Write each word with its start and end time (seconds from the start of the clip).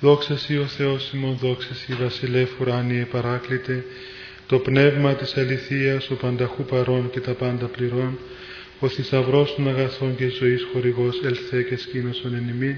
Δόξα 0.00 0.38
Σύ 0.38 0.58
ο 0.58 0.66
Θεός 0.66 1.12
ημών, 1.12 1.36
δόξα 1.36 1.74
Σύ 1.74 1.92
βασιλεύ 1.92 2.48
ουράνιε 2.60 3.04
παράκλητε, 3.04 3.84
το 4.46 4.58
πνεύμα 4.58 5.14
της 5.14 5.36
αληθείας, 5.36 6.10
ο 6.10 6.14
πανταχού 6.14 6.64
παρών 6.64 7.10
και 7.10 7.20
τα 7.20 7.32
πάντα 7.32 7.66
πληρών, 7.66 8.18
ο 8.78 8.88
θησαυρός 8.88 9.54
των 9.54 9.68
αγαθών 9.68 10.16
και 10.16 10.28
ζωής 10.28 10.66
χορηγός 10.72 11.20
ελθέ 11.24 11.62
και 11.62 11.76
σκήνωσον 11.76 12.34
εν 12.34 12.48
ημίν, 12.48 12.76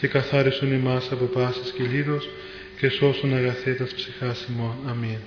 και 0.00 0.06
καθάρισον 0.06 0.72
ημάς 0.72 1.12
από 1.12 1.24
πάσης 1.24 1.70
κυλίδος 1.70 2.28
και 2.78 2.88
σώσον 2.88 3.34
αγαθέτας 3.34 3.94
ψυχάς 3.94 4.46
ημών. 4.50 4.74
Αμήν. 4.86 5.18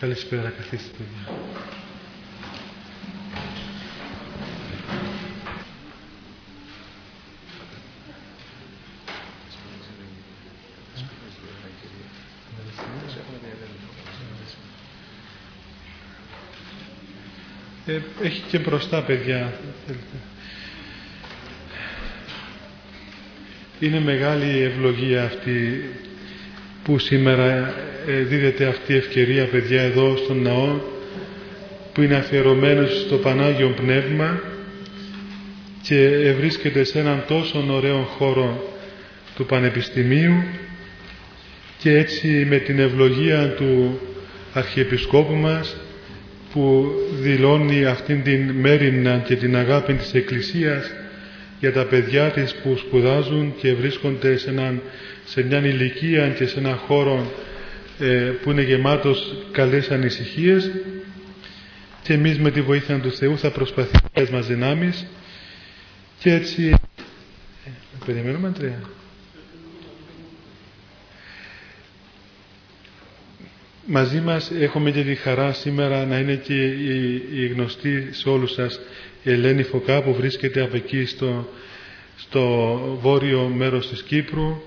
Καλησπέρα, 0.00 0.52
καθίστε 0.56 0.90
παιδιά. 0.98 1.38
Ε, 17.88 18.00
έχει 18.22 18.42
και 18.48 18.58
μπροστά 18.58 19.02
παιδιά. 19.02 19.52
Είναι 23.80 24.00
μεγάλη 24.00 24.62
ευλογία 24.62 25.24
αυτή 25.24 25.84
που 26.84 26.98
σήμερα 26.98 27.74
ε, 28.06 28.12
δίδεται 28.12 28.66
αυτή 28.66 28.92
η 28.92 28.96
ευκαιρία 28.96 29.46
παιδιά 29.46 29.82
εδώ 29.82 30.16
στον 30.16 30.42
ναό 30.42 30.80
που 31.92 32.02
είναι 32.02 32.16
αφιερωμένος 32.16 33.00
στο 33.00 33.16
Πανάγιο 33.16 33.68
Πνεύμα 33.68 34.40
και 35.82 36.32
βρίσκεται 36.38 36.84
σε 36.84 36.98
έναν 36.98 37.24
τόσο 37.28 37.64
ωραίο 37.70 38.02
χώρο 38.02 38.74
του 39.36 39.46
Πανεπιστημίου 39.46 40.42
και 41.78 41.96
έτσι 41.96 42.46
με 42.48 42.58
την 42.58 42.78
ευλογία 42.78 43.48
του 43.48 44.00
Αρχιεπισκόπου 44.52 45.34
μας 45.34 45.76
που 46.52 46.90
δηλώνει 47.20 47.84
αυτήν 47.84 48.22
την 48.22 48.50
μέρινα 48.50 49.18
και 49.18 49.36
την 49.36 49.56
αγάπη 49.56 49.94
της 49.94 50.14
Εκκλησίας 50.14 50.90
για 51.60 51.72
τα 51.72 51.84
παιδιά 51.84 52.30
της 52.30 52.54
που 52.54 52.76
σπουδάζουν 52.76 53.54
και 53.60 53.74
βρίσκονται 53.74 54.36
σε, 54.36 54.50
έναν, 54.50 54.82
σε 55.24 55.42
μια 55.42 55.58
ηλικία 55.58 56.28
και 56.28 56.46
σε 56.46 56.58
έναν 56.58 56.76
χώρο 56.76 57.32
ε, 57.98 58.32
που 58.42 58.50
είναι 58.50 58.62
γεμάτος 58.62 59.34
καλές 59.52 59.90
ανησυχίες 59.90 60.70
και 62.02 62.12
εμείς 62.12 62.38
με 62.38 62.50
τη 62.50 62.60
βοήθεια 62.60 62.98
του 62.98 63.12
Θεού 63.12 63.38
θα 63.38 63.50
προσπαθήσουμε 63.50 64.28
μας 64.32 64.46
δυνάμεις 64.46 65.06
και 66.18 66.32
έτσι... 66.32 66.68
Ε, 67.64 67.70
περιμένουμε 68.06 68.52
τρία. 68.58 68.80
Μαζί 73.90 74.20
μας 74.20 74.50
έχουμε 74.60 74.90
και 74.90 75.02
τη 75.02 75.14
χαρά 75.14 75.52
σήμερα 75.52 76.06
να 76.06 76.18
είναι 76.18 76.34
και 76.34 76.64
η, 77.34 77.46
γνωστή 77.52 78.08
σε 78.10 78.28
όλους 78.28 78.52
σας 78.52 78.80
η 79.22 79.30
Ελένη 79.30 79.62
Φωκά 79.62 80.02
που 80.02 80.14
βρίσκεται 80.14 80.60
από 80.60 80.76
εκεί 80.76 81.04
στο, 81.04 81.48
στο 82.16 82.78
βόρειο 83.00 83.52
μέρος 83.54 83.88
της 83.88 84.02
Κύπρου 84.02 84.62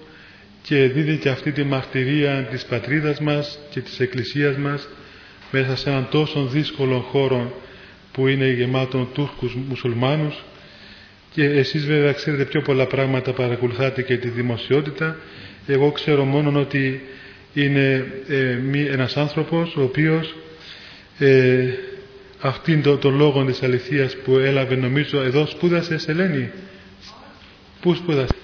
και 0.62 0.76
δίδει 0.88 1.18
και 1.18 1.30
αυτή 1.30 1.52
τη 1.52 1.64
μαρτυρία 1.64 2.48
της 2.52 2.66
πατρίδας 2.66 3.20
μας 3.20 3.60
και 3.70 3.80
της 3.80 4.00
Εκκλησίας 4.00 4.58
μας 4.58 4.88
μέσα 5.52 5.76
σε 5.76 5.90
έναν 5.90 6.08
τόσο 6.12 6.46
δύσκολο 6.46 7.00
χώρο 7.00 7.62
που 8.12 8.28
είναι 8.28 8.50
γεμάτο 8.50 9.10
Τούρκους 9.14 9.56
μουσουλμάνους. 9.56 10.44
Και 11.34 11.44
εσείς 11.44 11.86
βέβαια 11.86 12.12
ξέρετε 12.12 12.46
πιο 12.46 12.62
πολλά 12.62 12.86
πράγματα 12.86 13.34
παρακολουθάτε 13.34 14.02
και 14.02 14.18
τη 14.18 14.30
δημοσιότητα. 14.30 15.18
Εγώ 15.68 15.92
ξέρω 15.92 16.24
μόνο 16.24 16.60
ότι 16.60 17.02
είναι 17.54 18.12
ε, 18.28 18.58
ένας 18.92 19.18
άνθρωπος 19.18 19.76
ο 19.76 19.82
οποίος 19.82 20.36
ε, 21.20 21.68
αυτήν 22.42 22.82
το, 22.84 22.98
το 22.98 23.10
λόγο 23.10 23.46
της 23.46 23.64
αληθείας 23.64 24.16
που 24.16 24.38
έλαβε 24.38 24.76
νομίζω 24.76 25.22
εδώ 25.22 25.46
σπούδασε 25.46 25.98
σε 25.98 26.12
Ελένη 26.12 26.52
πού 27.82 27.94
σπούδασε; 27.96 28.36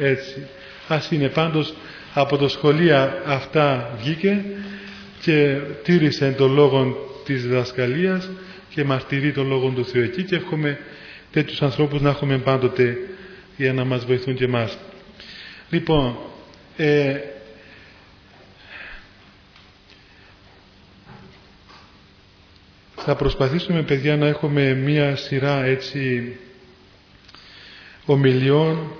Έτσι 0.00 0.46
ας 0.88 1.10
είναι 1.10 1.28
πάντως 1.28 1.74
από 2.14 2.36
το 2.36 2.48
σχολεία 2.48 3.22
αυτά 3.26 3.96
βγήκε 4.00 4.44
και 5.22 5.56
τήρησε 5.82 6.30
τον 6.36 6.54
λόγο 6.54 6.96
της 7.24 7.42
διδασκαλίας 7.42 8.28
και 8.74 8.84
μαρτυρεί 8.84 9.32
τον 9.32 9.48
λόγο 9.48 9.68
του 9.68 9.84
Θεού 9.86 10.02
εκεί 10.02 10.22
και 10.22 10.36
έχουμε 10.36 10.78
τέτοιους 11.32 11.62
ανθρώπους 11.62 12.00
να 12.00 12.08
έχουμε 12.10 12.38
πάντοτε 12.38 12.96
για 13.56 13.72
να 13.72 13.84
μας 13.84 14.04
βοηθούν 14.04 14.34
και 14.34 14.44
εμάς. 14.44 14.78
Λοιπόν, 15.70 16.16
ε, 16.76 17.18
θα 22.96 23.14
προσπαθήσουμε 23.16 23.82
παιδιά 23.82 24.16
να 24.16 24.26
έχουμε 24.26 24.74
μία 24.74 25.16
σειρά 25.16 25.64
έτσι 25.64 26.32
ομιλιών 28.06 28.92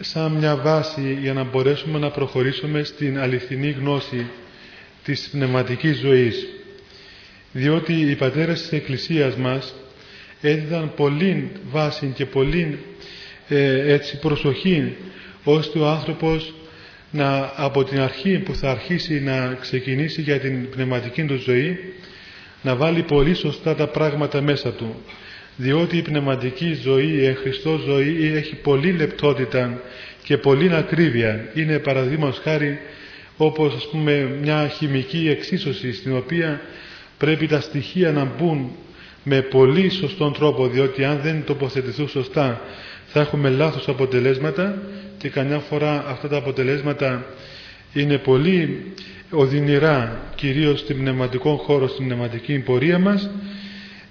σαν 0.00 0.32
μια 0.32 0.56
βάση 0.56 1.18
για 1.20 1.32
να 1.32 1.44
μπορέσουμε 1.44 1.98
να 1.98 2.10
προχωρήσουμε 2.10 2.82
στην 2.82 3.18
αληθινή 3.18 3.70
γνώση 3.70 4.26
της 5.04 5.28
πνευματικής 5.32 5.98
ζωής. 5.98 6.46
Διότι 7.52 7.92
οι 7.92 8.14
πατέρες 8.16 8.60
της 8.60 8.72
Εκκλησίας 8.72 9.36
μας 9.36 9.74
έδιδαν 10.40 10.92
πολύ 10.96 11.50
βάση 11.70 12.12
και 12.14 12.26
πολύ 12.26 12.78
ε, 13.48 13.92
έτσι 13.92 14.18
προσοχή 14.18 14.96
ώστε 15.44 15.78
ο 15.78 15.86
άνθρωπος 15.88 16.54
να 17.10 17.52
από 17.56 17.84
την 17.84 18.00
αρχή 18.00 18.38
που 18.38 18.54
θα 18.54 18.70
αρχίσει 18.70 19.20
να 19.20 19.56
ξεκινήσει 19.60 20.20
για 20.20 20.38
την 20.38 20.70
πνευματική 20.70 21.24
του 21.24 21.36
ζωή 21.36 21.78
να 22.62 22.76
βάλει 22.76 23.02
πολύ 23.02 23.34
σωστά 23.34 23.74
τα 23.74 23.86
πράγματα 23.86 24.40
μέσα 24.40 24.72
του. 24.72 24.94
Διότι 25.56 25.96
η 25.96 26.02
πνευματική 26.02 26.74
ζωή, 26.82 27.30
η 27.30 27.34
Χριστός 27.34 27.80
ζωή 27.80 28.32
έχει 28.34 28.54
πολύ 28.54 28.92
λεπτότητα 28.92 29.80
και 30.22 30.36
πολύ 30.36 30.74
ακρίβεια. 30.74 31.48
Είναι 31.54 31.78
παραδείγματος 31.78 32.38
χάρη 32.38 32.78
όπως 33.36 33.74
ας 33.74 33.88
πούμε 33.88 34.36
μια 34.42 34.68
χημική 34.68 35.28
εξίσωση 35.28 35.92
στην 35.92 36.16
οποία 36.16 36.60
πρέπει 37.18 37.46
τα 37.46 37.60
στοιχεία 37.60 38.12
να 38.12 38.24
μπουν 38.24 38.70
με 39.24 39.40
πολύ 39.42 39.88
σωστόν 39.90 40.32
τρόπο. 40.32 40.68
Διότι 40.68 41.04
αν 41.04 41.20
δεν 41.22 41.44
τοποθετηθούν 41.46 42.08
σωστά 42.08 42.60
θα 43.06 43.20
έχουμε 43.20 43.48
λάθος 43.48 43.88
αποτελέσματα 43.88 44.82
και 45.20 45.28
καμιά 45.28 45.58
φορά 45.58 46.04
αυτά 46.08 46.28
τα 46.28 46.36
αποτελέσματα 46.36 47.26
είναι 47.92 48.18
πολύ 48.18 48.84
οδυνηρά 49.30 50.20
κυρίως 50.34 50.80
στην 50.80 50.96
πνευματικό 50.98 51.56
χώρο, 51.56 51.88
στην 51.88 52.04
πνευματική 52.06 52.58
πορεία 52.58 52.98
μας 52.98 53.30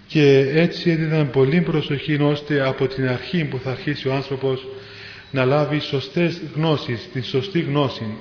και 0.08 0.38
έτσι 0.54 0.90
έδιναν 0.90 1.30
πολύ 1.30 1.62
προσοχή 1.62 2.22
ώστε 2.22 2.68
από 2.68 2.88
την 2.88 3.08
αρχή 3.08 3.44
που 3.46 3.60
θα 3.64 3.72
αρχίσει 3.72 4.08
ο 4.08 4.14
άνθρωπος 4.14 4.68
να 5.32 5.46
λάβει 5.46 5.80
σωστές 5.80 6.42
γνώσεις, 6.56 7.10
την 7.14 7.24
σωστή 7.24 7.60
γνώση. 7.60 8.18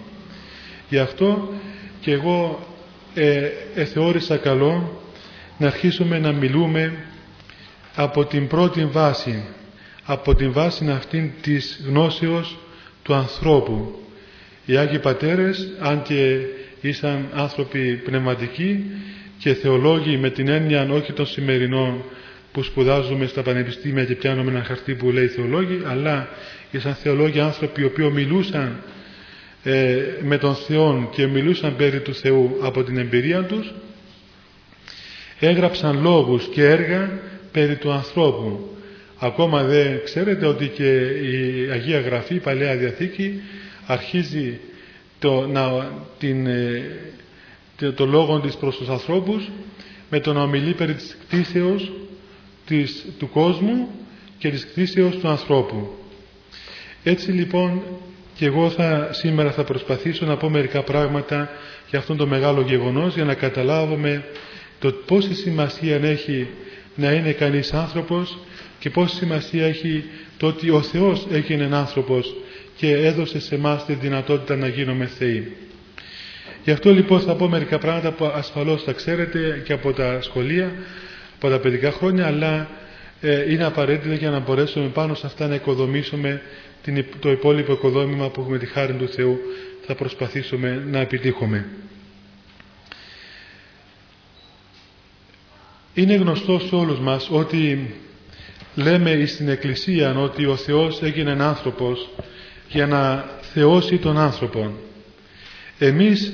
Γι' 0.89 0.99
αυτό 0.99 1.53
και 2.01 2.13
εγώ 2.13 2.67
ε, 3.15 3.49
εθεώρησα 3.75 4.37
καλό 4.37 5.03
να 5.59 5.67
αρχίσουμε 5.67 6.19
να 6.19 6.33
μιλούμε 6.33 6.97
από 7.95 8.25
την 8.25 8.47
πρώτη 8.47 8.85
βάση, 8.85 9.45
από 10.05 10.35
την 10.35 10.53
βάση 10.53 10.91
αυτήν 10.91 11.31
της 11.41 11.83
γνώσεως 11.87 12.57
του 13.09 13.15
ανθρώπου. 13.15 13.95
Οι 14.67 14.77
Άγιοι 14.77 14.99
Πατέρες, 14.99 15.69
αν 15.81 16.03
και 16.03 16.39
ήσαν 16.81 17.29
άνθρωποι 17.35 18.01
πνευματικοί 18.05 18.85
και 19.39 19.55
θεολόγοι 19.55 20.17
με 20.17 20.31
την 20.31 20.49
έννοια 20.49 20.89
όχι 20.91 21.13
των 21.13 21.27
σημερινών 21.27 22.05
που 22.53 22.63
σπουδάζουμε 22.63 23.27
στα 23.27 23.43
πανεπιστήμια 23.43 24.05
και 24.05 24.15
πιάνουμε 24.15 24.51
ένα 24.51 24.65
χαρτί 24.65 24.95
που 24.95 25.11
λέει 25.11 25.27
θεολόγοι, 25.27 25.83
αλλά 25.87 26.29
ήσαν 26.71 26.95
θεολόγοι 26.95 27.41
άνθρωποι 27.41 27.81
οι 27.81 27.85
οποίοι 27.85 28.11
μιλούσαν 28.13 28.83
ε, 29.63 29.97
με 30.23 30.39
τον 30.39 30.55
Θεό 30.55 31.11
και 31.15 31.27
μιλούσαν 31.27 31.77
περί 31.77 32.01
του 32.01 32.15
Θεού 32.15 32.57
από 32.63 32.83
την 32.83 32.99
εμπειρία 32.99 33.43
τους, 33.43 33.75
έγραψαν 35.41 36.01
λόγους 36.03 36.49
και 36.49 36.65
έργα 36.65 37.19
περί 37.53 37.77
του 37.77 37.93
ανθρώπου. 37.93 38.78
Ακόμα 39.19 39.63
δεν 39.63 40.01
ξέρετε 40.05 40.47
ότι 40.47 40.69
και 40.69 40.97
η 41.07 41.69
Αγία 41.73 42.01
Γραφή, 42.01 42.35
η 42.35 42.39
Παλαιά 42.41 42.77
Διαθήκη, 42.77 43.41
αρχίζει 43.87 44.61
το, 45.19 45.47
να, 45.47 45.93
την, 46.19 46.47
ε, 46.47 46.83
το 47.95 48.07
λόγο 48.07 48.41
της 48.41 48.57
προς 48.57 48.77
τους 48.77 48.89
ανθρώπους 48.89 49.51
με 50.11 50.21
το 50.21 50.33
να 50.33 50.43
ομιλεί 50.43 50.73
περί 50.75 50.95
της 50.95 51.17
κτίσεως 51.27 51.93
της, 52.67 53.05
του 53.19 53.29
κόσμου 53.31 53.89
και 54.39 54.51
της 54.51 54.67
κτίσεως 54.67 55.17
του 55.17 55.29
ανθρώπου. 55.29 55.89
Έτσι 57.05 57.31
λοιπόν 57.33 57.83
και 58.35 58.47
εγώ 58.47 58.71
θα, 58.71 59.09
σήμερα 59.13 59.51
θα 59.53 59.65
προσπαθήσω 59.65 60.27
να 60.27 60.37
πω 60.37 60.49
μερικά 60.49 60.83
πράγματα 60.83 61.51
για 61.91 61.99
αυτόν 61.99 62.17
το 62.17 62.27
μεγάλο 62.27 62.61
γεγονός 62.61 63.15
για 63.15 63.25
να 63.25 63.35
καταλάβουμε 63.35 64.25
το 64.79 64.93
πόση 64.93 65.35
σημασία 65.35 65.97
έχει 66.03 66.47
να 66.95 67.13
είναι 67.13 67.33
κανείς 67.33 67.73
άνθρωπος 67.73 68.39
και 68.79 68.91
πόση 68.91 69.17
σημασία 69.17 69.67
έχει 69.67 70.05
το 70.37 70.47
ότι 70.47 70.71
ο 70.71 70.83
Θεός 70.83 71.27
έγινε 71.31 71.69
άνθρωπος 71.73 72.35
και 72.77 72.93
έδωσε 72.93 73.41
σε 73.41 73.55
εμάς 73.55 73.85
τη 73.85 73.93
δυνατότητα 73.93 74.57
να 74.57 74.69
γίνουμε 74.69 75.07
θεοί. 75.07 75.53
Γι' 76.65 76.71
αυτό 76.71 76.91
λοιπόν 76.91 77.21
θα 77.21 77.35
πω 77.35 77.49
μερικά 77.49 77.79
πράγματα 77.79 78.11
που 78.11 78.25
ασφαλώς 78.25 78.83
θα 78.83 78.93
ξέρετε 78.93 79.63
και 79.65 79.73
από 79.73 79.93
τα 79.93 80.19
σχολεία, 80.23 80.73
από 81.37 81.49
τα 81.49 81.59
παιδικά 81.59 81.91
χρόνια, 81.91 82.27
αλλά 82.27 82.69
ε, 83.21 83.53
είναι 83.53 83.65
απαραίτητα 83.65 84.15
για 84.15 84.31
να 84.31 84.39
μπορέσουμε 84.39 84.89
πάνω 84.89 85.15
σε 85.15 85.27
αυτά 85.27 85.47
να 85.47 85.55
οικοδομήσουμε 85.55 86.43
την, 86.83 87.05
το 87.21 87.31
υπόλοιπο 87.31 87.73
οικοδόμημα 87.73 88.29
που 88.29 88.41
έχουμε 88.41 88.59
τη 88.59 88.67
χάρη 88.67 88.93
του 88.93 89.09
Θεού 89.09 89.39
θα 89.87 89.95
προσπαθήσουμε 89.95 90.85
να 90.91 90.99
επιτύχουμε. 90.99 91.67
Είναι 95.95 96.15
γνωστό 96.15 96.59
σε 96.59 96.75
όλους 96.75 96.99
μας 96.99 97.29
ότι 97.31 97.95
λέμε 98.79 99.27
στην 99.27 99.49
Εκκλησία 99.49 100.15
ότι 100.19 100.47
ο 100.47 100.57
Θεός 100.57 101.03
έγινε 101.03 101.37
άνθρωπος 101.41 102.09
για 102.69 102.87
να 102.87 103.25
θεώσει 103.41 103.97
τον 103.97 104.19
άνθρωπο. 104.19 104.73
Εμείς 105.79 106.33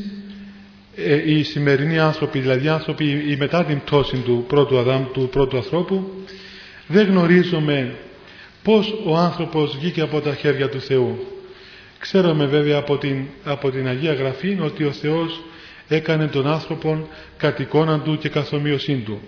ε, 0.97 1.33
οι 1.33 1.43
σημερινοί 1.43 1.99
άνθρωποι, 1.99 2.39
δηλαδή 2.39 2.67
οι 2.67 2.69
άνθρωποι 2.69 3.05
οι 3.05 3.37
μετά 3.37 3.65
την 3.65 3.81
πτώση 3.81 4.17
του 4.17 4.45
πρώτου 4.49 4.79
Αδάμ, 4.79 5.05
του 5.13 5.29
πρώτου 5.31 5.57
ανθρώπου, 5.57 6.11
δεν 6.87 7.07
γνωρίζουμε 7.07 7.95
πώς 8.63 8.95
ο 9.05 9.17
άνθρωπος 9.17 9.77
βγήκε 9.77 10.01
από 10.01 10.21
τα 10.21 10.35
χέρια 10.35 10.69
του 10.69 10.81
Θεού. 10.81 11.19
Ξέρουμε 11.99 12.47
βέβαια 12.47 12.79
από 12.79 12.99
την, 12.99 13.27
από 13.45 13.71
την 13.71 13.89
Αγία 13.89 14.13
Γραφή 14.13 14.59
ότι 14.61 14.85
ο 14.85 14.93
Θεός 14.93 15.43
έκανε 15.89 16.27
τον 16.27 16.47
άνθρωπο 16.47 17.09
κατ' 17.37 17.61
εικόνα 17.61 18.01
του 18.01 18.19
και 18.19 18.29
καθομοίωσή 18.29 18.95
του. 18.95 19.21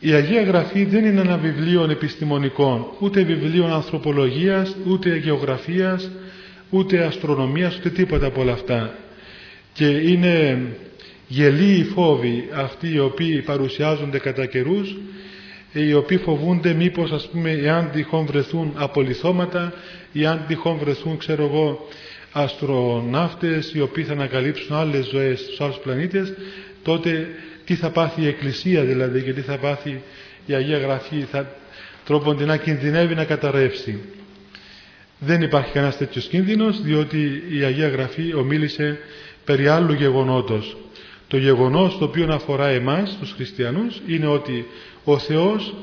Η 0.00 0.12
Αγία 0.12 0.42
Γραφή 0.42 0.84
δεν 0.84 1.04
είναι 1.04 1.20
ένα 1.20 1.36
βιβλίο 1.36 1.90
επιστημονικό, 1.90 2.96
ούτε 3.00 3.22
βιβλίο 3.22 3.64
ανθρωπολογίας, 3.66 4.76
ούτε 4.86 5.16
γεωγραφίας, 5.16 6.10
ούτε 6.70 7.04
αστρονομίας, 7.04 7.76
ούτε 7.78 7.90
τίποτα 7.90 8.26
από 8.26 8.40
όλα 8.40 8.52
αυτά. 8.52 8.94
Και 9.72 9.86
είναι 9.86 10.58
γελοί 11.28 11.72
οι 11.78 11.84
φόβοι 11.84 12.48
αυτοί 12.54 12.92
οι 12.92 12.98
οποίοι 12.98 13.42
παρουσιάζονται 13.42 14.18
κατά 14.18 14.46
καιρούς, 14.46 14.96
οι 15.72 15.94
οποίοι 15.94 16.16
φοβούνται 16.18 16.72
μήπως 16.72 17.10
ας 17.12 17.28
πούμε 17.28 17.50
εάν 17.50 17.90
τυχόν 17.92 18.26
βρεθούν 18.26 18.72
απολυθώματα 18.76 19.72
ή 20.12 20.26
αν 20.26 20.44
τυχόν 20.48 20.76
βρεθούν 20.76 21.18
ξέρω 21.18 21.44
εγώ 21.44 21.88
αστροναύτες 22.32 23.72
οι 23.74 23.80
οποίοι 23.80 24.04
θα 24.04 24.12
ανακαλύψουν 24.12 24.76
άλλες 24.76 25.06
ζωές 25.06 25.40
στους 25.40 25.60
άλλους 25.60 25.76
πλανήτες 25.76 26.32
τότε 26.82 27.28
τι 27.68 27.74
θα 27.74 27.90
πάθει 27.90 28.22
η 28.22 28.26
Εκκλησία 28.26 28.84
δηλαδή 28.84 29.22
και 29.22 29.32
τι 29.32 29.40
θα 29.40 29.56
πάθει 29.56 30.02
η 30.46 30.54
Αγία 30.54 30.78
Γραφή 30.78 31.26
θα 31.30 31.54
τρόπον 32.04 32.44
να 32.44 32.56
κινδυνεύει 32.56 33.14
να 33.14 33.24
καταρρεύσει. 33.24 33.98
Δεν 35.18 35.42
υπάρχει 35.42 35.72
κανένας 35.72 35.96
τέτοιος 35.96 36.26
κίνδυνος 36.26 36.82
διότι 36.82 37.42
η 37.50 37.62
Αγία 37.62 37.88
Γραφή 37.88 38.34
ομίλησε 38.34 38.98
περί 39.44 39.68
άλλου 39.68 39.92
γεγονότος. 39.92 40.76
Το 41.28 41.36
γεγονός 41.36 41.98
το 41.98 42.04
οποίο 42.04 42.32
αφορά 42.32 42.68
εμάς 42.68 43.16
τους 43.20 43.32
χριστιανούς 43.32 44.00
είναι 44.06 44.26
ότι 44.26 44.66
ο 45.04 45.18
Θεός 45.18 45.74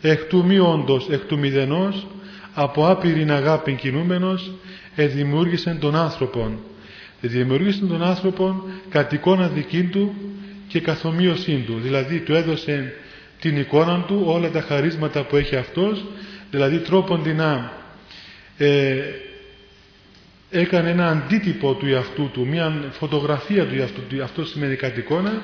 εκ 0.00 0.24
του 0.24 0.44
μη 0.44 0.58
όντως, 0.58 1.08
εκ 1.10 1.24
του 1.24 1.38
μηδενός 1.38 2.06
από 2.54 2.88
άπειρην 2.88 3.32
αγάπη 3.32 3.72
κινούμενος 3.72 4.52
εδημιούργησε 4.94 5.76
τον 5.80 5.96
άνθρωπον. 5.96 6.58
Εδημιούργησε 7.20 7.86
τον 7.86 8.02
άνθρωπον 8.02 8.62
κατ' 8.88 9.12
εικόνα 9.12 9.48
δική 9.48 9.82
του 9.82 10.14
και 10.70 10.80
καθομοίωσή 10.80 11.64
του. 11.66 11.78
Δηλαδή 11.80 12.20
του 12.20 12.34
έδωσε 12.34 12.94
την 13.40 13.56
εικόνα 13.56 14.04
του, 14.06 14.22
όλα 14.26 14.50
τα 14.50 14.60
χαρίσματα 14.60 15.24
που 15.24 15.36
έχει 15.36 15.56
αυτός, 15.56 16.04
δηλαδή 16.50 16.78
τρόπον 16.78 17.34
να 17.36 17.72
ε, 18.56 19.02
έκανε 20.50 20.90
ένα 20.90 21.08
αντίτυπο 21.08 21.74
του 21.74 21.86
εαυτού 21.86 22.30
του, 22.32 22.46
μια 22.46 22.90
φωτογραφία 22.90 23.66
του 23.66 23.74
εαυτού 23.74 24.00
του, 24.08 24.22
αυτό 24.22 24.44
σημαίνει 24.44 24.76
κατ' 24.76 24.98
εικόνα, 24.98 25.42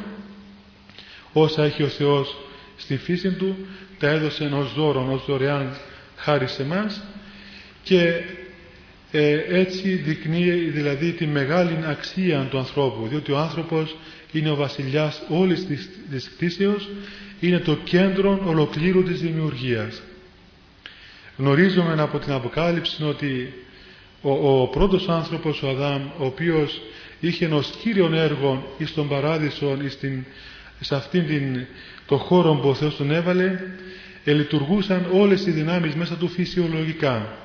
όσα 1.32 1.64
έχει 1.64 1.82
ο 1.82 1.88
Θεός 1.88 2.36
στη 2.76 2.96
φύση 2.96 3.32
του, 3.32 3.56
τα 3.98 4.08
έδωσε 4.08 4.50
ως 4.54 4.74
δώρο, 4.74 5.08
ως 5.12 5.24
δωρεάν 5.26 5.76
χάρη 6.16 6.46
σε 6.46 6.64
μας 6.64 7.02
και 7.82 8.22
ε, 9.10 9.40
έτσι 9.48 9.94
δεικνύει 9.94 10.50
δηλαδή 10.50 11.12
τη 11.12 11.26
μεγάλη 11.26 11.78
αξία 11.84 12.46
του 12.50 12.58
ανθρώπου, 12.58 13.06
διότι 13.08 13.32
ο 13.32 13.38
άνθρωπος 13.38 13.96
είναι 14.38 14.50
ο 14.50 14.54
βασιλιάς 14.54 15.22
όλης 15.28 15.66
της, 15.66 15.88
της 16.10 16.30
κτήσεως, 16.36 16.88
είναι 17.40 17.58
το 17.58 17.76
κέντρο 17.84 18.42
ολοκλήρου 18.44 19.02
της 19.02 19.20
δημιουργίας. 19.20 20.02
Γνωρίζουμε 21.36 21.94
από 21.98 22.18
την 22.18 22.32
Αποκάλυψη 22.32 23.04
ότι 23.04 23.52
ο, 24.22 24.60
ο 24.60 24.66
πρώτος 24.66 25.08
άνθρωπος, 25.08 25.62
ο 25.62 25.68
Αδάμ, 25.68 26.02
ο 26.18 26.24
οποίος 26.24 26.80
είχε 27.20 27.44
ενός 27.44 27.70
κύριον 27.82 28.14
έργο 28.14 28.74
εις 28.78 28.94
τον 28.94 29.08
παράδεισο, 29.08 29.76
εις 29.84 29.98
την, 29.98 30.24
σε 30.80 30.94
αυτήν 30.94 31.26
την, 31.26 31.66
το 32.06 32.16
χώρο 32.16 32.54
που 32.54 32.68
ο 32.68 32.74
Θεός 32.74 32.96
τον 32.96 33.10
έβαλε, 33.10 33.60
ελειτουργούσαν 34.24 35.06
όλες 35.12 35.46
οι 35.46 35.50
δυνάμεις 35.50 35.94
μέσα 35.94 36.14
του 36.14 36.28
φυσιολογικά. 36.28 37.36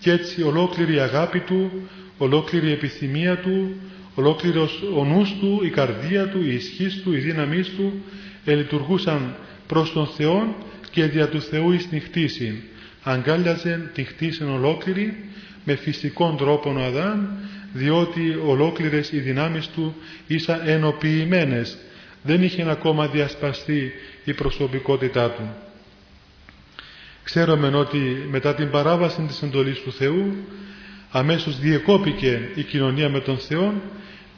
Και 0.00 0.10
έτσι 0.10 0.42
ολόκληρη 0.42 0.94
η 0.94 0.98
αγάπη 0.98 1.40
του, 1.40 1.88
ολόκληρη 2.18 2.68
η 2.68 2.72
επιθυμία 2.72 3.36
του, 3.36 3.76
ολόκληρος 4.18 4.82
ο 4.96 5.04
νους 5.04 5.34
του, 5.40 5.60
η 5.64 5.70
καρδία 5.70 6.28
του, 6.28 6.42
η 6.42 6.54
ισχύς 6.54 7.02
του, 7.02 7.12
η 7.14 7.18
δύναμή 7.18 7.62
του 7.62 8.02
ελειτουργούσαν 8.44 9.36
προς 9.66 9.92
τον 9.92 10.06
Θεό 10.06 10.56
και 10.90 11.04
δια 11.04 11.28
του 11.28 11.40
Θεού 11.40 11.72
εις 11.72 11.88
την 11.88 12.00
χτίση. 12.00 12.62
Αγκάλιαζε 13.02 13.90
την 13.94 14.06
χτίση 14.06 14.44
ολόκληρη 14.44 15.24
με 15.64 15.74
φυσικών 15.74 16.36
τρόπο 16.36 16.74
ο 16.76 16.80
Αδάμ 16.80 17.26
διότι 17.72 18.38
ολόκληρες 18.46 19.12
οι 19.12 19.18
δυνάμεις 19.18 19.68
του 19.68 19.94
ήσαν 20.26 20.60
ενοποιημένες. 20.64 21.78
Δεν 22.22 22.42
είχε 22.42 22.70
ακόμα 22.70 23.08
διασπαστεί 23.08 23.92
η 24.24 24.34
προσωπικότητά 24.34 25.30
του. 25.30 25.54
Ξέρουμε 27.22 27.68
ότι 27.68 28.26
μετά 28.30 28.54
την 28.54 28.70
παράβαση 28.70 29.22
της 29.22 29.42
εντολής 29.42 29.80
του 29.80 29.92
Θεού 29.92 30.34
αμέσως 31.10 31.58
διεκόπηκε 31.58 32.48
η 32.54 32.62
κοινωνία 32.62 33.08
με 33.08 33.20
τον 33.20 33.38
Θεό 33.38 33.74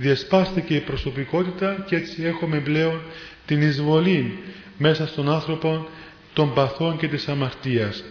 διασπάστηκε 0.01 0.75
η 0.75 0.81
προσωπικότητα 0.81 1.85
και 1.87 1.97
έτσι 1.97 2.23
έχουμε 2.25 2.59
πλέον 2.61 3.01
την 3.47 3.63
εισβολή 3.63 4.39
μέσα 4.79 5.07
στον 5.07 5.31
άνθρωπο 5.31 5.87
των 6.33 6.55
παθών 6.55 6.97
και 6.97 7.09
της 7.09 7.29
αμαρτίας. 7.29 8.05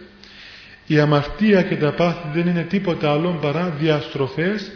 Η 0.88 1.00
αμαρτία 1.00 1.62
και 1.62 1.76
τα 1.76 1.94
πάθη 1.94 2.28
δεν 2.34 2.48
είναι 2.48 2.64
τίποτα 2.64 3.12
άλλο 3.12 3.40
παρά 3.42 3.70
διαστροφές 3.70 4.72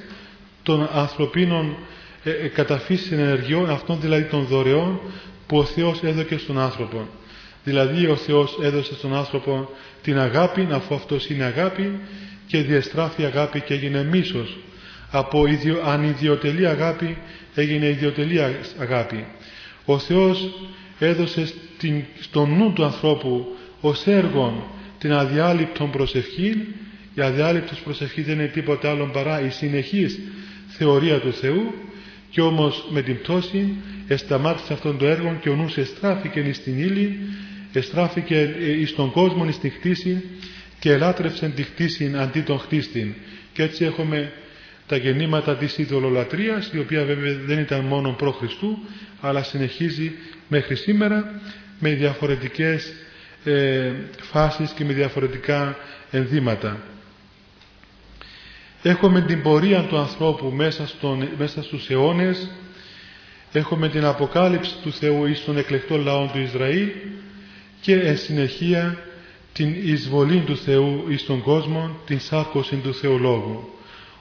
των 0.64 0.90
ανθρωπίνων 0.94 1.78
ε, 2.24 2.30
ε, 2.30 2.48
καταφύσεων 2.48 3.22
ενεργειών, 3.22 3.70
αυτών 3.70 4.00
δηλαδή 4.02 4.24
των 4.24 4.46
δωρεών 4.46 5.00
που 5.48 5.58
ο 5.58 5.64
Θεός 5.64 6.04
έδωκε 6.04 6.38
στον 6.38 6.60
άνθρωπο. 6.60 7.08
Δηλαδή 7.64 8.06
ο 8.06 8.16
Θεός 8.16 8.58
έδωσε 8.62 8.94
στον 8.94 9.16
άνθρωπο 9.16 9.70
την 10.02 10.20
αγάπη, 10.20 10.68
αφού 10.72 10.96
αυτός 10.96 11.30
είναι 11.30 11.44
αγάπη 11.44 12.00
και 12.48 12.58
διαστράφει 12.58 13.26
αγάπη 13.26 13.60
και 13.62 13.74
έγινε 13.74 14.04
μίσος 14.04 14.58
από 15.16 15.48
ιδιο, 15.48 15.82
ανιδιοτελή 15.86 16.68
αγάπη 16.68 17.18
έγινε 17.56 17.88
ιδιωτελή 17.88 18.40
αγάπη. 18.78 19.26
Ο 19.86 20.00
Θεός 20.00 20.50
έδωσε 21.00 21.46
στην, 21.46 22.04
στο 22.20 22.46
νου 22.46 22.74
του 22.74 22.84
ανθρώπου 22.84 23.56
ως 23.82 24.08
έργο 24.08 24.76
την 25.00 25.14
αδιάλειπτον 25.14 25.92
προσευχή. 25.92 26.68
Η 27.16 27.22
αδιάλειπτος 27.22 27.80
προσευχή 27.80 28.22
δεν 28.22 28.40
είναι 28.40 28.48
τίποτα 28.48 28.90
άλλο 28.90 29.06
παρά 29.06 29.42
η 29.42 29.50
συνεχής 29.50 30.20
θεωρία 30.68 31.20
του 31.20 31.34
Θεού 31.34 31.74
και 32.30 32.42
όμως 32.42 32.86
με 32.90 33.02
την 33.02 33.18
πτώση 33.20 33.76
εσταμάτησε 34.08 34.74
αυτόν 34.74 34.98
το 34.98 35.06
έργο 35.06 35.38
και 35.42 35.50
ο 35.50 35.56
νους 35.56 35.78
εστράφηκε 35.78 36.54
στην 36.54 36.80
ύλη, 36.80 37.20
εστράφηκε 37.74 38.56
εις 38.80 38.96
τον 38.96 39.12
κόσμο, 39.12 39.46
εις 39.48 39.60
τη 39.60 39.70
χτίση 39.70 40.24
και 40.80 40.92
ελάτρευσε 40.92 41.50
τη 41.56 41.64
χτίση 41.64 42.14
αντί 42.16 42.42
τον 42.42 42.60
χτίστην. 42.60 43.14
Και 43.54 43.64
έτσι 43.64 43.86
έχουμε 43.86 44.32
τα 44.94 45.00
γεννήματα 45.00 45.56
της 45.56 45.78
ειδωλολατρίας 45.78 46.70
η 46.74 46.80
οποία 46.80 47.04
βέβαια 47.04 47.34
δεν 47.46 47.60
ήταν 47.60 47.80
μόνο 47.80 48.12
προ 48.12 48.32
Χριστού 48.32 48.78
αλλά 49.22 49.44
συνεχίζει 49.44 50.12
μέχρι 50.48 50.76
σήμερα 50.76 51.42
με 51.80 51.90
διαφορετικές 51.90 52.94
ε, 53.44 53.92
φάσεις 54.22 54.72
και 54.72 54.84
με 54.84 54.94
διαφορετικά 54.94 55.78
ενδύματα. 56.12 56.78
Έχουμε 58.84 59.22
την 59.22 59.42
πορεία 59.42 59.82
του 59.82 59.98
ανθρώπου 59.98 60.50
μέσα, 60.50 60.88
στον, 60.88 61.30
μέσα 61.38 61.64
στους 61.64 61.90
αιώνες 61.90 62.50
έχουμε 63.52 63.90
την 63.90 64.06
αποκάλυψη 64.06 64.76
του 64.84 64.92
Θεού 64.92 65.26
εις 65.26 65.44
τον 65.44 65.58
εκλεκτό 65.58 65.98
λαό 65.98 66.30
του 66.34 66.40
Ισραήλ 66.40 66.90
και 67.82 67.96
εν 67.96 68.18
συνεχεία 68.18 68.98
την 69.54 69.76
εισβολή 69.84 70.40
του 70.40 70.58
Θεού 70.58 71.06
εις 71.08 71.26
τον 71.26 71.42
κόσμο, 71.42 71.96
την 72.06 72.20
σάρκωση 72.20 72.76
του 72.76 72.94
Θεολόγου. 72.94 73.74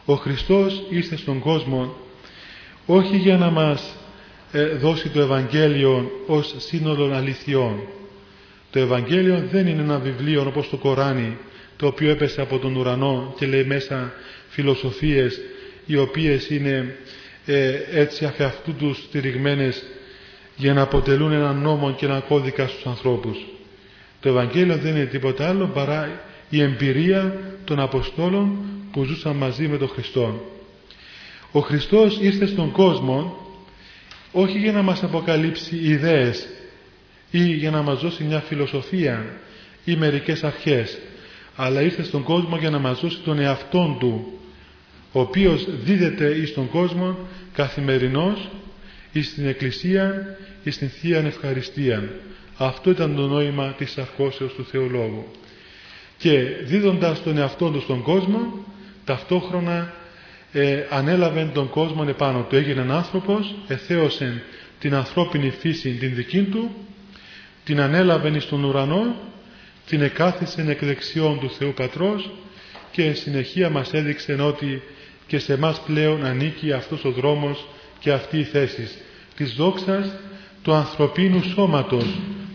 Ο 0.04 0.14
Χριστός 0.14 0.82
ήρθε 0.88 1.16
στον 1.16 1.38
κόσμο 1.38 1.97
όχι 2.87 3.16
για 3.16 3.37
να 3.37 3.50
μας 3.50 3.97
ε, 4.52 4.66
δώσει 4.66 5.09
το 5.09 5.21
Ευαγγέλιο 5.21 6.11
ως 6.26 6.54
σύνολο 6.59 7.14
αληθιών. 7.14 7.80
Το 8.71 8.78
Ευαγγέλιο 8.78 9.44
δεν 9.50 9.66
είναι 9.66 9.82
ένα 9.82 9.99
βιβλίο 9.99 10.44
όπως 10.47 10.68
το 10.68 10.76
Κοράνι 10.76 11.37
το 11.76 11.87
οποίο 11.87 12.11
έπεσε 12.11 12.40
από 12.40 12.59
τον 12.59 12.76
ουρανό 12.76 13.35
και 13.38 13.47
λέει 13.47 13.64
μέσα 13.64 14.12
φιλοσοφίες 14.49 15.40
οι 15.87 15.97
οποίες 15.97 16.50
είναι 16.50 16.97
ε, 17.47 17.73
έτσι 17.92 18.25
αφ' 18.25 18.40
αυτού 18.40 18.75
τους 18.75 18.99
στηριγμένες 18.99 19.82
για 20.56 20.75
να 20.75 20.82
αποτελούν 20.82 21.32
έναν 21.32 21.56
νόμο 21.56 21.92
και 21.92 22.06
έναν 22.06 22.25
κώδικα 22.28 22.66
στους 22.66 22.87
ανθρώπους. 22.87 23.38
Το 24.21 24.28
Ευαγγέλιο 24.28 24.76
δεν 24.76 24.97
είναι 24.97 25.04
τίποτα 25.04 25.49
άλλο 25.49 25.66
παρά 25.66 26.21
η 26.49 26.62
εμπειρία 26.62 27.37
των 27.64 27.80
Αποστόλων 27.80 28.56
που 28.93 29.05
ζούσαν 29.05 29.37
μαζί 29.37 29.69
με 29.69 29.79
τον 29.79 29.89
Χριστό. 29.89 30.41
Ο 31.53 31.61
Χριστός 31.61 32.19
ήρθε 32.21 32.47
στον 32.47 32.73
κόσμο 32.73 33.37
όχι 34.33 34.59
για 34.59 34.73
να 34.73 34.83
μας 34.83 35.03
αποκαλύψει 35.03 35.77
ιδέες 35.77 36.47
ή 37.31 37.45
για 37.45 37.71
να 37.71 37.83
μας 37.83 38.01
δώσει 38.01 38.25
μια 38.25 38.41
φιλοσοφία 38.41 39.25
ή 39.85 39.97
μερικές 39.97 40.45
αρχές 40.45 40.99
αλλά 41.57 41.83
ήρθε 41.83 42.03
στον 42.03 42.23
κόσμο 42.23 42.57
για 42.57 42.71
να 42.71 42.79
μας 42.79 43.01
δώσει 43.01 43.19
τον 43.25 43.39
εαυτόν 43.39 43.97
του 43.99 44.39
ο 45.13 45.21
οποίος 45.21 45.67
δίδεται 45.83 46.29
εις 46.35 46.55
τον 46.55 46.69
κόσμο 46.69 47.19
καθημερινός 47.53 48.51
εις 49.13 49.29
στην 49.29 49.47
Εκκλησία 49.47 50.37
εις 50.63 50.75
στην 50.75 50.89
Θεία 50.89 51.19
Ευχαριστία 51.19 52.11
αυτό 52.57 52.91
ήταν 52.91 53.17
το 53.17 53.27
νόημα 53.27 53.75
της 53.79 53.99
αρχώσεως 53.99 54.53
του 54.53 54.65
Θεολόγου 54.65 55.25
και 56.19 56.41
δίδοντας 56.65 57.23
τον 57.23 57.39
εαυτόν 57.39 57.73
του 57.73 57.81
στον 57.81 58.03
κόσμο 58.03 58.65
ταυτόχρονα 59.04 59.92
ε, 60.52 60.87
ανέλαβε 60.90 61.50
τον 61.54 61.68
κόσμο 61.68 62.04
επάνω 62.09 62.42
του. 62.49 62.56
Έγινε 62.56 62.87
άνθρωπος 62.92 63.54
εθέωσε 63.68 64.42
την 64.78 64.94
ανθρώπινη 64.94 65.50
φύση 65.50 65.90
την 65.90 66.14
δική 66.14 66.42
του 66.42 66.71
την 67.64 67.80
ανέλαβε 67.80 68.38
στον 68.38 68.64
ουρανό 68.64 69.14
την 69.87 70.02
εκάθισε 70.02 70.64
εκ 70.68 70.85
δεξιών 70.85 71.40
του 71.40 71.50
Θεού 71.50 71.73
Πατρός 71.73 72.30
και 72.90 73.12
συνεχεία 73.12 73.71
μας 73.71 73.92
έδειξε 73.92 74.32
ότι 74.32 74.82
και 75.26 75.38
σε 75.38 75.59
μας 75.59 75.80
πλέον 75.80 76.25
ανήκει 76.25 76.73
αυτός 76.73 77.04
ο 77.04 77.11
δρόμος 77.11 77.66
και 77.99 78.12
αυτή 78.12 78.38
η 78.38 78.44
θέση 78.44 78.88
της 79.37 79.54
δόξας 79.54 80.14
του 80.62 80.73
ανθρωπίνου 80.73 81.42
σώματος 81.42 82.04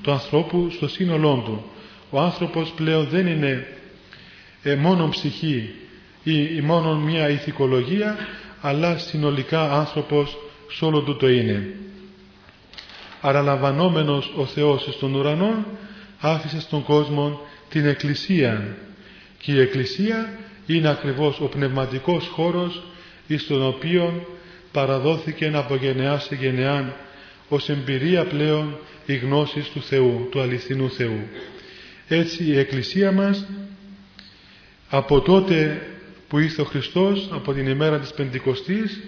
του 0.02 0.12
ανθρώπου 0.12 0.70
στο 0.70 0.88
σύνολό 0.88 1.42
του. 1.46 1.72
Ο 2.10 2.20
άνθρωπος 2.20 2.70
πλέον 2.76 3.08
δεν 3.08 3.28
είναι 3.28 3.68
ε, 4.64 4.76
μόνο 4.76 5.10
ψυχή 5.10 5.74
ή, 6.28 6.56
ή 6.56 6.62
μόνο 6.62 7.00
μια 7.00 7.30
ηθικολογία 7.30 8.18
αλλά 8.62 8.98
συνολικά 8.98 9.72
άνθρωπος 9.72 10.38
σε 10.72 10.86
όλο 10.86 11.02
του 11.02 11.16
το 11.16 11.30
είναι 11.30 11.76
Αραλαμβανόμενος 13.22 14.34
ο 14.36 14.46
Θεός 14.46 14.88
στον 14.92 15.16
ουρανό 15.16 15.66
άφησε 16.20 16.60
στον 16.60 16.84
κόσμο 16.84 17.42
την 17.70 17.86
Εκκλησία 17.86 18.78
και 19.38 19.52
η 19.52 19.60
Εκκλησία 19.60 20.30
είναι 20.66 20.90
ακριβώς 20.90 21.40
ο 21.40 21.46
πνευματικός 21.46 22.28
χώρος 22.28 22.84
εις 23.28 23.48
τον 23.48 23.68
οποίο 23.68 24.28
παραδόθηκε 24.72 25.52
από 25.54 25.76
γενεά 25.76 26.20
σε 26.20 26.36
γενεά 26.36 26.96
ως 27.50 27.70
εμπειρία 27.70 28.26
πλέον 28.26 28.78
η 29.06 29.16
γνώση 29.16 29.66
του 29.74 29.82
Θεού, 29.82 30.28
του 30.32 30.42
αληθινού 30.42 30.90
Θεού. 30.90 31.28
Έτσι 32.08 32.44
η 32.44 32.58
Εκκλησία 32.58 33.12
μας 33.12 33.46
από 34.90 35.22
τότε 35.22 35.82
που 36.28 36.38
ήρθε 36.40 36.62
ο 36.62 36.66
Χριστός, 36.66 37.30
από 37.34 37.54
την 37.54 37.68
ημέρα 37.68 38.00
της 38.00 38.12
Πεντηκοστής, 38.14 39.00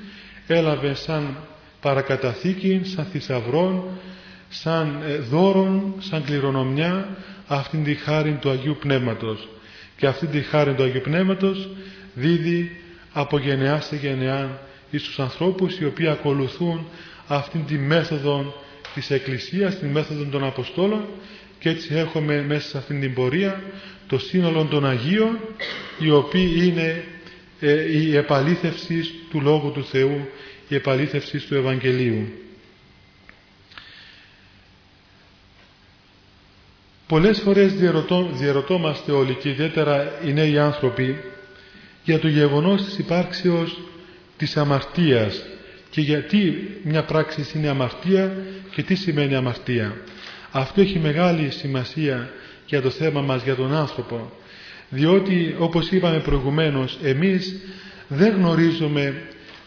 έλαβε 0.48 0.94
σαν 0.94 1.38
παρακαταθήκη, 1.82 2.82
σαν 2.84 3.06
θησαυρών, 3.06 3.84
σαν 4.50 5.02
ε, 5.08 5.16
δώρον, 5.18 5.94
σαν 6.00 6.24
κληρονομιά 6.24 7.18
αυτήν 7.48 7.84
τη 7.84 7.94
χάρη 7.96 8.38
του 8.42 8.50
Αγίου 8.50 8.78
Πνεύματος. 8.80 9.48
Και 9.98 10.08
αυτή 10.08 10.26
τη 10.28 10.40
χάρη 10.40 10.74
του 10.74 10.84
Αγίου 10.84 11.02
Πνεύματος 11.02 11.70
δίδει 12.14 12.82
από 13.14 13.38
γενεά 13.38 13.82
σε 13.82 13.96
γενεά 13.96 14.60
εις 14.92 15.04
τους 15.04 15.20
ανθρώπους 15.20 15.78
οι 15.80 15.86
οποίοι 15.86 16.08
ακολουθούν 16.08 16.88
αυτήν 17.28 17.66
τη 17.66 17.74
μέθοδο 17.78 18.54
της 18.94 19.10
Εκκλησίας, 19.12 19.80
την 19.80 19.90
μέθοδο 19.90 20.24
των 20.24 20.44
Αποστόλων 20.44 21.06
και 21.60 21.70
έτσι 21.70 21.96
έχουμε 21.96 22.42
μέσα 22.48 22.68
σε 22.70 22.78
αυτήν 22.78 23.00
την 23.00 23.14
πορεία 23.14 23.64
το 24.10 24.20
σύνολο 24.20 24.66
των 24.66 24.86
Αγίων 24.86 25.40
οι 26.00 26.10
οποίοι 26.10 26.54
είναι 26.64 27.04
ε, 27.60 27.98
η 27.98 28.16
επαλήθευση 28.16 29.04
του 29.30 29.42
Λόγου 29.42 29.72
του 29.72 29.86
Θεού, 29.86 30.30
η 30.68 30.76
επαλήθευση 30.76 31.40
του 31.48 31.56
Ευαγγελίου. 31.56 32.28
Πολλές 37.08 37.40
φορές 37.40 37.74
διαρωτώ, 37.74 38.30
διαρωτόμαστε 38.34 39.12
όλοι 39.12 39.34
και 39.34 39.50
ιδιαίτερα 39.50 40.20
οι 40.26 40.34
νέοι 40.34 40.58
άνθρωποι 40.58 41.18
για 42.04 42.20
το 42.20 42.28
γεγονός 42.28 42.84
της 42.84 42.98
υπάρξεως 42.98 43.80
της 44.38 44.58
αμαρτίας 44.58 45.46
και 45.90 46.02
γιατί 46.02 46.70
μια 46.84 47.04
πράξη 47.04 47.46
είναι 47.56 47.68
αμαρτία 47.68 48.38
και 48.72 48.84
τι 48.84 48.96
σημαίνει 48.96 49.36
αμαρτία. 49.36 49.96
Αυτό 50.52 50.82
έχει 50.82 51.00
μεγάλη 51.00 51.50
σημασία 51.52 52.30
για 52.70 52.82
το 52.82 52.90
θέμα 52.90 53.22
μας, 53.22 53.44
για 53.44 53.56
τον 53.56 53.74
άνθρωπο. 53.74 54.32
Διότι 54.90 55.56
όπως 55.60 55.92
είπαμε 55.92 56.20
προηγουμένως 56.20 56.98
εμείς 57.04 57.56
δεν 58.08 58.36
γνωρίζουμε 58.36 59.22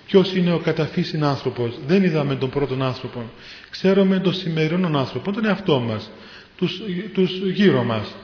ποιος 0.06 0.35
είναι 0.35 0.52
ο 0.52 0.59
καταφύσιν 0.59 1.25
άνθρωπος. 1.25 1.78
Δεν 1.87 2.02
είδαμε 2.02 2.35
τον 2.35 2.50
πρώτον 2.50 2.82
άνθρωπο. 2.82 3.30
Ξέρουμε 3.71 4.18
τον 4.18 4.35
σημερινό 4.35 4.99
άνθρωπο, 4.99 5.32
τον 5.32 5.44
εαυτό 5.44 5.80
μας 5.80 6.11
τους, 6.56 6.80
τους 7.12 7.40
γύρω 7.52 7.85
μας 7.85 8.14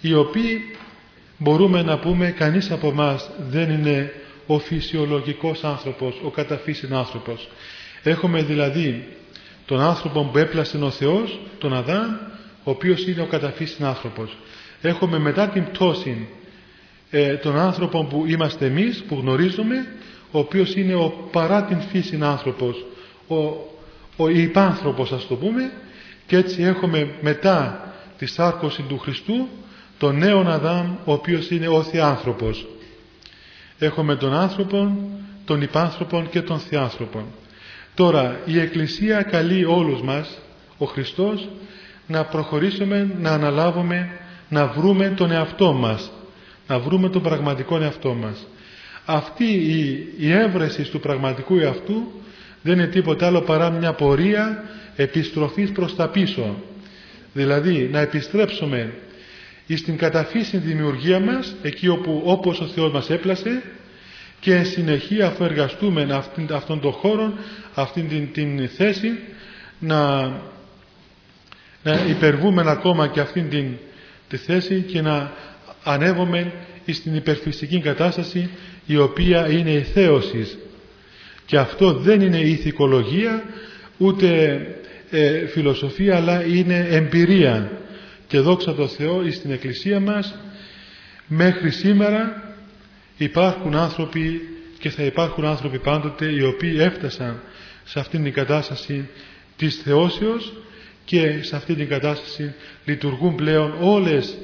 οι 0.00 0.14
οποίοι 0.14 0.60
μπορούμε 1.38 1.82
να 1.82 1.98
πούμε 1.98 2.30
κανείς 2.30 2.70
από 2.70 2.92
μας 2.92 3.30
δεν 3.50 3.70
είναι 3.70 4.12
ο 4.46 4.58
φυσιολογικός 4.58 5.64
άνθρωπος, 5.64 6.20
ο 6.24 6.30
καταφύσιν 6.30 6.94
άνθρωπος. 6.94 7.48
Έχουμε 8.02 8.42
δηλαδή 8.42 9.08
τον 9.66 9.80
άνθρωπο 9.80 10.24
που 10.32 10.38
έπλασε 10.38 10.76
ο 10.76 10.90
Θεός, 10.90 11.40
τον 11.58 11.74
Αδάμ, 11.74 12.16
ο 12.68 12.70
οποίος 12.70 13.06
είναι 13.06 13.20
ο 13.20 13.26
καταφύσιν 13.26 13.84
άνθρωπος. 13.84 14.36
Έχουμε 14.80 15.18
μετά 15.18 15.48
την 15.48 15.64
πτώση 15.64 16.28
ε, 17.10 17.34
τον 17.34 17.58
άνθρωπο 17.58 18.04
που 18.04 18.24
είμαστε 18.26 18.66
εμείς, 18.66 19.04
που 19.08 19.14
γνωρίζουμε, 19.20 19.86
ο 20.30 20.38
οποίος 20.38 20.74
είναι 20.74 20.94
ο 20.94 21.28
παρά 21.32 21.64
την 21.64 21.80
φύση 21.80 22.18
άνθρωπος, 22.22 22.84
ο, 23.28 23.36
ο 24.16 24.28
υπάνθρωπος 24.28 25.12
ας 25.12 25.26
το 25.26 25.34
πούμε, 25.34 25.72
και 26.26 26.36
έτσι 26.36 26.62
έχουμε 26.62 27.14
μετά 27.20 27.88
τη 28.18 28.26
σάρκωση 28.26 28.82
του 28.82 28.98
Χριστού 28.98 29.48
τον 29.98 30.18
νέον 30.18 30.48
Αδάμ 30.48 30.96
ο 31.04 31.12
οποίος 31.12 31.50
είναι 31.50 31.68
ο 31.68 31.82
Θεάνθρωπος. 31.82 32.66
Έχουμε 33.78 34.16
τον 34.16 34.34
άνθρωπο, 34.34 34.96
τον 35.44 35.62
υπάνθρωπο 35.62 36.26
και 36.30 36.42
τον 36.42 36.58
Θεάνθρωπο. 36.58 37.24
Τώρα 37.94 38.40
η 38.44 38.60
Εκκλησία 38.60 39.22
καλεί 39.22 39.64
όλους 39.64 40.02
μας, 40.02 40.38
ο 40.78 40.84
Χριστός, 40.84 41.48
να 42.08 42.24
προχωρήσουμε, 42.24 43.14
να 43.20 43.30
αναλάβουμε, 43.30 44.10
να 44.48 44.66
βρούμε 44.66 45.08
τον 45.16 45.30
εαυτό 45.30 45.72
μας, 45.72 46.10
να 46.66 46.78
βρούμε 46.78 47.08
τον 47.08 47.22
πραγματικό 47.22 47.80
εαυτό 47.80 48.14
μας. 48.14 48.46
Αυτή 49.04 49.44
η, 49.44 50.08
η 50.18 50.32
έβρεση 50.32 50.82
του 50.82 51.00
πραγματικού 51.00 51.58
εαυτού 51.58 52.12
δεν 52.62 52.78
είναι 52.78 52.86
τίποτα 52.86 53.26
άλλο 53.26 53.40
παρά 53.40 53.70
μια 53.70 53.92
πορεία 53.92 54.64
επιστροφής 54.96 55.72
προς 55.72 55.96
τα 55.96 56.08
πίσω 56.08 56.56
δηλαδή 57.32 57.88
να 57.92 58.00
επιστρέψουμε 58.00 58.92
στην 59.76 59.96
καταφύση 59.96 60.56
δημιουργία 60.56 61.20
μας 61.20 61.54
εκεί 61.62 61.88
όπου 61.88 62.22
όπως 62.24 62.60
ο 62.60 62.66
Θεός 62.66 62.92
μας 62.92 63.10
έπλασε 63.10 63.62
και 64.40 64.54
εν 64.54 64.66
συνεχεία 64.66 65.26
αφού 65.26 65.44
εργαστούμε 65.44 66.08
αυτήν, 66.12 66.48
αυτόν 66.52 66.80
τον 66.80 66.92
χώρο 66.92 67.32
αυτήν 67.74 68.08
την, 68.08 68.32
την 68.32 68.68
θέση 68.68 69.18
να, 69.78 70.30
να 71.82 72.04
υπερβούμε 72.08 72.64
ακόμα 72.66 73.08
και 73.08 73.20
αυτήν 73.20 73.48
την 73.48 73.76
τη 74.28 74.36
θέση 74.36 74.80
και 74.80 75.00
να 75.00 75.32
ανέβουμε 75.84 76.52
στην 76.92 77.14
υπερφυσική 77.14 77.80
κατάσταση 77.80 78.50
η 78.86 78.96
οποία 78.96 79.50
είναι 79.50 79.70
η 79.70 79.82
θέωσης. 79.82 80.58
Και 81.46 81.58
αυτό 81.58 81.92
δεν 81.92 82.20
είναι 82.20 82.38
ηθικολογία 82.38 83.42
ούτε 83.98 84.60
ε, 85.10 85.46
φιλοσοφία 85.46 86.16
αλλά 86.16 86.44
είναι 86.44 86.86
εμπειρία. 86.90 87.70
Και 88.26 88.38
δόξα 88.38 88.74
τω 88.74 88.86
Θεώ 88.86 89.30
στην 89.30 89.50
Εκκλησία 89.50 90.00
μας 90.00 90.34
μέχρι 91.26 91.70
σήμερα 91.70 92.54
υπάρχουν 93.16 93.74
άνθρωποι 93.74 94.40
και 94.78 94.90
θα 94.90 95.02
υπάρχουν 95.02 95.44
άνθρωποι 95.44 95.78
πάντοτε 95.78 96.26
οι 96.26 96.42
οποίοι 96.42 96.76
έφτασαν 96.78 97.40
σε 97.84 98.00
αυτήν 98.00 98.22
την 98.22 98.32
κατάσταση 98.32 99.08
της 99.56 99.76
θεώσεως 99.84 100.52
και 101.08 101.42
σε 101.42 101.56
αυτήν 101.56 101.76
την 101.76 101.88
κατάσταση 101.88 102.54
λειτουργούν 102.84 103.34
πλέον 103.34 103.74
όλες 103.80 104.36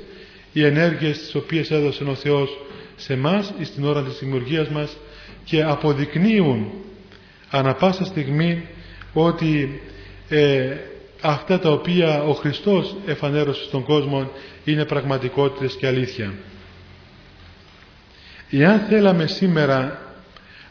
οι 0.52 0.64
ενέργειες 0.64 1.18
τις 1.18 1.34
οποίες 1.34 1.70
έδωσε 1.70 2.04
ο 2.04 2.14
Θεός 2.14 2.58
σε 2.96 3.16
μας 3.16 3.52
στην 3.62 3.84
ώρα 3.84 4.02
της 4.02 4.18
δημιουργίας 4.18 4.68
μας 4.68 4.96
και 5.44 5.62
αποδεικνύουν 5.62 6.72
ανα 7.50 7.74
πάσα 7.74 8.04
στιγμή 8.04 8.68
ότι 9.12 9.80
ε, 10.28 10.76
αυτά 11.20 11.58
τα 11.58 11.70
οποία 11.70 12.22
ο 12.22 12.32
Χριστός 12.32 12.96
εφανέρωσε 13.06 13.64
στον 13.64 13.84
κόσμο 13.84 14.30
είναι 14.64 14.84
πραγματικότητες 14.84 15.76
και 15.76 15.86
αλήθεια. 15.86 16.32
Εάν 18.50 18.80
θέλαμε 18.80 19.26
σήμερα 19.26 20.02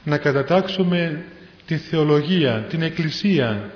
να 0.03 0.17
κατατάξουμε 0.17 1.25
την 1.65 1.79
θεολογία, 1.79 2.65
την 2.69 2.81
εκκλησία 2.81 3.71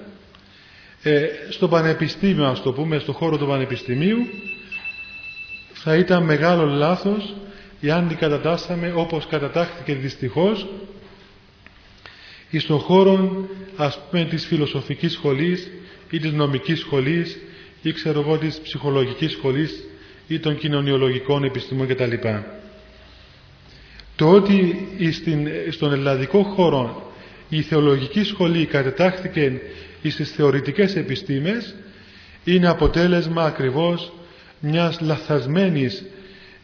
ε, 1.04 1.26
στο 1.50 1.68
πανεπιστήμιο, 1.68 2.46
ας 2.46 2.62
το 2.62 2.72
πούμε, 2.74 3.00
στο 3.00 3.12
χώρο 3.12 3.38
του 3.38 3.48
πανεπιστημίου, 3.48 4.18
θα 5.74 5.96
ήταν 5.96 6.24
μεγάλο 6.24 6.66
λάθος 6.66 7.36
εάν 7.82 8.08
την 8.08 8.18
κατατάσσαμε 8.18 8.94
όπως 8.96 9.28
κατατάχθηκε 9.28 9.94
δυστυχώς 9.94 10.68
στον 12.60 12.80
χώρο 12.80 13.48
ας 13.76 14.00
πούμε 14.10 14.26
της 14.26 14.46
φιλοσοφικής 14.46 15.12
σχολής 15.12 15.72
ή 16.10 16.20
της 16.20 16.32
νομικής 16.32 16.80
σχολής 16.80 17.38
ή 17.82 17.92
ξέρω 17.92 18.20
εγώ 18.20 18.38
της 18.38 18.60
ψυχολογικής 18.64 19.32
σχολής 19.32 19.84
ή 20.28 20.40
των 20.40 20.58
κοινωνιολογικών 20.58 21.44
επιστημών 21.44 21.88
κτλ. 21.88 22.14
Το 24.16 24.32
ότι 24.32 24.88
στον 25.72 25.92
ελλαδικό 25.94 26.44
χώρο 26.44 27.12
η 27.50 27.62
θεολογική 27.62 28.24
σχολή 28.24 28.66
κατετάχθηκε 28.66 29.62
στις 30.04 30.32
θεωρητικές 30.32 30.96
επιστήμες 30.96 31.76
είναι 32.44 32.68
αποτέλεσμα 32.68 33.44
ακριβώς 33.44 34.14
μιας 34.60 35.00
λαθασμένης 35.02 36.04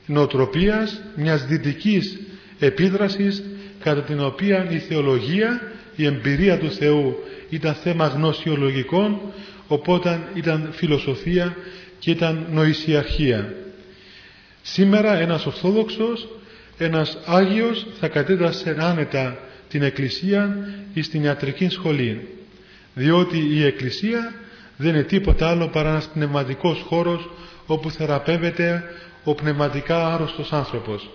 νοοτροπίας, 0.06 1.02
μιας 1.16 1.46
δυτικής 1.46 2.20
επίδρασης 2.60 3.44
κατά 3.80 4.02
την 4.02 4.20
οποία 4.20 4.68
η 4.70 4.78
θεολογία, 4.78 5.72
η 5.96 6.06
εμπειρία 6.06 6.58
του 6.58 6.72
Θεού 6.72 7.16
ήταν 7.50 7.74
θέμα 7.74 8.08
γνωσιολογικών 8.08 9.22
οπότε 9.68 10.20
ήταν 10.34 10.70
φιλοσοφία 10.72 11.56
και 12.00 12.12
ήταν 12.12 12.48
νοησιαρχία. 12.52 13.54
Σήμερα 14.62 15.18
ένας 15.18 15.46
Ορθόδοξος, 15.46 16.28
ένας 16.78 17.18
Άγιος 17.26 17.86
θα 18.00 18.08
κατέτασε 18.08 18.76
άνετα 18.80 19.40
την 19.70 19.82
Εκκλησία 19.82 20.68
ή 20.94 21.02
στην 21.02 21.24
ιατρική 21.24 21.70
σχολή 21.70 22.28
διότι 22.94 23.38
η 23.38 23.66
Εκκλησία 23.66 24.34
δεν 24.78 24.94
είναι 24.94 25.04
τίποτα 25.04 25.48
άλλο 25.50 25.68
παρά 25.68 25.90
ένας 25.90 26.10
πνευματικός 26.14 26.82
χώρος 26.88 27.30
όπου 27.66 27.92
θεραπεύεται 27.92 28.84
ο 29.24 29.36
πνευματικά 29.36 30.14
άρρωστος 30.14 30.54
άνθρωπος. 30.54 31.10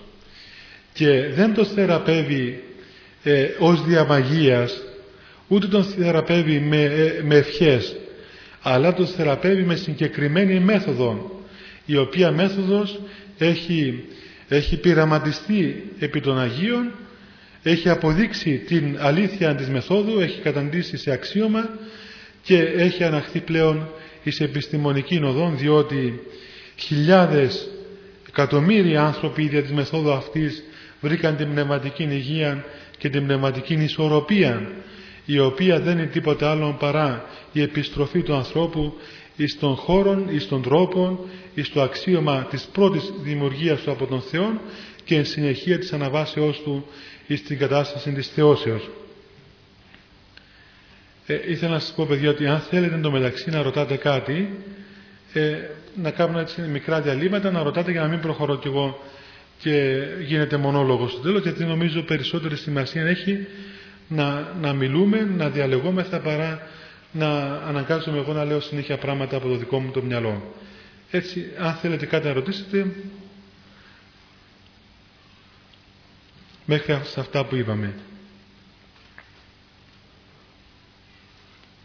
Και 0.93 1.29
δεν 1.35 1.55
τον 1.55 1.67
θεραπεύει 1.67 2.63
ε, 3.23 3.47
ως 3.59 3.85
διαμαγείας 3.85 4.83
ούτε 5.49 5.67
τον 5.67 5.85
θεραπεύει 5.85 6.61
με, 6.61 6.83
ε, 6.83 7.23
με 7.25 7.35
ευχές 7.37 7.97
αλλά 8.63 8.95
τον 8.95 9.07
θεραπεύει 9.07 9.63
με 9.63 9.75
συγκεκριμένη 9.75 10.61
μέθοδο 10.61 11.43
η 11.87 11.97
οποία 11.97 12.31
μέθοδος 12.31 13.01
έχει, 13.39 14.05
έχει 14.49 14.77
πειραματιστεί 14.77 15.93
επί 15.99 16.21
των 16.21 16.39
Αγίων 16.39 16.91
έχει 17.71 17.89
αποδείξει 17.89 18.59
την 18.67 18.97
αλήθεια 19.01 19.55
της 19.55 19.69
μεθόδου 19.69 20.21
έχει 20.21 20.41
καταντήσει 20.41 20.97
σε 20.97 21.11
αξίωμα 21.11 21.69
και 22.43 22.59
έχει 22.59 23.05
αναχθεί 23.05 23.41
πλέον 23.41 23.89
εις 24.23 24.41
επιστημονική 24.41 25.21
οδόν 25.25 25.57
διότι 25.59 26.21
χιλιάδες 26.77 27.69
εκατομμύρια 28.29 29.03
άνθρωποι 29.03 29.49
δια 29.49 29.63
της 29.63 29.73
μεθόδου 29.73 30.13
αυτής 30.13 30.63
βρήκαν 31.01 31.37
την 31.37 31.51
πνευματική 31.51 32.03
υγεία 32.03 32.65
και 32.99 33.09
την 33.09 33.25
πνευματική 33.25 33.75
ισορροπία 33.75 34.73
η 35.25 35.39
οποία 35.39 35.81
δεν 35.81 35.99
είναι 35.99 36.07
τίποτα 36.07 36.51
άλλο 36.51 36.77
παρά 36.79 37.25
η 37.53 37.63
επιστροφή 37.63 38.23
του 38.23 38.35
ανθρώπου 38.35 38.95
εις 39.37 39.59
των 39.59 39.75
χώρων, 39.75 40.29
εις 40.31 40.49
των 40.49 40.63
τρόπων, 40.63 41.19
εις 41.55 41.71
το 41.71 41.83
αξίωμα 41.83 42.47
της 42.51 42.69
πρώτης 42.73 43.13
δημιουργίας 43.23 43.81
του 43.81 43.91
από 43.91 44.07
τον 44.07 44.21
Θεό 44.21 44.61
και 45.05 45.17
εν 45.17 45.25
συνεχεία 45.25 45.79
της 45.79 45.93
αναβάσεώς 45.93 46.61
του 46.63 46.87
εις 47.29 47.43
την 47.43 47.59
κατάσταση 47.59 48.13
της 48.13 48.29
θεώσεως. 48.29 48.91
Ε, 51.27 51.51
ήθελα 51.51 51.73
να 51.73 51.79
σας 51.79 51.93
πω 51.97 52.05
παιδιά 52.09 52.31
ότι 52.31 52.47
αν 52.47 52.61
θέλετε 52.61 52.95
εντωμεταξύ 52.95 53.51
να 53.51 53.63
ρωτάτε 53.63 53.97
κάτι 53.97 54.59
ε, 55.33 55.57
να 55.95 56.11
κάνω 56.11 56.39
έτσι 56.39 56.61
μικρά 56.61 57.01
διαλύματα 57.01 57.51
να 57.51 57.63
ρωτάτε 57.63 57.91
για 57.91 58.01
να 58.01 58.09
μην 58.09 58.21
προχωρώ 58.21 58.59
κι 58.59 58.67
εγώ 58.67 59.03
και 59.59 59.99
γίνεται 60.27 60.57
μονόλογος 60.57 61.11
στο 61.13 61.21
τέλος 61.21 61.43
γιατί 61.43 61.65
νομίζω 61.65 62.03
περισσότερη 62.03 62.57
σημασία 62.57 63.03
έχει 63.03 63.47
να, 64.09 64.53
να 64.61 64.73
μιλούμε, 64.73 65.29
να 65.37 65.49
διαλεγόμεθα 65.49 66.19
παρά 66.19 66.63
να 67.13 67.29
αναγκάζομαι 67.69 68.19
εγώ 68.19 68.33
να 68.33 68.45
λέω 68.45 68.61
συνέχεια 68.61 68.97
πράγματα 68.99 69.37
από 69.37 69.49
το 69.49 69.57
δικό 69.57 69.79
μου 69.81 69.91
το 69.91 70.03
μυαλό. 70.03 70.55
Έτσι, 71.11 71.47
αν 71.59 71.75
θέλετε 71.75 72.07
κάτι 72.07 72.27
να 72.27 72.33
ρωτήσετε, 72.33 72.87
μέχρι 76.69 77.01
σε 77.05 77.21
αυτά 77.21 77.45
που 77.45 77.57
είπαμε. 77.57 77.95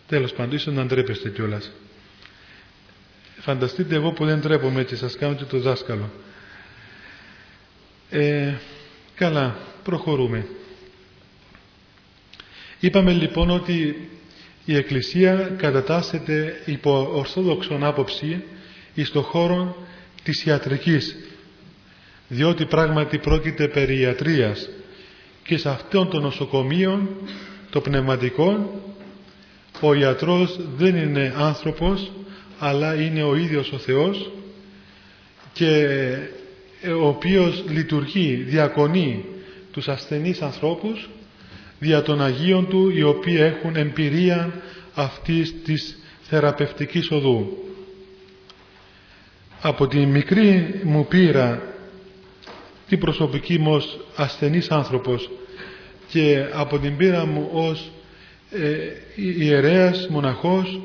Τέλος 0.07 0.33
πάντων, 0.33 0.55
ίσως 0.55 0.73
να 0.73 0.85
ντρέπεστε 0.85 1.29
κιόλας. 1.29 1.71
Φανταστείτε 3.39 3.95
εγώ 3.95 4.11
που 4.11 4.25
δεν 4.25 4.39
ντρέπομαι 4.39 4.81
έτσι, 4.81 4.95
σας 4.95 5.17
κάνω 5.17 5.35
και 5.35 5.43
το 5.43 5.59
δάσκαλο. 5.59 6.09
Ε, 8.09 8.53
καλά, 9.15 9.57
προχωρούμε. 9.83 10.47
Είπαμε 12.79 13.11
λοιπόν 13.11 13.49
ότι 13.49 14.09
η 14.65 14.75
Εκκλησία 14.75 15.35
κατατάσσεται 15.57 16.61
υπό 16.65 17.09
ορθόδοξον 17.13 17.83
άποψη 17.83 18.43
εις 18.93 19.11
το 19.11 19.21
χώρο 19.21 19.87
της 20.23 20.45
ιατρικής 20.45 21.15
διότι 22.33 22.65
πράγματι 22.65 23.17
πρόκειται 23.17 23.67
περί 23.67 23.99
ιατρίας 23.99 24.69
και 25.43 25.57
σε 25.57 25.69
αυτόν 25.69 26.09
των 26.09 26.21
νοσοκομείων 26.21 27.09
το 27.69 27.81
πνευματικό 27.81 28.81
ο 29.81 29.93
ιατρός 29.93 30.59
δεν 30.77 30.95
είναι 30.95 31.33
άνθρωπος 31.37 32.11
αλλά 32.59 32.95
είναι 32.95 33.23
ο 33.23 33.35
ίδιος 33.35 33.71
ο 33.71 33.77
Θεός 33.77 34.31
και 35.53 35.87
ο 37.01 37.07
οποίος 37.07 37.63
λειτουργεί, 37.67 38.33
διακονεί 38.35 39.25
τους 39.71 39.87
ασθενείς 39.87 40.41
ανθρώπους 40.41 41.09
δια 41.79 42.01
των 42.01 42.21
Αγίων 42.21 42.67
Του 42.67 42.89
οι 42.95 43.03
οποίοι 43.03 43.37
έχουν 43.39 43.75
εμπειρία 43.75 44.61
αυτής 44.93 45.55
της 45.63 45.97
θεραπευτικής 46.21 47.11
οδού. 47.11 47.57
Από 49.61 49.87
τη 49.87 50.05
μικρή 50.05 50.79
μου 50.83 51.05
πείρα 51.07 51.72
την 52.93 53.01
προσωπική 53.01 53.60
μου 53.60 53.71
ως 53.73 53.99
ασθενής 54.15 54.71
άνθρωπος 54.71 55.29
και 56.08 56.45
από 56.53 56.79
την 56.79 56.97
πείρα 56.97 57.25
μου 57.25 57.49
ως 57.53 57.91
ε, 58.51 58.77
ιερέας, 59.15 60.08
μοναχός 60.10 60.82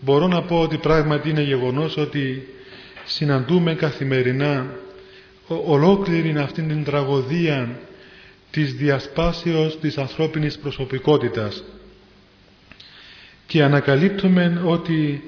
μπορώ 0.00 0.26
να 0.26 0.42
πω 0.42 0.60
ότι 0.60 0.76
πράγματι 0.76 1.28
είναι 1.30 1.42
γεγονός 1.42 1.96
ότι 1.96 2.48
συναντούμε 3.04 3.74
καθημερινά 3.74 4.66
ολόκληρη 5.46 6.34
αυτήν 6.38 6.68
την 6.68 6.84
τραγωδία 6.84 7.80
της 8.50 8.74
διασπάσεως 8.74 9.78
της 9.80 9.98
ανθρώπινης 9.98 10.58
προσωπικότητας 10.58 11.64
και 13.46 13.62
ανακαλύπτουμε 13.62 14.62
ότι 14.64 15.22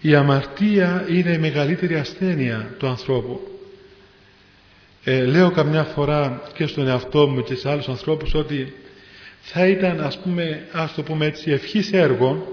η 0.00 0.14
αμαρτία 0.14 1.06
είναι 1.08 1.30
η 1.30 1.38
μεγαλύτερη 1.38 1.94
ασθένεια 1.94 2.74
του 2.78 2.86
ανθρώπου. 2.86 3.49
Ε, 5.04 5.24
λέω 5.24 5.50
καμιά 5.50 5.84
φορά 5.84 6.42
και 6.54 6.66
στον 6.66 6.88
εαυτό 6.88 7.26
μου 7.28 7.42
και 7.42 7.54
σε 7.54 7.70
άλλους 7.70 7.88
ανθρώπους 7.88 8.34
ότι 8.34 8.72
θα 9.40 9.66
ήταν 9.66 10.00
ας 10.00 10.18
πούμε, 10.18 10.66
ας 10.72 10.94
το 10.94 11.02
πούμε 11.02 11.26
έτσι, 11.26 11.50
ευχής 11.50 11.92
έργο 11.92 12.46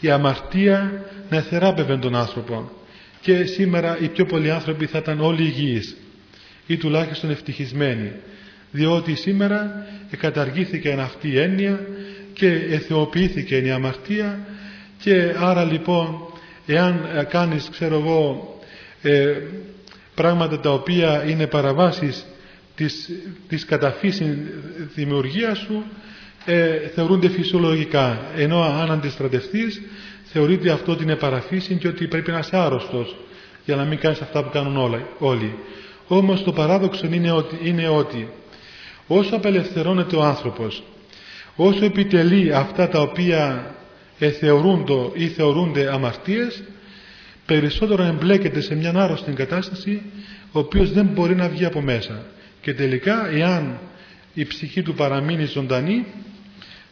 η 0.00 0.10
αμαρτία 0.10 1.04
να 1.30 1.40
θεράπευε 1.40 1.96
τον 1.96 2.14
άνθρωπο. 2.14 2.70
Και 3.20 3.44
σήμερα 3.44 3.98
οι 4.00 4.08
πιο 4.08 4.24
πολλοί 4.24 4.50
άνθρωποι 4.50 4.86
θα 4.86 4.98
ήταν 4.98 5.20
όλοι 5.20 5.42
υγιείς 5.42 5.96
ή 6.66 6.76
τουλάχιστον 6.76 7.30
ευτυχισμένοι 7.30 8.12
διότι 8.72 9.14
σήμερα 9.14 9.86
καταργήθηκε 10.18 10.96
αυτή 10.98 11.28
η 11.28 11.38
έννοια 11.38 11.80
και 12.32 12.48
εθεοποιήθηκε 12.48 13.56
η 13.56 13.70
αμαρτία 13.70 14.46
και 14.98 15.34
άρα 15.38 15.64
λοιπόν 15.64 16.32
εάν 16.66 17.26
κάνεις 17.30 17.68
ξέρω 17.70 17.94
εγώ 17.94 18.58
ε, 19.02 19.32
πράγματα 20.14 20.60
τα 20.60 20.72
οποία 20.72 21.24
είναι 21.28 21.46
παραβάσεις 21.46 22.26
της, 22.74 23.10
της 23.48 23.64
καταφύσιν 23.64 24.36
δημιουργίας 24.94 25.58
σου 25.58 25.84
ε, 26.44 26.76
θεωρούνται 26.94 27.28
φυσιολογικά 27.28 28.20
ενώ 28.36 28.62
αν 28.62 28.90
αντιστρατευτείς 28.90 29.80
θεωρείται 30.24 30.70
αυτό 30.70 30.92
ότι 30.92 31.02
είναι 31.02 31.16
παραφύσιν 31.16 31.78
και 31.78 31.88
ότι 31.88 32.06
πρέπει 32.06 32.30
να 32.30 32.38
είσαι 32.38 32.56
άρρωστος 32.56 33.16
για 33.64 33.76
να 33.76 33.84
μην 33.84 33.98
κάνεις 33.98 34.20
αυτά 34.20 34.42
που 34.42 34.50
κάνουν 34.52 35.04
όλοι. 35.18 35.54
Όμως 36.08 36.42
το 36.44 36.52
παράδοξο 36.52 37.06
είναι 37.06 37.32
ότι, 37.32 37.58
είναι 37.62 37.88
ότι 37.88 38.28
όσο 39.06 39.36
απελευθερώνεται 39.36 40.16
ο 40.16 40.22
άνθρωπος 40.22 40.82
όσο 41.56 41.84
επιτελεί 41.84 42.52
αυτά 42.54 42.88
τα 42.88 43.00
οποία 43.00 43.74
εθεωρούνται 44.18 45.10
ή 45.14 45.26
θεωρούνται 45.28 45.92
αμαρτίες 45.92 46.62
περισσότερο 47.46 48.02
εμπλέκεται 48.02 48.60
σε 48.60 48.74
μια 48.74 48.92
άρρωστη 48.96 49.32
κατάσταση 49.32 50.02
ο 50.52 50.58
οποίος 50.58 50.92
δεν 50.92 51.06
μπορεί 51.06 51.34
να 51.34 51.48
βγει 51.48 51.64
από 51.64 51.80
μέσα 51.80 52.22
και 52.60 52.74
τελικά 52.74 53.30
εάν 53.30 53.78
η 54.34 54.44
ψυχή 54.44 54.82
του 54.82 54.94
παραμείνει 54.94 55.44
ζωντανή 55.44 56.06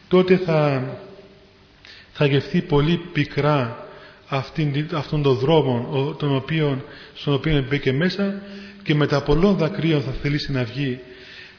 τότε 0.07 0.37
θα, 0.37 0.83
θα 2.11 2.25
γευθεί 2.25 2.61
πολύ 2.61 2.97
πικρά 3.13 3.87
αυτήν, 4.27 4.87
αυτόν 4.93 5.21
τον 5.21 5.35
δρόμο 5.35 6.15
τον 6.19 6.35
οποίο, 6.35 6.85
στον 7.13 7.33
οποίο 7.33 7.65
μπήκε 7.69 7.91
μέσα 7.91 8.41
και 8.83 8.95
μετά 8.95 9.21
πολλών 9.21 9.55
δακρύων 9.57 10.01
θα 10.01 10.11
θελήσει 10.11 10.51
να 10.51 10.63
βγει. 10.63 10.99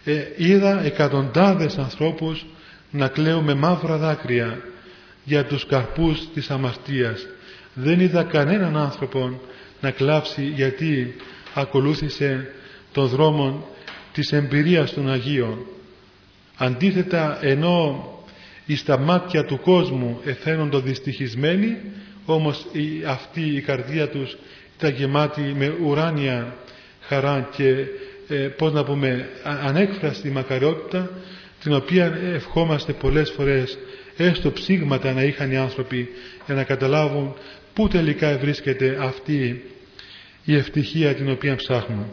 Ε, 0.05 0.23
είδα 0.37 0.85
εκατοντάδες 0.85 1.79
ανθρώπους 1.79 2.47
να 2.91 3.09
κλαίουν 3.09 3.45
με 3.45 3.55
μαύρα 3.55 3.97
δάκρυα 3.97 4.63
για 5.25 5.45
τους 5.45 5.67
καρπούς 5.67 6.29
της 6.35 6.51
αμαρτίας. 6.51 7.27
Δεν 7.75 8.01
είδα 8.01 8.23
κανέναν 8.25 8.77
άνθρωπο 8.77 9.41
να 9.81 9.91
κλάψει 9.91 10.43
γιατί 10.45 11.15
ακολούθησε 11.55 12.51
τον 12.93 13.07
δρόμο 13.07 13.67
της 14.13 14.33
εμπειρίας 14.33 14.95
των 14.95 15.11
Αγίων. 15.11 15.67
Αντίθετα 16.57 17.39
ενώ 17.43 18.07
στα 18.77 18.99
μάτια 18.99 19.45
του 19.45 19.61
κόσμου 19.61 20.21
εφαίνονται 20.25 20.79
δυστυχισμένοι 20.79 21.77
όμως 22.27 22.67
η, 22.73 23.05
αυτή 23.07 23.41
η 23.41 23.61
καρδία 23.61 24.09
τους 24.09 24.37
ήταν 24.79 24.95
γεμάτη 24.95 25.41
με 25.41 25.75
ουράνια 25.85 26.57
χαρά 27.01 27.49
και 27.57 27.75
ε, 28.29 28.35
πώς 28.35 28.73
να 28.73 28.85
πούμε 28.85 29.29
ανέκφραστη 29.45 30.31
μακαριότητα 30.31 31.11
την 31.63 31.75
οποία 31.75 32.19
ευχόμαστε 32.35 32.93
πολλές 32.93 33.31
φορές 33.31 33.79
έστω 34.17 34.51
ψήγματα 34.51 35.13
να 35.13 35.23
είχαν 35.23 35.51
οι 35.51 35.57
άνθρωποι 35.57 36.09
για 36.47 36.55
να 36.55 36.65
καταλάβουν 36.65 37.35
πού 37.75 37.89
τελικά 37.89 38.39
βρίσκεται 38.39 38.99
αυτή 39.01 39.65
η 40.45 40.57
ευτυχία 40.57 41.15
την 41.15 41.31
οποία 41.31 41.57
ψάχνουν. 41.57 42.07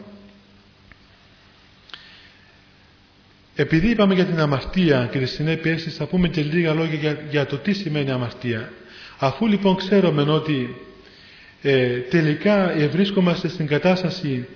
Επειδή 3.54 3.90
είπαμε 3.90 4.14
για 4.14 4.24
την 4.24 4.40
αμαρτία 4.40 5.08
και 5.12 5.18
τις 5.18 5.30
συνέπειες 5.30 5.82
της 5.82 5.96
θα 5.96 6.06
πούμε 6.06 6.28
και 6.28 6.42
λίγα 6.42 6.74
λόγια 6.74 6.98
για, 6.98 7.18
για 7.30 7.46
το 7.46 7.56
τι 7.56 7.72
σημαίνει 7.72 8.10
αμαρτία. 8.10 8.72
Αφού 9.18 9.46
λοιπόν 9.46 9.76
ξέρουμε 9.76 10.22
ότι 10.22 10.76
ε, 11.62 11.98
τελικά 11.98 12.74
βρίσκομαστε 12.90 13.48
στην 13.48 13.66
κατάσταση 13.66 14.46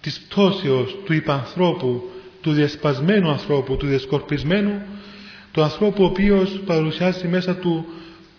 της 0.00 0.20
πτώσεως 0.20 0.96
του 1.04 1.12
υπανθρώπου, 1.12 2.10
του 2.40 2.52
διασπασμένου 2.52 3.30
ανθρώπου, 3.30 3.76
του 3.76 3.86
διασκορπισμένου, 3.86 4.82
του 5.52 5.62
ανθρώπου 5.62 6.02
ο 6.02 6.06
οποίος 6.06 6.60
παρουσιάζει 6.66 7.28
μέσα 7.28 7.56
του 7.56 7.86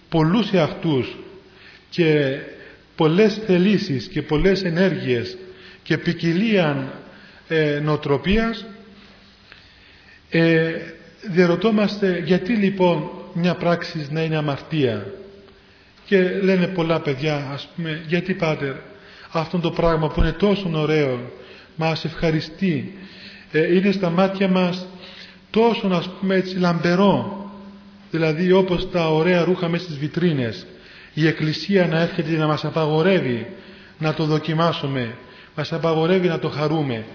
πολλούς 0.10 0.52
εαυτούς 0.52 1.16
και 1.94 2.38
πολλές 2.96 3.40
θελήσεις 3.46 4.08
και 4.08 4.22
πολλές 4.22 4.64
ενέργειες 4.64 5.38
και 5.84 5.98
ποικιλία 5.98 6.94
ε, 7.48 7.80
νοοτροπίας 7.84 8.66
ε, 10.30 10.72
διαρωτόμαστε 11.22 12.22
γιατί 12.26 12.54
λοιπόν 12.54 13.10
μια 13.34 13.56
πράξη 13.56 14.08
να 14.12 14.22
είναι 14.24 14.38
αμαρτία. 14.38 15.06
Και 16.06 16.22
λένε 16.42 16.68
πολλά 16.68 17.00
παιδιά 17.00 17.50
ας 17.54 17.68
πούμε 17.76 18.02
γιατί 18.08 18.34
πάτε 18.34 18.82
αυτό 19.32 19.60
το 19.60 19.72
πράγμα 19.72 20.08
που 20.08 20.20
είναι 20.20 20.32
τόσο 20.32 20.70
ωραίο 20.74 21.32
μας 21.76 22.06
ευχαριστεί 22.06 22.98
ε, 23.52 23.76
είναι 23.76 23.92
στα 23.92 24.10
μάτια 24.10 24.48
μας 24.48 24.88
τόσο 25.50 25.88
ας 25.88 26.10
πούμε 26.20 26.36
έτσι 26.36 26.58
λαμπερό 26.58 27.38
δηλαδή 28.12 28.52
όπως 28.52 28.92
τα 28.92 29.12
ωραία 29.14 29.44
ρούχα 29.44 29.70
μέσα 29.70 29.84
στις 29.84 29.98
βιτρίνες 29.98 30.66
η 31.14 31.28
Εκκλησία 31.28 31.88
να 31.88 32.00
έρχεται 32.00 32.38
να 32.38 32.48
μας 32.48 32.66
απαγορεύει 32.66 33.48
να 33.98 34.14
το 34.14 34.26
δοκιμάσουμε 34.26 35.16
μας 35.56 35.74
απαγορεύει 35.74 36.28
να 36.28 36.40
το 36.40 36.50
χαρούμε. 36.50 37.06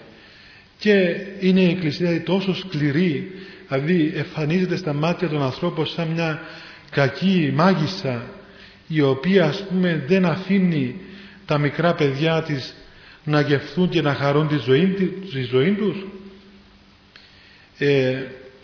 Και 0.79 1.17
είναι 1.41 1.61
η 1.61 1.71
Εκκλησία 1.71 2.07
δηλαδή 2.07 2.25
τόσο 2.25 2.55
σκληρή 2.55 3.33
δηλαδή 3.69 4.13
εμφανίζεται 4.17 4.77
στα 4.77 4.93
μάτια 4.93 5.29
των 5.29 5.43
ανθρώπων 5.43 5.87
σαν 5.87 6.09
μια 6.09 6.41
κακή 6.91 7.53
μάγισσα 7.55 8.23
η 8.87 9.01
οποία 9.01 9.45
ας 9.45 9.65
πούμε 9.69 10.05
δεν 10.07 10.25
αφήνει 10.25 11.01
τα 11.47 11.59
μικρά 11.59 11.95
παιδιά 11.95 12.43
της 12.43 12.75
να 13.25 13.41
γευθούν 13.41 13.89
και 13.89 14.03
να 14.03 14.15
χαρούν 14.15 14.49
τη 14.49 14.57
ζωή, 14.57 14.87
τη 15.33 15.43
ζωή 15.43 15.73
τους. 15.73 16.07
Ε, 17.79 18.17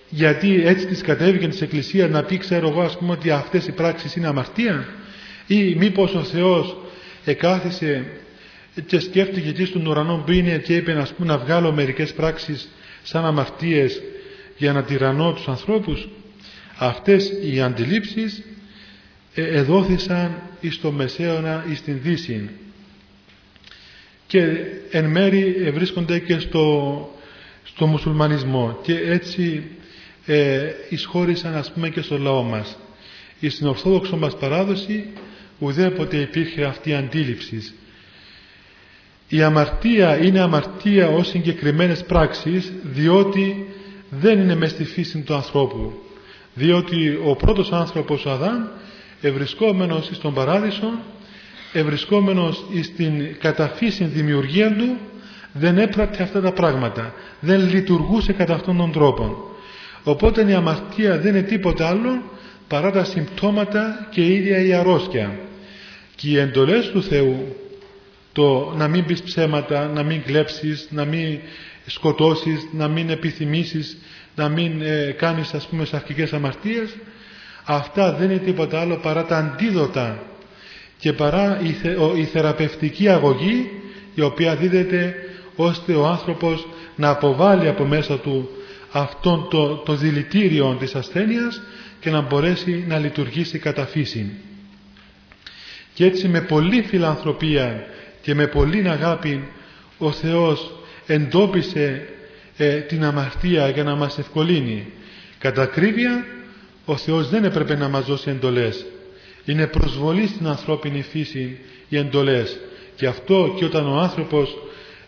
γιατί 0.08 0.66
έτσι 0.66 0.86
της 0.86 1.02
κατέβηκε 1.02 1.48
της 1.48 1.60
Εκκλησίας 1.60 2.10
να 2.10 2.22
πει 2.22 2.38
ξέρω 2.38 2.68
εγώ 2.68 2.80
ας 2.80 2.98
πούμε 2.98 3.12
ότι 3.12 3.30
αυτές 3.30 3.66
οι 3.66 3.72
πράξεις 3.72 4.16
είναι 4.16 4.26
αμαρτία 4.26 4.86
ή 5.46 5.74
μήπως 5.74 6.14
ο 6.14 6.24
Θεός 6.24 6.76
εκάθισε 7.24 8.04
και 8.86 8.98
σκέφτηκε 8.98 9.48
εκεί 9.48 9.64
στον 9.64 9.86
ουρανό 9.86 10.22
που 10.26 10.32
είναι 10.32 10.58
και 10.58 10.76
είπε 10.76 10.92
ας 10.92 11.12
πούμε, 11.12 11.28
να 11.28 11.38
βγάλω 11.38 11.72
μερικές 11.72 12.12
πράξεις 12.12 12.68
σαν 13.02 13.24
αμαρτίες 13.24 14.02
για 14.56 14.72
να 14.72 14.82
τυραννώ 14.82 15.32
τους 15.32 15.48
ανθρώπους. 15.48 16.08
Αυτές 16.76 17.32
οι 17.42 17.60
αντιλήψεις 17.60 18.42
ε, 19.34 19.42
εδόθησαν 19.42 20.42
εις 20.60 20.80
το 20.80 20.90
Μεσαίωνα 20.92 21.64
εις 21.70 21.82
την 21.82 21.98
Δύση 22.02 22.50
και 24.26 24.56
εν 24.90 25.04
μέρη 25.04 25.70
βρίσκονται 25.74 26.18
και 26.18 26.38
στο, 26.38 27.08
στο 27.64 27.86
μουσουλμανισμό. 27.86 28.78
Και 28.82 28.98
έτσι 28.98 29.62
ε, 30.26 30.70
εισχώρησαν 30.88 31.54
ας 31.54 31.72
πούμε 31.72 31.88
και 31.88 32.00
στο 32.00 32.18
λαό 32.18 32.42
μας. 32.42 32.78
Στην 33.48 33.66
Ορθόδοξο 33.66 34.16
μας 34.16 34.36
παράδοση 34.36 35.04
ουδέποτε 35.64 36.16
υπήρχε 36.16 36.64
αυτή 36.64 36.90
η 36.90 36.94
αντίληψη. 36.94 37.72
Η 39.28 39.42
αμαρτία 39.42 40.16
είναι 40.16 40.40
αμαρτία 40.40 41.08
ως 41.08 41.28
συγκεκριμένες 41.28 42.04
πράξεις 42.04 42.72
διότι 42.82 43.66
δεν 44.10 44.38
είναι 44.38 44.54
μες 44.54 44.70
στη 44.70 44.84
φύση 44.84 45.18
του 45.18 45.34
ανθρώπου. 45.34 45.92
Διότι 46.54 47.18
ο 47.24 47.36
πρώτος 47.36 47.72
άνθρωπος 47.72 48.24
ο 48.24 48.30
Αδάμ 48.30 48.62
ευρισκόμενος 49.20 50.08
στον 50.12 50.34
παράδεισο 50.34 50.90
ευρισκόμενος 51.72 52.64
στην 52.82 53.38
καταφύση 53.38 54.04
δημιουργία 54.04 54.76
του 54.76 54.96
δεν 55.52 55.78
έπρατε 55.78 56.22
αυτά 56.22 56.40
τα 56.40 56.52
πράγματα 56.52 57.14
δεν 57.40 57.68
λειτουργούσε 57.68 58.32
κατά 58.32 58.54
αυτόν 58.54 58.76
τον 58.76 58.92
τρόπο 58.92 59.50
οπότε 60.04 60.50
η 60.50 60.52
αμαρτία 60.52 61.18
δεν 61.18 61.34
είναι 61.34 61.42
τίποτα 61.42 61.88
άλλο 61.88 62.22
παρά 62.68 62.90
τα 62.90 63.04
συμπτώματα 63.04 64.08
και 64.10 64.20
η 64.20 64.34
ίδια 64.34 64.64
η 64.64 64.72
αρρώστια 64.72 65.38
και 66.16 66.28
οι 66.28 66.38
εντολές 66.38 66.90
του 66.90 67.02
Θεού 67.02 67.56
το 68.32 68.72
να 68.76 68.88
μην 68.88 69.04
πεις 69.04 69.22
ψέματα, 69.22 69.86
να 69.86 70.02
μην 70.02 70.22
κλέψεις, 70.22 70.88
να 70.90 71.04
μην 71.04 71.38
σκοτώσεις, 71.86 72.68
να 72.72 72.88
μην 72.88 73.10
επιθυμήσεις, 73.10 73.96
να 74.36 74.48
μην 74.48 74.82
ε, 74.82 75.10
κάνεις 75.18 75.54
ας 75.54 75.66
πούμε 75.66 75.84
σαρκικές 75.84 76.32
αμαρτίες 76.32 76.94
αυτά 77.64 78.12
δεν 78.12 78.30
είναι 78.30 78.38
τίποτα 78.38 78.80
άλλο 78.80 78.96
παρά 78.96 79.24
τα 79.24 79.36
αντίδοτα 79.36 80.22
και 80.98 81.12
παρά 81.12 81.60
η, 81.62 81.74
η 82.20 82.24
θεραπευτική 82.24 83.08
αγωγή 83.08 83.70
η 84.14 84.20
οποία 84.20 84.56
δίδεται 84.56 85.14
ώστε 85.56 85.94
ο 85.94 86.06
άνθρωπος 86.06 86.66
να 86.96 87.08
αποβάλει 87.08 87.68
από 87.68 87.84
μέσα 87.84 88.18
του 88.18 88.48
αυτόν 88.92 89.48
το, 89.50 89.76
το 89.76 89.94
δηλητήριο 89.94 90.76
της 90.80 90.94
ασθένειας 90.94 91.62
και 92.00 92.10
να 92.10 92.20
μπορέσει 92.20 92.84
να 92.88 92.98
λειτουργήσει 92.98 93.58
κατά 93.58 93.86
φύση. 93.86 94.32
Και 95.94 96.04
έτσι 96.04 96.28
με 96.28 96.40
πολλή 96.40 96.82
φιλανθρωπία 96.82 97.86
και 98.22 98.34
με 98.34 98.46
πολλή 98.46 98.88
αγάπη 98.88 99.48
ο 99.98 100.10
Θεός 100.10 100.72
εντόπισε 101.06 102.08
ε, 102.56 102.80
την 102.80 103.04
αμαρτία 103.04 103.68
για 103.68 103.84
να 103.84 103.94
μας 103.94 104.18
ευκολύνει. 104.18 104.86
Κατά 105.38 105.62
ακρίβεια 105.62 106.26
ο 106.84 106.96
Θεός 106.96 107.28
δεν 107.28 107.44
έπρεπε 107.44 107.76
να 107.76 107.88
μας 107.88 108.04
δώσει 108.04 108.30
εντολές. 108.30 108.86
Είναι 109.44 109.66
προσβολή 109.66 110.26
στην 110.26 110.46
ανθρώπινη 110.46 111.02
φύση 111.02 111.58
οι 111.88 111.96
εντολές. 111.96 112.58
Και 112.96 113.06
αυτό 113.06 113.54
και 113.58 113.64
όταν 113.64 113.86
ο 113.86 113.98
άνθρωπος 113.98 114.56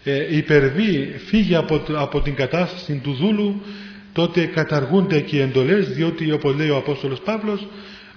ε, 0.05 0.37
υπερβεί, 0.37 1.15
φύγει 1.27 1.55
από, 1.55 1.81
από 1.95 2.21
την 2.21 2.35
κατάσταση 2.35 3.01
του 3.03 3.13
δούλου, 3.13 3.63
τότε 4.13 4.45
καταργούνται 4.45 5.21
και 5.21 5.37
οι 5.37 5.41
εντολές, 5.41 5.89
διότι 5.89 6.33
όπως 6.33 6.55
λέει 6.55 6.71
ο 6.71 6.77
Απόστολος 6.77 7.21
Παύλος, 7.21 7.67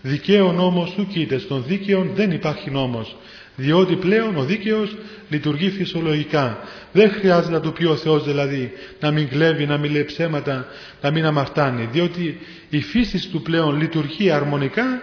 δικαίων 0.01 0.55
νόμος 0.55 0.89
σου 0.89 1.07
κοίτε, 1.07 1.37
στον 1.37 1.63
δίκαιο 1.67 2.11
δεν 2.15 2.31
υπάρχει 2.31 2.71
νόμος 2.71 3.15
διότι 3.59 3.95
πλέον 3.95 4.35
ο 4.35 4.43
δίκαιος 4.43 4.95
λειτουργεί 5.29 5.69
φυσιολογικά. 5.69 6.57
Δεν 6.91 7.11
χρειάζεται 7.11 7.51
να 7.51 7.59
του 7.59 7.73
πει 7.73 7.85
ο 7.85 7.95
Θεός 7.95 8.23
δηλαδή 8.23 8.71
να 8.99 9.11
μην 9.11 9.27
κλέβει, 9.27 9.65
να 9.65 9.77
μην 9.77 9.91
λέει 9.91 10.03
ψέματα, 10.03 10.65
να 11.01 11.11
μην 11.11 11.25
αμαρτάνει, 11.25 11.89
διότι 11.91 12.39
η 12.69 12.81
φύση 12.81 13.29
του 13.29 13.41
πλέον 13.41 13.77
λειτουργεί 13.77 14.31
αρμονικά 14.31 15.01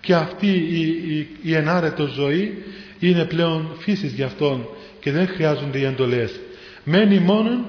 και 0.00 0.14
αυτή 0.14 0.46
η, 0.46 0.80
η, 1.16 1.28
η 1.42 1.54
ενάρετο 1.54 2.06
ζωή 2.06 2.62
είναι 2.98 3.24
πλέον 3.24 3.68
φύσης 3.78 4.12
για 4.12 4.26
αυτόν 4.26 4.68
και 5.00 5.10
δεν 5.10 5.26
χρειάζονται 5.26 5.78
οι 5.78 5.84
εντολές. 5.84 6.40
Μένει 6.84 7.18
μόνο 7.18 7.68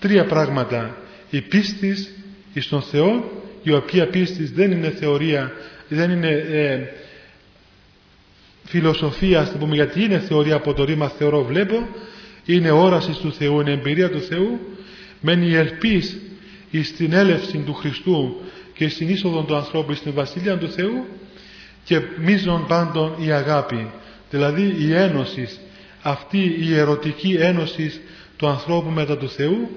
τρία 0.00 0.24
πράγματα. 0.24 0.96
Η 1.30 1.40
πίστης 1.40 2.10
στον 2.60 2.82
Θεό, 2.82 3.30
η 3.62 3.72
οποία 3.72 4.06
πίστης 4.06 4.52
δεν 4.52 4.70
είναι 4.70 4.90
θεωρία, 4.90 5.52
δεν 5.94 6.10
είναι 6.10 6.28
ε, 6.28 6.80
φιλοσοφία, 8.64 9.40
ας 9.40 9.52
πούμε, 9.58 9.74
γιατί 9.74 10.02
είναι 10.02 10.18
θεωρία 10.18 10.54
από 10.54 10.74
το 10.74 10.84
ρήμα 10.84 11.08
θεωρώ 11.08 11.44
βλέπω, 11.44 11.88
είναι 12.44 12.70
όρασης 12.70 13.16
του 13.16 13.32
Θεού, 13.32 13.60
είναι 13.60 13.72
εμπειρία 13.72 14.10
του 14.10 14.20
Θεού, 14.20 14.60
μένει 15.20 15.46
η 15.46 15.56
ελπίς 15.56 16.16
στην 16.82 17.12
έλευση 17.12 17.58
του 17.58 17.74
Χριστού 17.74 18.40
και 18.74 18.88
στην 18.88 19.08
είσοδο 19.08 19.42
του 19.42 19.56
ανθρώπου 19.56 19.94
στην 19.94 20.12
Βασιλεία 20.12 20.58
του 20.58 20.70
Θεού 20.70 21.04
και 21.84 22.00
μίζων 22.18 22.66
πάντων 22.66 23.14
η 23.18 23.32
αγάπη. 23.32 23.90
Δηλαδή 24.30 24.76
η 24.78 24.94
ένωσης 24.94 25.60
αυτή 26.02 26.56
η 26.60 26.74
ερωτική 26.74 27.36
ένωσης 27.38 28.00
του 28.36 28.48
ανθρώπου 28.48 28.90
μετά 28.90 29.16
του 29.16 29.28
Θεού 29.28 29.70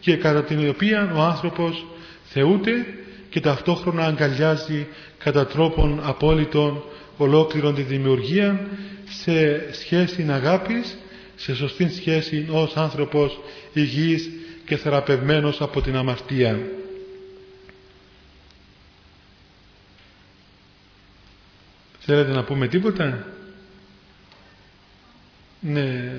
και 0.00 0.16
κατά 0.16 0.44
την 0.44 0.68
οποία 0.68 1.12
ο 1.16 1.20
άνθρωπος 1.20 1.86
θεούται 2.24 2.86
και 3.34 3.40
ταυτόχρονα 3.40 4.04
αγκαλιάζει 4.06 4.86
κατά 5.18 5.46
τρόπον 5.46 6.00
απόλυτον 6.02 6.82
ολόκληρον 7.16 7.74
τη 7.74 7.82
δημιουργία 7.82 8.68
σε 9.08 9.72
σχέση 9.74 10.26
αγάπης, 10.30 10.96
σε 11.36 11.54
σωστή 11.54 11.88
σχέση 11.88 12.46
ως 12.50 12.76
άνθρωπος 12.76 13.40
υγιής 13.72 14.30
και 14.66 14.76
θεραπευμένος 14.76 15.60
από 15.60 15.80
την 15.80 15.96
αμαρτία. 15.96 16.58
Θέλετε 21.98 22.32
να 22.32 22.44
πούμε 22.44 22.68
τίποτα; 22.68 23.26
Ναι, 25.60 26.12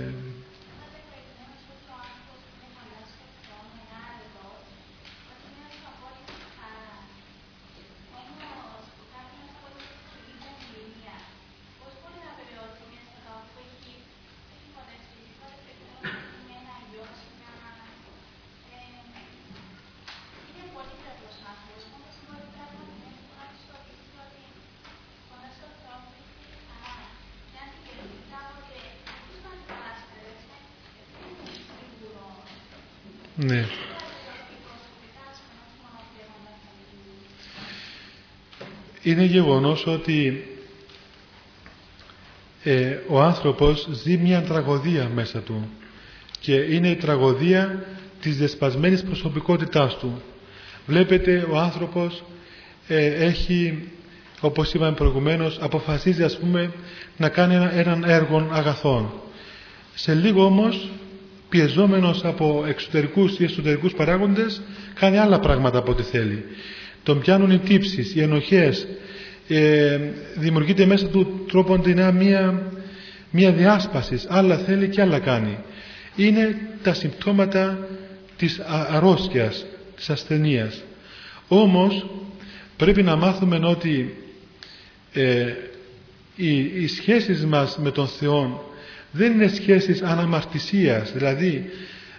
Ναι. 33.36 33.66
Είναι 39.04 39.24
γεγονός 39.24 39.88
ότι 39.88 40.48
ε, 42.64 42.98
ο 43.08 43.22
άνθρωπος 43.22 43.88
ζει 43.92 44.18
μια 44.18 44.42
τραγωδία 44.42 45.10
μέσα 45.14 45.40
του 45.40 45.70
και 46.40 46.56
είναι 46.56 46.90
η 46.90 46.96
τραγωδία 46.96 47.86
της 48.22 48.38
δεσπασμένης 48.38 49.04
προσωπικότητάς 49.04 49.98
του. 49.98 50.22
Βλέπετε 50.86 51.48
ο 51.52 51.58
άνθρωπος 51.58 52.24
ε, 52.88 53.06
έχει 53.06 53.90
όπως 54.42 54.74
είπαμε 54.74 54.96
προηγουμένως 54.96 55.58
αποφασίζει 55.62 56.24
ας 56.24 56.38
πούμε 56.38 56.72
να 57.18 57.30
κάνει 57.30 57.56
έναν 57.56 58.04
έργο 58.04 58.50
αγαθών. 58.52 59.12
Σε 59.96 60.14
λίγο 60.14 60.46
όμως 60.46 60.90
πιεζόμενος 61.56 62.24
από 62.24 62.66
εξωτερικούς 62.68 63.40
ή 63.40 63.44
εσωτερικούς 63.44 63.94
παράγοντες 63.94 64.62
κάνει 64.94 65.18
άλλα 65.18 65.40
πράγματα 65.40 65.78
από 65.78 65.92
ό,τι 65.92 66.04
θέλει. 66.04 66.44
Τον 67.04 67.20
πιάνουν 67.20 67.52
οι 67.52 67.58
τύψεις, 67.58 68.16
οι 68.16 68.22
ενοχές, 68.22 68.88
ε, 69.48 70.00
δημιουργείται 70.36 70.86
μέσα 70.86 71.08
του 71.08 71.46
τρόπον 71.48 71.82
μία, 72.14 72.72
μία 73.32 73.52
διάσπασης, 73.52 74.26
άλλα 74.30 74.58
θέλει 74.58 74.88
και 74.90 75.02
άλλα 75.02 75.20
κάνει. 75.20 75.58
Είναι 76.16 76.58
τα 76.84 76.94
συμπτώματα 76.94 77.88
της 78.38 78.60
αρρώστιας, 78.90 79.66
της 79.96 80.10
ασθενείας. 80.10 80.84
Όμως 81.48 82.06
πρέπει 82.78 83.04
να 83.04 83.16
μάθουμε 83.16 83.60
ότι 83.64 84.18
ε, 85.14 85.54
οι, 86.36 86.58
οι 86.58 86.88
σχέσεις 86.88 87.46
μας 87.46 87.78
με 87.78 87.92
τον 87.92 88.08
Θεό 88.08 88.74
δεν 89.16 89.32
είναι 89.32 89.48
σχέσεις 89.48 90.02
αναμαρτησίας 90.02 91.12
δηλαδή 91.12 91.70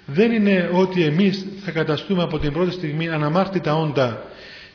δεν 0.07 0.33
είναι 0.33 0.71
ότι 0.73 1.03
εμείς 1.03 1.47
θα 1.65 1.71
καταστούμε 1.71 2.23
από 2.23 2.39
την 2.39 2.53
πρώτη 2.53 2.71
στιγμή 2.73 3.09
αναμάρτητα 3.09 3.75
όντα 3.77 4.31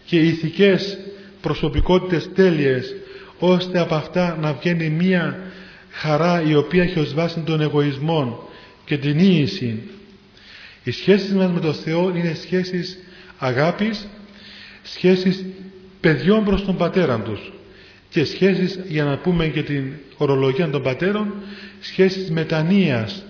και 0.06 0.20
ηθικές 0.20 0.98
προσωπικότητες 1.42 2.30
τέλειες 2.34 2.96
ώστε 3.40 3.80
από 3.80 3.96
αυτά 3.96 4.38
να 4.42 4.54
βγαίνει 4.54 4.90
μία 4.90 5.40
χαρά 5.92 6.42
η 6.42 6.56
οποία 6.56 6.84
έχει 6.84 7.00
ως 7.00 7.14
βάση 7.14 7.40
τον 7.40 7.62
εγωισμό 7.62 8.50
και 8.86 8.98
την 8.98 9.20
ίηση. 9.20 9.80
Οι 10.84 10.92
σχέσεις 10.92 11.34
μας 11.34 11.52
με 11.52 11.60
τον 11.60 11.74
Θεό 11.74 12.16
είναι 12.16 12.34
σχέσεις 12.34 12.98
αγάπης, 13.38 14.08
σχέσεις 14.84 15.46
παιδιών 16.00 16.44
προς 16.44 16.66
τον 16.66 16.78
πατέρα 16.78 17.20
τους 17.20 17.52
και 18.12 18.24
σχέσεις, 18.24 18.80
για 18.88 19.04
να 19.04 19.18
πούμε 19.18 19.48
και 19.48 19.64
την 19.64 19.94
ορολογία 20.18 20.70
των 20.70 20.84
πατέρων, 20.84 21.34
σχέσεις 21.80 22.32
μετανοίας. 22.32 23.24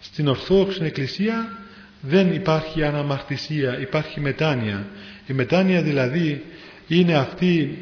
Στην 0.00 0.28
Ορθόδοξη 0.28 0.80
Εκκλησία 0.84 1.58
δεν 2.00 2.34
υπάρχει 2.34 2.84
αναμαρτησία, 2.84 3.80
υπάρχει 3.80 4.20
μετάνοια. 4.20 4.86
Η 5.26 5.32
μετάνοια 5.32 5.82
δηλαδή 5.82 6.42
είναι 6.88 7.14
αυτή 7.14 7.78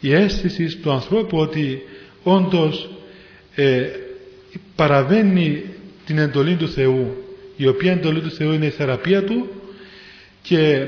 η 0.00 0.12
αίσθηση 0.12 0.76
του 0.76 0.92
ανθρώπου 0.92 1.38
ότι 1.38 1.82
όντως 2.22 2.90
ε, 3.54 3.86
παραβαίνει 4.76 5.62
την 6.06 6.18
εντολή 6.18 6.54
του 6.54 6.68
Θεού 6.68 7.24
η 7.56 7.66
οποία 7.66 7.92
εντολή 7.92 8.20
του 8.20 8.30
Θεού 8.30 8.52
είναι 8.52 8.66
η 8.66 8.70
θεραπεία 8.70 9.24
του 9.24 9.48
και 10.42 10.86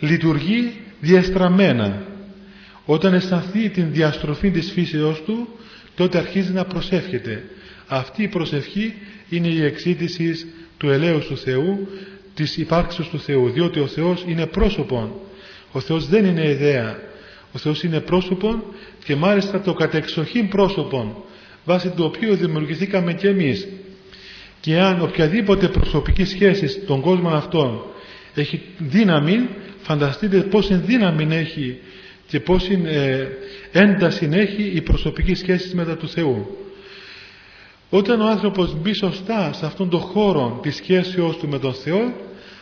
λειτουργεί 0.00 0.72
διαστραμμένα 1.00 2.07
όταν 2.90 3.14
αισθανθεί 3.14 3.68
την 3.68 3.92
διαστροφή 3.92 4.50
της 4.50 4.70
φύσεώς 4.70 5.22
του 5.22 5.48
τότε 5.94 6.18
αρχίζει 6.18 6.52
να 6.52 6.64
προσεύχεται. 6.64 7.44
Αυτή 7.86 8.22
η 8.22 8.28
προσευχή 8.28 8.94
είναι 9.28 9.48
η 9.48 9.64
εξήτησης 9.64 10.46
του 10.78 10.90
ελέους 10.90 11.26
του 11.26 11.36
Θεού 11.36 11.88
της 12.34 12.56
υπάρξης 12.56 13.06
του 13.08 13.20
Θεού 13.20 13.50
διότι 13.50 13.80
ο 13.80 13.86
Θεός 13.86 14.24
είναι 14.26 14.46
πρόσωπον. 14.46 15.12
Ο 15.72 15.80
Θεός 15.80 16.08
δεν 16.08 16.24
είναι 16.24 16.48
ιδέα. 16.48 16.98
Ο 17.52 17.58
Θεός 17.58 17.82
είναι 17.82 18.00
πρόσωπον 18.00 18.62
και 19.04 19.16
μάλιστα 19.16 19.60
το 19.60 19.72
κατεξοχήν 19.72 20.48
πρόσωπον 20.48 21.16
βάσει 21.64 21.88
του 21.88 22.04
οποίου 22.04 22.34
δημιουργηθήκαμε 22.34 23.12
και 23.12 23.28
εμείς. 23.28 23.68
Και 24.60 24.78
αν 24.78 25.02
οποιαδήποτε 25.02 25.68
προσωπική 25.68 26.24
σχέση 26.24 26.68
στον 26.68 27.00
κόσμο 27.00 27.28
αυτόν 27.28 27.82
έχει 28.34 28.62
δύναμη 28.78 29.48
φανταστείτε 29.82 30.38
πόση 30.38 30.74
δύναμη 30.74 31.26
έχει 31.30 31.78
και 32.28 32.40
πόση 32.40 32.82
ε, 32.84 33.26
ένταση 33.72 34.28
έχει 34.32 34.62
η 34.62 34.80
προσωπική 34.80 35.34
σχέση 35.34 35.74
μετά 35.74 35.96
του 35.96 36.08
Θεού. 36.08 36.56
Όταν 37.90 38.20
ο 38.20 38.26
άνθρωπος 38.26 38.76
μπει 38.76 38.94
σωστά 38.94 39.52
σε 39.52 39.66
αυτόν 39.66 39.88
τον 39.90 40.00
χώρο 40.00 40.58
της 40.62 40.76
σχέσεως 40.76 41.36
του 41.36 41.48
με 41.48 41.58
τον 41.58 41.74
Θεό 41.74 42.12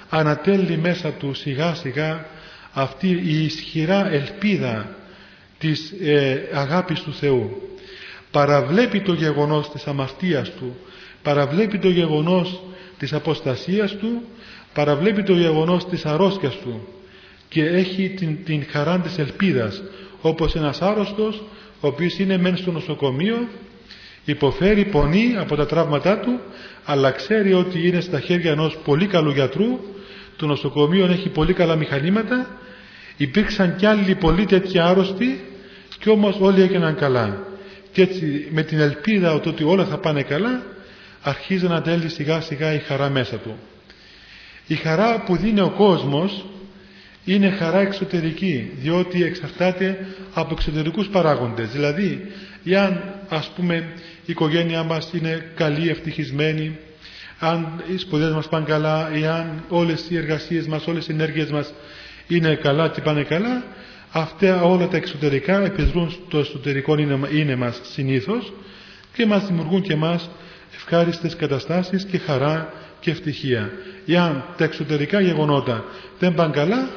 ανατέλει 0.08 0.76
μέσα 0.78 1.10
του 1.10 1.34
σιγά 1.34 1.74
σιγά 1.74 2.26
αυτή 2.72 3.08
η 3.08 3.44
ισχυρά 3.44 4.12
ελπίδα 4.12 4.96
της 5.58 5.94
ε, 6.00 6.48
αγάπης 6.52 7.00
του 7.00 7.12
Θεού. 7.12 7.62
Παραβλέπει 8.30 9.00
το 9.00 9.12
γεγονός 9.12 9.70
της 9.70 9.86
αμαρτίας 9.86 10.50
του, 10.50 10.76
παραβλέπει 11.22 11.78
το 11.78 11.88
γεγονός 11.88 12.62
της 12.98 13.12
αποστασίας 13.12 13.96
του, 13.96 14.22
παραβλέπει 14.74 15.22
το 15.22 15.32
γεγονός 15.32 15.86
της 15.86 16.06
αρρώσκιας 16.06 16.56
του 16.56 16.88
και 17.48 17.64
έχει 17.64 18.08
την, 18.08 18.44
την 18.44 18.64
χαρά 18.70 18.98
της 19.00 19.18
ελπίδας 19.18 19.82
όπως 20.20 20.54
ένας 20.54 20.82
άρρωστος 20.82 21.42
ο 21.80 21.86
οποίος 21.86 22.18
είναι 22.18 22.38
μεν 22.38 22.56
στο 22.56 22.70
νοσοκομείο 22.72 23.48
υποφέρει 24.24 24.84
πονή 24.84 25.34
από 25.38 25.56
τα 25.56 25.66
τραύματά 25.66 26.18
του 26.18 26.40
αλλά 26.84 27.10
ξέρει 27.10 27.52
ότι 27.52 27.86
είναι 27.86 28.00
στα 28.00 28.20
χέρια 28.20 28.50
ενός 28.50 28.78
πολύ 28.84 29.06
καλού 29.06 29.30
γιατρού 29.30 29.78
το 30.36 30.46
νοσοκομείο 30.46 31.06
έχει 31.06 31.28
πολύ 31.28 31.52
καλά 31.52 31.76
μηχανήματα 31.76 32.58
υπήρξαν 33.16 33.76
κι 33.76 33.86
άλλοι 33.86 34.14
πολύ 34.14 34.46
τέτοιοι 34.46 34.78
άρρωστοι 34.78 35.44
και 35.98 36.10
όμως 36.10 36.36
όλοι 36.40 36.62
έγιναν 36.62 36.96
καλά. 36.96 37.44
Και 37.92 38.02
έτσι 38.02 38.48
με 38.50 38.62
την 38.62 38.78
ελπίδα 38.78 39.32
ότι 39.32 39.64
όλα 39.64 39.84
θα 39.84 39.98
πάνε 39.98 40.22
καλά 40.22 40.62
αρχίζει 41.22 41.66
να 41.66 41.82
τέλει 41.82 42.08
σιγά 42.08 42.40
σιγά 42.40 42.72
η 42.72 42.78
χαρά 42.78 43.08
μέσα 43.08 43.36
του. 43.36 43.56
Η 44.66 44.74
χαρά 44.74 45.22
που 45.22 45.36
δίνει 45.36 45.60
ο 45.60 45.72
κόσμος 45.76 46.44
είναι 47.26 47.50
χαρά 47.50 47.78
εξωτερική 47.80 48.70
διότι 48.80 49.24
εξαρτάται 49.24 50.06
από 50.34 50.52
εξωτερικούς 50.52 51.08
παράγοντες 51.08 51.68
δηλαδή 51.70 52.26
εάν 52.64 53.02
ας 53.28 53.50
πούμε 53.56 53.74
η 54.26 54.32
οικογένειά 54.32 54.82
μας 54.82 55.10
είναι 55.12 55.50
καλή, 55.54 55.88
ευτυχισμένη 55.88 56.78
αν 57.38 57.82
οι 57.94 57.96
σπουδές 57.96 58.32
μας 58.32 58.48
πάνε 58.48 58.64
καλά 58.64 59.10
εάν 59.14 59.64
όλες 59.68 60.06
οι 60.08 60.16
εργασίες 60.16 60.66
μας, 60.66 60.86
όλες 60.86 61.08
οι 61.08 61.12
ενέργειες 61.12 61.50
μας 61.50 61.72
είναι 62.28 62.54
καλά 62.54 62.88
και 62.88 63.00
πάνε 63.00 63.22
καλά 63.22 63.64
αυτά 64.10 64.62
όλα 64.62 64.88
τα 64.88 64.96
εξωτερικά 64.96 65.64
επιδρούν 65.64 66.10
στο 66.10 66.38
εσωτερικό 66.38 66.98
είναι, 66.98 67.18
είναι 67.32 67.56
μας 67.56 67.80
συνήθως 67.82 68.52
και 69.12 69.26
μας 69.26 69.46
δημιουργούν 69.46 69.82
και 69.82 69.96
μας 69.96 70.30
ευχάριστες 70.74 71.36
καταστάσεις 71.36 72.04
και 72.04 72.18
χαρά 72.18 72.72
και 73.00 73.10
ευτυχία. 73.10 73.70
Εάν 74.06 74.44
τα 74.56 74.64
εξωτερικά 74.64 75.20
γεγονότα 75.20 75.84
δεν 76.18 76.34
πάνε 76.34 76.52
καλά, 76.52 76.88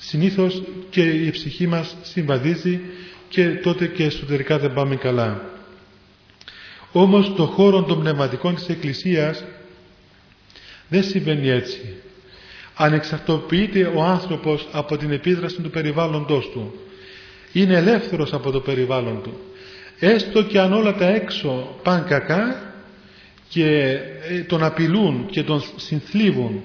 συνήθως 0.00 0.62
και 0.90 1.02
η 1.02 1.30
ψυχή 1.30 1.66
μας 1.66 1.96
συμβαδίζει 2.02 2.80
και 3.28 3.48
τότε 3.48 3.86
και 3.86 4.04
εσωτερικά 4.04 4.58
δεν 4.58 4.72
πάμε 4.72 4.96
καλά. 4.96 5.44
Όμως 6.92 7.34
το 7.36 7.46
χώρο 7.46 7.82
των 7.82 8.00
πνευματικών 8.00 8.54
της 8.54 8.68
Εκκλησίας 8.68 9.44
δεν 10.88 11.02
συμβαίνει 11.02 11.48
έτσι. 11.48 11.94
Ανεξαρτοποιείται 12.74 13.92
ο 13.94 14.02
άνθρωπος 14.02 14.68
από 14.72 14.96
την 14.96 15.10
επίδραση 15.10 15.60
του 15.60 15.70
περιβάλλοντος 15.70 16.50
του. 16.50 16.74
Είναι 17.52 17.76
ελεύθερος 17.76 18.32
από 18.32 18.50
το 18.50 18.60
περιβάλλον 18.60 19.22
του. 19.22 19.38
Έστω 19.98 20.42
και 20.42 20.60
αν 20.60 20.72
όλα 20.72 20.94
τα 20.94 21.06
έξω 21.06 21.76
πάνε 21.82 22.04
κακά 22.08 22.72
και 23.48 23.98
ε, 24.28 24.40
τον 24.40 24.62
απειλούν 24.62 25.26
και 25.30 25.42
τον 25.42 25.62
συνθλίβουν 25.76 26.62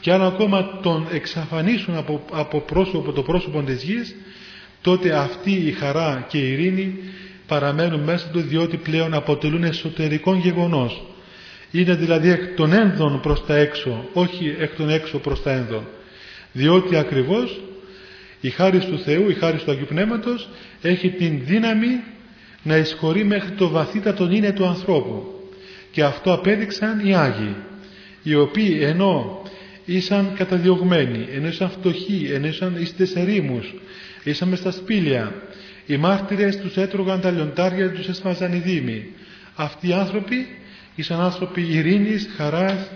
και 0.00 0.12
αν 0.12 0.22
ακόμα 0.22 0.78
τον 0.82 1.06
εξαφανίσουν 1.12 1.96
από, 1.96 2.24
από, 2.32 2.60
πρόσωπο, 2.60 3.12
το 3.12 3.22
πρόσωπο 3.22 3.62
της 3.62 3.82
γης 3.82 4.14
τότε 4.80 5.12
αυτή 5.12 5.50
η 5.50 5.72
χαρά 5.72 6.26
και 6.28 6.38
η 6.38 6.52
ειρήνη 6.52 6.98
παραμένουν 7.46 8.00
μέσα 8.00 8.28
του 8.32 8.40
διότι 8.40 8.76
πλέον 8.76 9.14
αποτελούν 9.14 9.64
εσωτερικό 9.64 10.34
γεγονός. 10.34 11.02
Είναι 11.70 11.94
δηλαδή 11.94 12.30
εκ 12.30 12.56
των 12.56 12.72
ένδων 12.72 13.20
προς 13.20 13.46
τα 13.46 13.56
έξω, 13.56 14.04
όχι 14.12 14.56
εκ 14.58 14.76
των 14.76 14.90
έξω 14.90 15.18
προς 15.18 15.42
τα 15.42 15.52
ένδων. 15.52 15.86
Διότι 16.52 16.96
ακριβώς 16.96 17.60
η 18.40 18.50
χάρη 18.50 18.78
του 18.78 18.98
Θεού, 18.98 19.30
η 19.30 19.34
χάρη 19.34 19.58
του 19.58 19.70
Αγίου 19.70 19.86
Πνεύματος 19.86 20.48
έχει 20.82 21.10
την 21.10 21.40
δύναμη 21.44 22.02
να 22.62 22.76
εισχωρεί 22.76 23.24
μέχρι 23.24 23.50
το 23.50 23.68
βαθύτατο 23.68 24.28
είναι 24.30 24.52
του 24.52 24.66
ανθρώπου. 24.66 25.34
Και 25.90 26.02
αυτό 26.02 26.32
απέδειξαν 26.32 27.06
οι 27.06 27.14
Άγιοι, 27.14 27.56
οι 28.22 28.34
οποίοι 28.34 28.78
ενώ 28.82 29.39
ήσαν 29.94 30.32
καταδιωγμένοι, 30.36 31.26
ενώ 31.34 31.46
ήσαν 31.48 31.70
φτωχοί, 31.70 32.30
ενώ 32.32 32.46
ήσαν 32.46 32.76
εις 32.96 33.14
ερήμους, 33.14 33.74
ήσαν 34.24 34.48
μες 34.48 34.58
στα 34.58 34.70
σπήλια, 34.70 35.34
οι 35.86 35.96
μάρτυρες 35.96 36.56
τους 36.58 36.76
έτρωγαν 36.76 37.20
τα 37.20 37.30
λιοντάρια, 37.30 37.90
τους 37.90 38.08
έσμαζαν 38.08 38.52
οι 38.52 38.58
δήμοι. 38.58 39.06
Αυτοί 39.54 39.88
οι 39.88 39.92
άνθρωποι 39.92 40.46
ήσαν 40.94 41.20
άνθρωποι 41.20 41.60
ειρήνης, 41.60 42.28
χαράς 42.36 42.90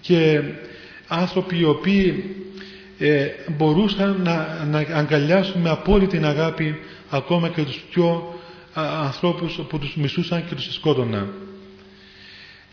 και 0.00 0.40
άνθρωποι 1.08 1.58
οι 1.58 1.64
οποίοι 1.64 2.24
ε, 2.98 3.26
μπορούσαν 3.56 4.20
να, 4.22 4.64
να 4.70 4.78
αγκαλιάσουν 4.78 5.60
με 5.60 5.70
απόλυτη 5.70 6.20
αγάπη 6.24 6.74
ακόμα 7.10 7.48
και 7.48 7.62
τους 7.62 7.84
πιο 7.90 8.38
α, 8.74 8.82
ανθρώπους 9.04 9.60
που 9.68 9.78
τους 9.78 9.96
μισούσαν 9.96 10.46
και 10.48 10.54
τους 10.54 10.74
σκότωναν. 10.74 11.32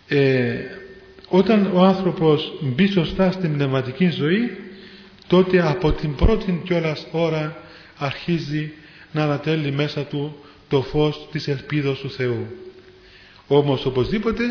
Ε, 0.08 0.54
όταν 1.36 1.72
ο 1.74 1.84
άνθρωπος 1.84 2.54
μπει 2.62 2.88
σωστά 2.88 3.32
στην 3.32 3.54
πνευματική 3.54 4.10
ζωή 4.10 4.58
τότε 5.28 5.67
από 5.67 5.91
την 5.91 6.15
πρώτη 6.15 6.62
κιόλας 6.65 7.08
ώρα 7.12 7.58
αρχίζει 7.98 8.72
να 9.12 9.24
ανατέλει 9.24 9.72
μέσα 9.72 10.02
του 10.02 10.36
το 10.67 10.82
φως 10.82 11.28
της 11.32 11.48
ελπίδος 11.48 12.00
του 12.00 12.10
Θεού. 12.10 12.46
Όμως 13.48 13.86
οπωσδήποτε 13.86 14.43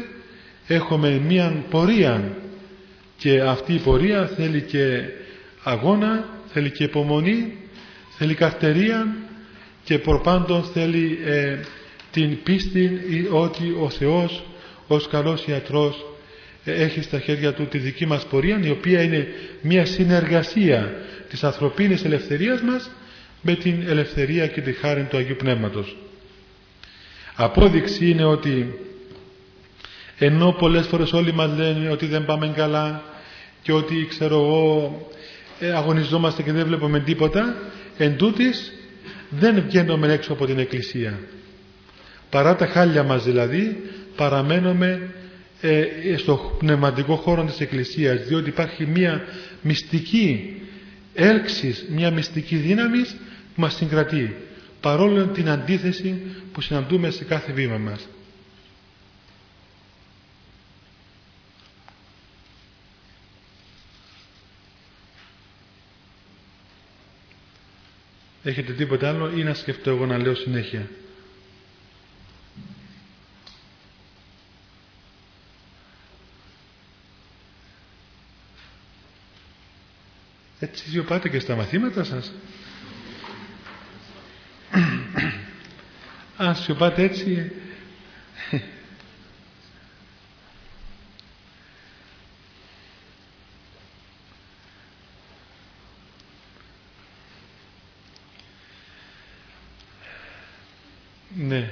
έχουμε 0.67 1.21
μία 1.27 1.65
πορεία 1.71 2.37
και 3.17 3.41
αυτή 3.41 3.75
η 3.75 3.79
πορεία 3.79 4.27
θέλει 4.27 4.61
και 4.63 5.03
αγώνα, 5.63 6.29
θέλει 6.47 6.71
και 6.71 6.85
υπομονή, 6.85 7.57
θέλει 8.17 8.35
καρτερία 8.35 9.17
και 9.85 9.99
προπάντων 9.99 10.63
θέλει 10.63 11.19
ε, 11.25 11.59
την 12.11 12.43
πίστη 12.43 13.01
ότι 13.31 13.77
ο 13.81 13.91
Θεός 13.91 14.45
ως 14.87 15.09
καλός 15.09 15.47
ιατρός 15.47 15.97
ε, 15.97 16.12
έχει 16.65 17.03
στα 17.03 17.19
χέρια 17.21 17.53
του 17.53 17.67
τη 17.67 17.79
δική 17.79 18.07
μας 18.07 18.27
πορεία 18.27 18.61
η 18.63 18.71
οποία 18.71 19.03
είναι 19.03 19.27
μια 19.61 19.85
συνεργασία 19.87 20.93
της 21.29 21.45
ανθρωπίνης 21.45 22.05
ελευθερίας 22.05 22.61
μας 22.63 22.91
με 23.43 23.55
την 23.55 23.83
ελευθερία 23.89 24.47
και 24.47 24.61
τη 24.61 24.73
χάρη 24.73 25.03
του 25.11 25.17
Αγίου 25.17 25.37
Πνεύματος. 25.37 25.97
Απόδειξη 27.35 28.11
είναι 28.11 28.25
ότι 28.25 28.75
ενώ 30.19 30.53
πολλές 30.53 30.87
φορές 30.87 31.13
όλοι 31.13 31.33
μας 31.33 31.57
λένε 31.57 31.91
ότι 31.91 32.07
δεν 32.07 32.25
πάμε 32.25 32.53
καλά 32.57 33.03
και 33.63 33.73
ότι 33.73 34.07
ξέρω 34.09 34.35
εγώ 34.35 35.07
ε, 35.61 35.73
αγωνιζόμαστε 35.73 36.43
και 36.43 36.53
δεν 36.53 36.67
βλέπουμε 36.67 37.01
τίποτα 37.01 37.57
εν 37.99 38.17
τούτης, 38.17 38.73
δεν 39.31 39.63
βγαίνουμε 39.69 40.13
έξω 40.13 40.33
από 40.33 40.47
την 40.47 40.59
Εκκλησία 40.59 41.19
παρά 42.33 42.57
τα 42.57 42.67
χάλια 42.67 43.03
μας 43.03 43.25
δηλαδή 43.25 43.83
παραμένουμε 44.17 45.11
ε, 45.65 46.17
στο 46.17 46.57
πνευματικό 46.59 47.17
χώρο 47.17 47.45
της 47.45 47.61
Εκκλησίας 47.61 48.25
διότι 48.27 48.49
υπάρχει 48.49 48.87
μια 48.87 49.25
μυστική 49.63 50.57
έλξης, 51.15 51.85
μια 51.91 52.11
μυστική 52.11 52.57
δύναμης 52.57 53.17
που 53.55 53.61
μας 53.61 53.75
συγκρατεί 53.75 54.37
παρόλο 54.81 55.27
την 55.27 55.49
αντίθεση 55.49 56.21
που 56.53 56.61
συναντούμε 56.61 57.11
σε 57.11 57.25
κάθε 57.25 57.53
βήμα 57.53 57.79
μας. 57.79 58.09
Έχετε 68.45 68.73
τίποτα 68.73 69.09
άλλο 69.09 69.33
ή 69.37 69.43
να 69.43 69.55
σκεφτώ 69.55 69.91
εγώ 69.91 70.07
να 70.07 70.19
λέω 70.19 70.35
συνέχεια; 70.35 70.89
Έτσι 80.63 80.89
σιωπάτε 80.89 81.29
και 81.29 81.39
στα 81.39 81.57
μαθήματα 81.57 82.05
σας. 82.05 82.33
Αν 86.37 86.57
σιωπάτε 86.57 87.03
έτσι... 87.03 87.53
ναι. 101.37 101.71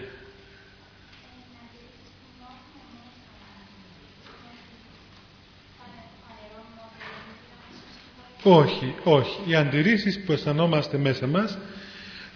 Όχι, 8.52 8.94
όχι. 9.04 9.38
Οι 9.46 9.54
αντιρρήσεις 9.54 10.20
που 10.20 10.32
αισθανόμαστε 10.32 10.98
μέσα 10.98 11.26
μας 11.26 11.58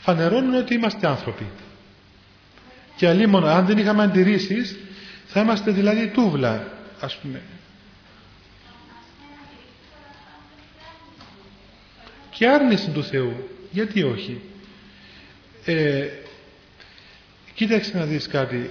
φανερώνουν 0.01 0.55
ότι 0.55 0.75
είμαστε 0.75 1.07
άνθρωποι. 1.07 1.47
Και 2.97 3.09
αλλήμον, 3.09 3.49
αν 3.49 3.67
δεν 3.67 3.79
είχαμε 3.79 4.03
αντιρρήσεις, 4.03 4.77
θα 5.27 5.41
είμαστε 5.41 5.71
δηλαδή 5.71 6.09
τούβλα, 6.09 6.73
ας 7.01 7.17
πούμε. 7.17 7.43
Και 12.31 12.49
άρνηση 12.49 12.91
του 12.91 13.05
Θεού. 13.05 13.49
Γιατί 13.71 14.03
όχι; 14.03 14.41
Ε, 15.65 16.09
κοίταξε 17.55 17.97
να 17.97 18.05
δεις 18.05 18.27
κάτι. 18.27 18.71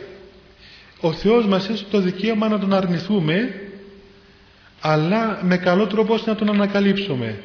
Ο 0.99 1.13
Θεός 1.13 1.45
μας 1.45 1.69
έστω 1.69 1.89
το 1.89 1.99
δικαίωμα 1.99 2.47
να 2.47 2.59
τον 2.59 2.73
αρνηθούμε 2.73 3.61
αλλά 4.85 5.39
με 5.43 5.57
καλό 5.57 5.87
τρόπο 5.87 6.13
ώστε 6.13 6.29
να 6.29 6.35
τον 6.35 6.49
ανακαλύψουμε. 6.49 7.39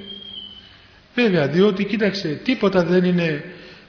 Βέβαια, 1.15 1.49
διότι 1.49 1.85
κοίταξε, 1.85 2.41
τίποτα 2.45 2.85
δεν 2.85 3.05
είναι 3.05 3.45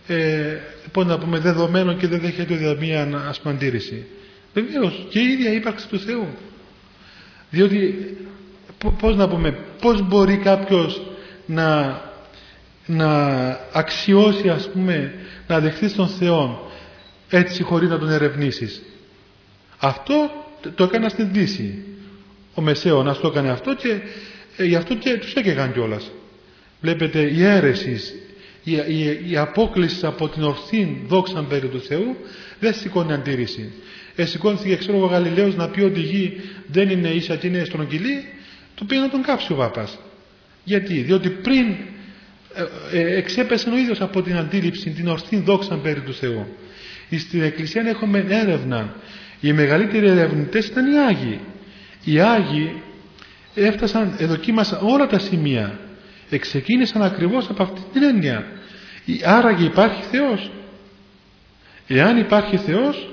ε, 0.08 0.58
πώς 0.92 1.06
να 1.06 1.18
πούμε, 1.18 1.40
δεδομένο 1.40 1.94
και 1.94 2.08
δεν 2.08 2.20
δέχεται 2.20 2.78
μία 2.80 3.26
ασπαντήρηση. 3.30 4.06
Βεβαίως, 4.54 5.06
και 5.10 5.20
η 5.20 5.32
ίδια 5.32 5.54
ύπαρξη 5.54 5.88
του 5.88 6.00
Θεού. 6.00 6.28
Διότι, 7.50 8.18
πώς 9.00 9.16
να 9.16 9.28
πούμε, 9.28 9.58
πώς 9.82 10.08
μπορεί 10.08 10.38
κάποιος 10.38 11.02
να, 11.46 12.02
να 12.86 13.16
αξιώσει, 13.74 14.50
ας 14.50 14.70
πούμε, 14.70 15.14
να 15.48 15.60
δεχθεί 15.60 15.92
τον 15.92 16.08
Θεό 16.08 16.72
έτσι 17.30 17.64
χωρίς 17.64 17.90
να 17.90 18.00
τον 18.00 18.10
ερευνήσεις. 18.10 18.82
Αυτό 19.80 20.32
το 20.76 20.84
έκανα 20.84 21.10
στην 21.10 21.30
Δύση 21.32 21.84
ο 22.60 22.62
Μεσαίωνας 22.62 23.20
το 23.20 23.28
έκανε 23.28 23.50
αυτό 23.50 23.76
και 23.76 24.00
ε, 24.58 24.66
γι' 24.66 24.76
αυτό 24.76 24.96
και 24.96 25.18
τους 25.18 25.34
έκαιγαν 25.34 25.74
κιόλας. 25.74 26.12
Βλέπετε 26.82 27.20
η 27.20 27.44
αίρεσης, 27.44 28.14
η, 28.64 28.72
η, 28.72 29.20
η 29.30 29.38
απόκληση 29.38 30.06
από 30.06 30.28
την 30.30 30.44
ορθή 30.44 31.04
δόξα 31.08 31.44
περί 31.44 31.68
του 31.68 31.82
Θεού 31.82 32.16
δεν 32.60 32.74
σηκώνει 32.74 33.14
αντίρρηση. 33.14 33.72
Ε, 34.16 34.26
σηκώνθηκε 34.26 34.76
ξέρω 34.76 35.02
ο 35.02 35.06
Γαλιλαίος 35.06 35.56
να 35.56 35.70
πει 35.70 35.82
ότι 35.82 36.00
η 36.00 36.04
γη 36.04 36.42
δεν 36.68 36.90
είναι 36.90 37.10
ίσα 37.10 37.36
και 37.36 37.48
είναι 37.48 37.64
στρογγυλή, 37.64 38.26
του 38.76 38.86
πήγε 38.86 39.02
να 39.02 39.10
τον 39.10 39.22
κάψει 39.22 39.52
ο 39.52 39.56
Πάπας. 39.56 40.00
Γιατί, 40.64 40.94
διότι 40.94 41.30
πριν 41.30 41.66
ε, 42.54 43.00
ε, 43.00 43.18
εξέπεσε 43.18 43.70
ο 43.70 43.78
ίδιος 43.78 44.02
από 44.02 44.22
την 44.22 44.36
αντίληψη, 44.36 44.90
την 44.90 45.08
ορθή 45.08 45.38
δόξα 45.38 45.76
περί 45.76 46.00
του 46.00 46.14
Θεού. 46.14 46.48
Στην 47.18 47.44
Εκκλησία 47.44 47.82
έχουμε 47.82 48.26
έρευνα. 48.30 48.96
Οι 49.42 49.54
μεγαλύτεροι 49.54 50.08
ερευνητές 50.08 50.68
ήταν 50.68 50.92
οι 50.92 50.98
Άγιοι. 51.00 51.40
Οι 52.04 52.20
Άγιοι 52.20 52.82
έφτασαν, 53.56 54.16
εδοκίμασαν 54.18 54.80
όλα 54.82 55.08
τα 55.08 55.20
σημεία. 55.20 55.80
Εξεκίνησαν 56.30 57.02
ακριβώς 57.02 57.50
από 57.50 57.64
αυτή 57.64 57.82
την 57.94 58.04
έννοια. 58.04 58.46
Άραγε 59.24 59.66
υπάρχει 59.66 60.04
Θεός. 60.12 60.52
Εάν 61.88 62.18
υπάρχει 62.18 62.58
Θεός, 62.58 63.10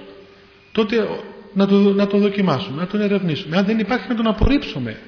τότε 0.73 1.09
να 1.53 1.67
το, 1.67 1.77
να 1.77 2.07
το 2.07 2.19
δοκιμάσουμε, 2.19 2.81
να 2.81 2.87
τον 2.87 3.01
ερευνήσουμε. 3.01 3.57
Αν 3.57 3.65
δεν 3.65 3.79
υπάρχει 3.79 4.09
να 4.09 4.15
τον 4.15 4.27
απορρίψουμε. 4.27 5.01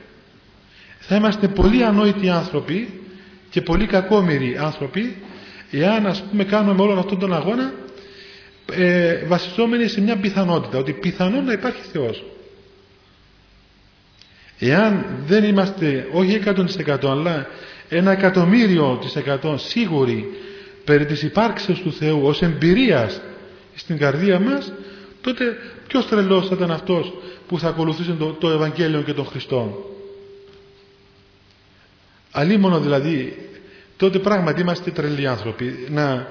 Θα 0.98 1.16
είμαστε 1.16 1.48
πολύ 1.48 1.84
ανόητοι 1.84 2.28
άνθρωποι 2.28 3.00
και 3.50 3.60
πολύ 3.60 3.86
κακόμοιροι 3.86 4.56
άνθρωποι 4.58 5.16
εάν 5.70 6.06
ας 6.06 6.22
πούμε 6.22 6.44
κάνουμε 6.44 6.82
όλο 6.82 6.98
αυτόν 6.98 7.18
τον 7.18 7.34
αγώνα 7.34 7.72
ε, 8.72 9.24
βασιζόμενοι 9.26 9.88
σε 9.88 10.00
μια 10.00 10.16
πιθανότητα 10.16 10.78
ότι 10.78 10.92
πιθανόν 10.92 11.44
να 11.44 11.52
υπάρχει 11.52 11.82
Θεός 11.92 12.24
εάν 14.58 15.06
δεν 15.26 15.44
είμαστε 15.44 16.08
όχι 16.12 16.42
100% 16.86 16.98
αλλά 17.02 17.46
ένα 17.88 18.10
εκατομμύριο 18.10 18.98
της 19.00 19.16
εκατό 19.16 19.56
σίγουροι 19.58 20.28
περί 20.84 21.06
της 21.06 21.22
υπάρξεως 21.22 21.80
του 21.80 21.92
Θεού 21.92 22.20
ως 22.22 22.42
εμπειρίας 22.42 23.20
στην 23.74 23.98
καρδία 23.98 24.40
μας 24.40 24.72
τότε 25.20 25.56
ποιος 25.88 26.08
τρελός 26.08 26.48
θα 26.48 26.54
ήταν 26.54 26.70
αυτός 26.70 27.12
που 27.46 27.58
θα 27.58 27.68
ακολουθήσει 27.68 28.12
το, 28.12 28.32
το 28.32 28.50
Ευαγγέλιο 28.50 29.02
και 29.02 29.12
τον 29.12 29.26
Χριστό; 29.26 29.92
Αλίμονο 32.30 32.80
δηλαδή 32.80 33.36
τότε 33.96 34.18
πράγματι 34.18 34.60
είμαστε 34.60 34.90
τρελοί 34.90 35.26
άνθρωποι 35.26 35.86
να, 35.90 36.28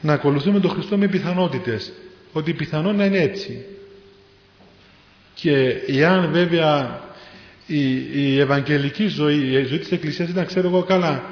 να 0.00 0.12
ακολουθούμε 0.12 0.60
τον 0.60 0.70
Χριστό 0.70 0.96
με 0.96 1.08
πιθανότητες 1.08 1.92
ότι 2.32 2.52
πιθανόν 2.52 2.96
να 2.96 3.04
είναι 3.04 3.20
έτσι. 3.20 3.64
Και 5.34 5.68
εάν 5.86 6.32
βέβαια 6.32 7.00
η, 7.68 8.06
η 8.12 8.40
ευαγγελική 8.40 9.06
ζωή 9.06 9.36
η 9.36 9.64
ζωή 9.64 9.78
της 9.78 9.92
Εκκλησίας 9.92 10.28
ήταν 10.28 10.46
ξέρω 10.46 10.68
εγώ 10.68 10.82
καλά 10.82 11.24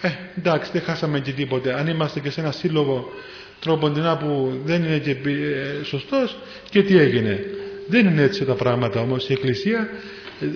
ε, 0.00 0.08
εντάξει 0.38 0.70
δεν 0.72 0.82
χάσαμε 0.82 1.20
και 1.20 1.32
τίποτε. 1.32 1.78
Αν 1.78 1.86
είμαστε 1.86 2.20
και 2.20 2.30
σε 2.30 2.40
ένα 2.40 2.52
σύλλογο 2.52 3.12
τρόποντινά 3.60 4.16
που 4.16 4.60
δεν 4.64 4.84
είναι 4.84 4.98
και 4.98 5.10
ε, 5.10 5.84
σωστός 5.84 6.36
και 6.70 6.82
τι 6.82 6.98
έγινε. 6.98 7.44
Δεν 7.88 8.06
είναι 8.06 8.22
έτσι 8.22 8.44
τα 8.44 8.54
πράγματα 8.54 9.00
όμως. 9.00 9.28
Η 9.28 9.32
Εκκλησία 9.32 9.88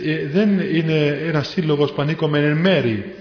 ε, 0.05 0.13
ε, 0.13 0.27
δεν 0.27 0.61
είναι 0.61 1.07
ένας 1.07 1.49
σύλλογος 1.49 1.93
που 1.93 2.03
ανήκουμε 2.03 2.39
εν 2.39 2.57
μέρη. 2.57 3.15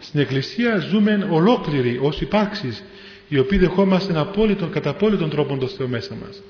Στην 0.00 0.20
Εκκλησία 0.20 0.78
ζούμε 0.78 1.26
ολόκληροι 1.30 1.98
ως 2.02 2.20
υπάρξεις 2.20 2.82
οι 3.28 3.38
οποίοι 3.38 3.58
δεχόμαστε 3.58 4.18
απόλυτον, 4.18 4.70
κατά 4.70 4.90
απόλυτον 4.90 5.30
τρόπο 5.30 5.56
το 5.56 5.66
Θεό 5.66 5.88
μέσα 5.88 6.14
μας. 6.24 6.42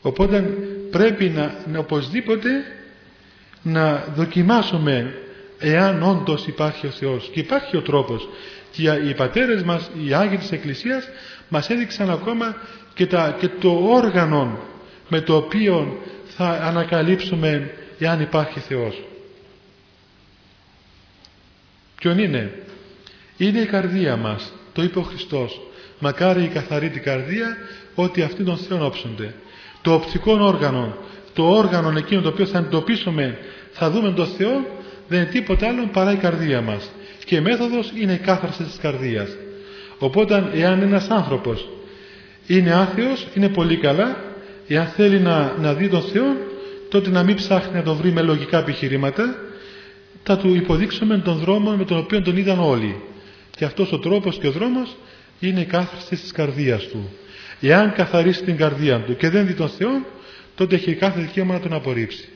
Οπότε 0.00 0.56
πρέπει 0.90 1.24
να, 1.24 1.64
να 1.72 1.78
οπωσδήποτε 1.78 2.48
να 3.62 4.04
δοκιμάσουμε 4.14 5.14
εάν 5.58 6.02
όντως 6.02 6.46
υπάρχει 6.46 6.86
ο 6.86 6.90
Θεός 6.90 7.30
και 7.32 7.40
υπάρχει 7.40 7.76
ο 7.76 7.82
τρόπος 7.82 8.28
και 8.70 8.90
οι 9.08 9.14
πατέρες 9.14 9.62
μας, 9.62 9.90
οι 10.06 10.12
Άγιοι 10.14 10.36
της 10.36 10.52
Εκκλησίας 10.52 11.08
μας 11.48 11.70
έδειξαν 11.70 12.10
ακόμα 12.10 12.56
και, 12.94 13.06
τα, 13.06 13.36
και 13.40 13.48
το 13.48 13.70
όργανο 13.82 14.58
με 15.08 15.20
το 15.20 15.36
οποίο 15.36 16.02
θα 16.36 16.48
ανακαλύψουμε 16.48 17.74
εάν 17.98 18.20
υπάρχει 18.20 18.60
Θεός. 18.60 19.02
Ποιον 21.96 22.18
είναι; 22.18 22.52
Είναι 23.36 23.60
η 23.60 23.66
καρδία 23.66 24.16
μας. 24.16 24.52
Το 24.72 24.82
είπε 24.82 24.98
ο 24.98 25.02
Χριστός. 25.02 25.60
Μακάρι 25.98 26.42
η 26.42 26.48
καθαρή 26.48 26.90
την 26.90 27.02
καρδία 27.02 27.56
ότι 27.94 28.22
αυτοί 28.22 28.44
τον 28.44 28.56
Θεό 28.56 28.86
όψονται. 28.86 29.34
Το 29.82 29.94
οπτικό 29.94 30.32
όργανο, 30.32 30.96
το 31.40 31.48
όργανο 31.48 31.98
εκείνο 31.98 32.20
το 32.20 32.28
οποίο 32.28 32.46
θα 32.46 32.58
εντοπίσουμε, 32.58 33.38
θα 33.72 33.90
δούμε 33.90 34.12
τον 34.12 34.26
Θεό, 34.26 34.66
δεν 35.08 35.20
είναι 35.20 35.30
τίποτα 35.30 35.68
άλλο 35.68 35.88
παρά 35.92 36.12
η 36.12 36.16
καρδία 36.16 36.60
μας. 36.60 36.90
Και 37.24 37.36
η 37.36 37.40
μέθοδος 37.40 37.92
είναι 38.00 38.12
η 38.12 38.18
κάθαρση 38.18 38.62
της 38.62 38.78
καρδίας. 38.82 39.28
Οπότε 39.98 40.50
εάν 40.54 40.82
ένας 40.82 41.08
άνθρωπος 41.08 41.68
είναι 42.46 42.72
άθεος, 42.72 43.26
είναι 43.34 43.48
πολύ 43.48 43.76
καλά. 43.76 44.16
Εάν 44.68 44.86
θέλει 44.86 45.20
να, 45.20 45.54
να 45.60 45.74
δει 45.74 45.88
τον 45.88 46.02
Θεό, 46.02 46.36
τότε 46.88 47.10
να 47.10 47.22
μην 47.22 47.36
ψάχνει 47.36 47.74
να 47.74 47.82
τον 47.82 47.96
βρει 47.96 48.12
με 48.12 48.22
λογικά 48.22 48.58
επιχειρήματα, 48.58 49.34
θα 50.22 50.36
του 50.36 50.54
υποδείξουμε 50.54 51.18
τον 51.18 51.36
δρόμο 51.38 51.70
με 51.70 51.84
τον 51.84 51.98
οποίο 51.98 52.22
τον 52.22 52.36
είδαν 52.36 52.58
όλοι. 52.58 53.02
Και 53.56 53.64
αυτός 53.64 53.92
ο 53.92 53.98
τρόπος 53.98 54.38
και 54.38 54.46
ο 54.46 54.50
δρόμος 54.50 54.96
είναι 55.40 55.60
η 55.60 55.64
κάθαρση 55.64 56.16
της 56.16 56.32
καρδίας 56.32 56.86
του. 56.86 57.10
Εάν 57.60 57.92
καθαρίσει 57.92 58.42
την 58.42 58.56
καρδία 58.56 58.98
του 59.00 59.16
και 59.16 59.30
δεν 59.30 59.46
δει 59.46 59.54
τον 59.54 59.68
Θεό, 59.68 59.90
τότε 60.60 60.74
έχει 60.74 60.94
κάθε 60.94 61.20
δικαίωμα 61.20 61.54
να 61.54 61.60
τον 61.60 61.72
απορρίψει. 61.72 62.28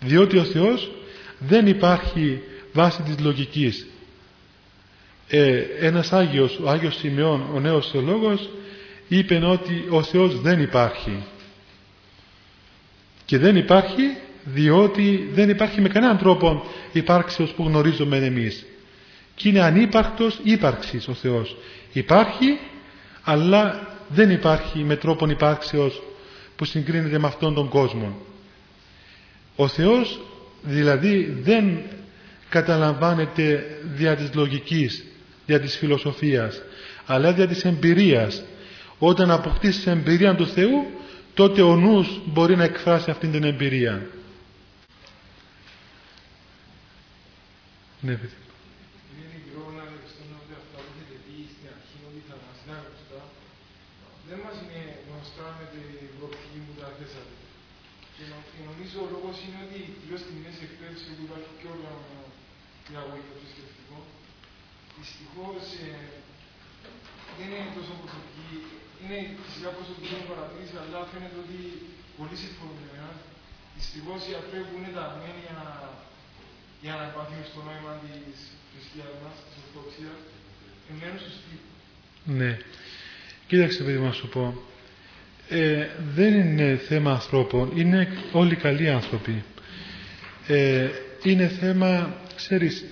Διότι 0.00 0.38
ο 0.38 0.44
Θεός 0.44 0.90
δεν 1.38 1.66
υπάρχει 1.66 2.42
βάση 2.72 3.02
της 3.02 3.18
λογικής. 3.18 3.86
Ε, 5.28 5.58
ένας 5.80 6.12
Άγιος, 6.12 6.58
ο 6.62 6.70
Άγιος 6.70 6.96
Σημειών, 6.96 7.46
ο 7.54 7.60
νέος 7.60 7.90
θεολόγος, 7.90 8.48
είπε 9.08 9.34
ότι 9.34 9.86
ο 9.88 10.02
Θεός 10.02 10.40
δεν 10.40 10.60
υπάρχει. 10.60 11.22
Και 13.24 13.38
δεν 13.38 13.56
υπάρχει 13.56 14.16
διότι 14.44 15.30
δεν 15.32 15.48
υπάρχει 15.48 15.80
με 15.80 15.88
κανέναν 15.88 16.18
τρόπο 16.18 16.64
υπάρξεως 16.92 17.50
που 17.50 17.64
γνωρίζουμε 17.64 18.16
εμείς. 18.16 18.66
Και 19.34 19.48
είναι 19.48 19.62
ανύπαρκτος 19.62 20.40
ύπαρξης 20.42 21.08
ο 21.08 21.12
Θεός. 21.12 21.56
Υπάρχει, 21.92 22.58
αλλά 23.22 23.91
δεν 24.12 24.30
υπάρχει 24.30 24.78
με 24.78 24.96
τρόπον 24.96 25.30
υπάρξεως 25.30 26.02
που 26.56 26.64
συγκρίνεται 26.64 27.18
με 27.18 27.26
αυτόν 27.26 27.54
τον 27.54 27.68
κόσμο. 27.68 28.16
Ο 29.56 29.68
Θεός 29.68 30.20
δηλαδή 30.62 31.38
δεν 31.42 31.82
καταλαμβάνεται 32.48 33.64
δια 33.94 34.16
της 34.16 34.34
λογικής, 34.34 35.04
δια 35.46 35.60
της 35.60 35.76
φιλοσοφίας, 35.76 36.62
αλλά 37.06 37.32
δια 37.32 37.46
της 37.46 37.64
εμπειρίας. 37.64 38.42
Όταν 38.98 39.30
αποκτήσεις 39.30 39.86
εμπειρία 39.86 40.34
του 40.34 40.46
Θεού, 40.46 40.86
τότε 41.34 41.62
ο 41.62 41.76
νους 41.76 42.08
μπορεί 42.24 42.56
να 42.56 42.64
εκφράσει 42.64 43.10
αυτή 43.10 43.26
την 43.28 43.44
εμπειρία. 43.44 43.94
Ναι, 48.06 48.14
παιδί. 48.20 48.38
Είναι 49.12 49.28
μικρό 49.36 49.62
να 49.76 49.82
ότι 50.42 50.52
αυτά 50.62 50.78
που 50.84 50.90
έχετε 50.92 51.16
πει 51.24 51.34
στην 51.54 51.66
αρχή 51.74 51.98
ότι 52.08 52.20
θα 52.28 52.36
μας 52.44 52.56
είναι 52.62 52.76
γνωστά. 52.86 53.20
Δεν 54.28 54.38
μας 54.44 54.56
είναι 54.62 54.82
γνωστά 55.06 55.46
με 55.58 55.64
την 55.72 55.86
προοπτική 56.16 56.58
που 56.64 56.72
τα 56.80 56.88
θέσατε. 56.96 57.34
Και 58.16 58.62
νομίζω 58.70 58.96
ο 59.06 59.08
λόγος 59.14 59.36
είναι 59.44 59.58
ότι 59.66 59.78
κυρίως 59.98 60.20
στη 60.24 60.32
μέση 60.42 60.62
εκπαίδευση 60.68 61.08
που 61.16 61.22
υπάρχει 61.26 61.52
και 61.60 61.68
όλο 61.72 61.86
η 62.92 62.94
αγωγή 63.02 63.24
το 63.28 63.46
σκεφτικό, 63.52 63.98
δυστυχώς 65.22 65.64
ε, 65.86 65.92
δεν 67.36 67.48
είναι 67.54 67.72
τόσο 67.78 67.92
προσωπική. 68.02 68.52
Είναι 69.00 69.18
φυσικά 69.44 69.68
προσωπική 69.78 70.14
παρατήρηση, 70.30 70.74
αλλά 70.82 70.98
φαίνεται 71.10 71.38
ότι 71.44 71.58
πολύ 72.18 72.36
συμφωνούν 72.42 72.78
με 72.94 73.00
Δυστυχώς 73.78 74.20
οι 74.26 74.32
άνθρωποι 74.38 74.64
που 74.68 74.76
είναι 74.78 74.92
ταγμένοι 74.98 75.40
για 75.46 75.54
να 75.60 75.66
για 76.84 76.94
να 76.98 77.04
επανθύνει 77.10 77.46
στο 77.50 77.60
νόημα 77.68 77.92
της 78.02 78.38
θρησκείας 78.70 79.12
μας, 79.22 79.34
της 79.46 79.56
Ορθοδοξίας, 79.62 80.18
εμένουν 80.90 81.18
στου 81.24 81.34
Ναι. 82.38 82.52
Κοίταξε, 83.48 83.82
παιδί, 83.84 83.98
να 83.98 84.12
σου 84.12 84.28
πω. 84.34 84.44
Ε, 85.48 85.88
δεν 86.18 86.32
είναι 86.40 86.68
θέμα 86.88 87.10
ανθρώπων, 87.12 87.72
είναι 87.80 88.08
όλοι 88.32 88.56
καλοί 88.56 88.90
άνθρωποι. 88.90 89.44
Ε, 90.46 90.88
είναι 91.22 91.48
θέμα, 91.48 92.16
ξέρεις, 92.36 92.84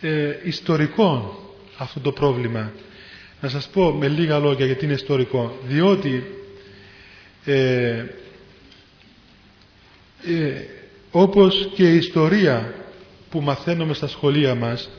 ε, 0.00 0.36
ιστορικών 0.44 1.30
αυτό 1.78 2.00
το 2.00 2.12
πρόβλημα. 2.12 2.72
Να 3.40 3.48
σας 3.48 3.68
πω 3.68 3.90
με 3.92 4.08
λίγα 4.08 4.38
λόγια 4.38 4.66
γιατί 4.66 4.84
είναι 4.84 4.94
ιστορικό. 4.94 5.56
Διότι 5.66 6.24
ε, 7.44 8.04
ε, 10.24 10.64
όπως 11.10 11.70
και 11.74 11.92
η 11.92 11.96
ιστορία 11.96 12.74
που 13.30 13.40
μαθαίνουμε 13.40 13.94
στα 13.94 14.06
σχολεία 14.08 14.54
μας 14.54 14.90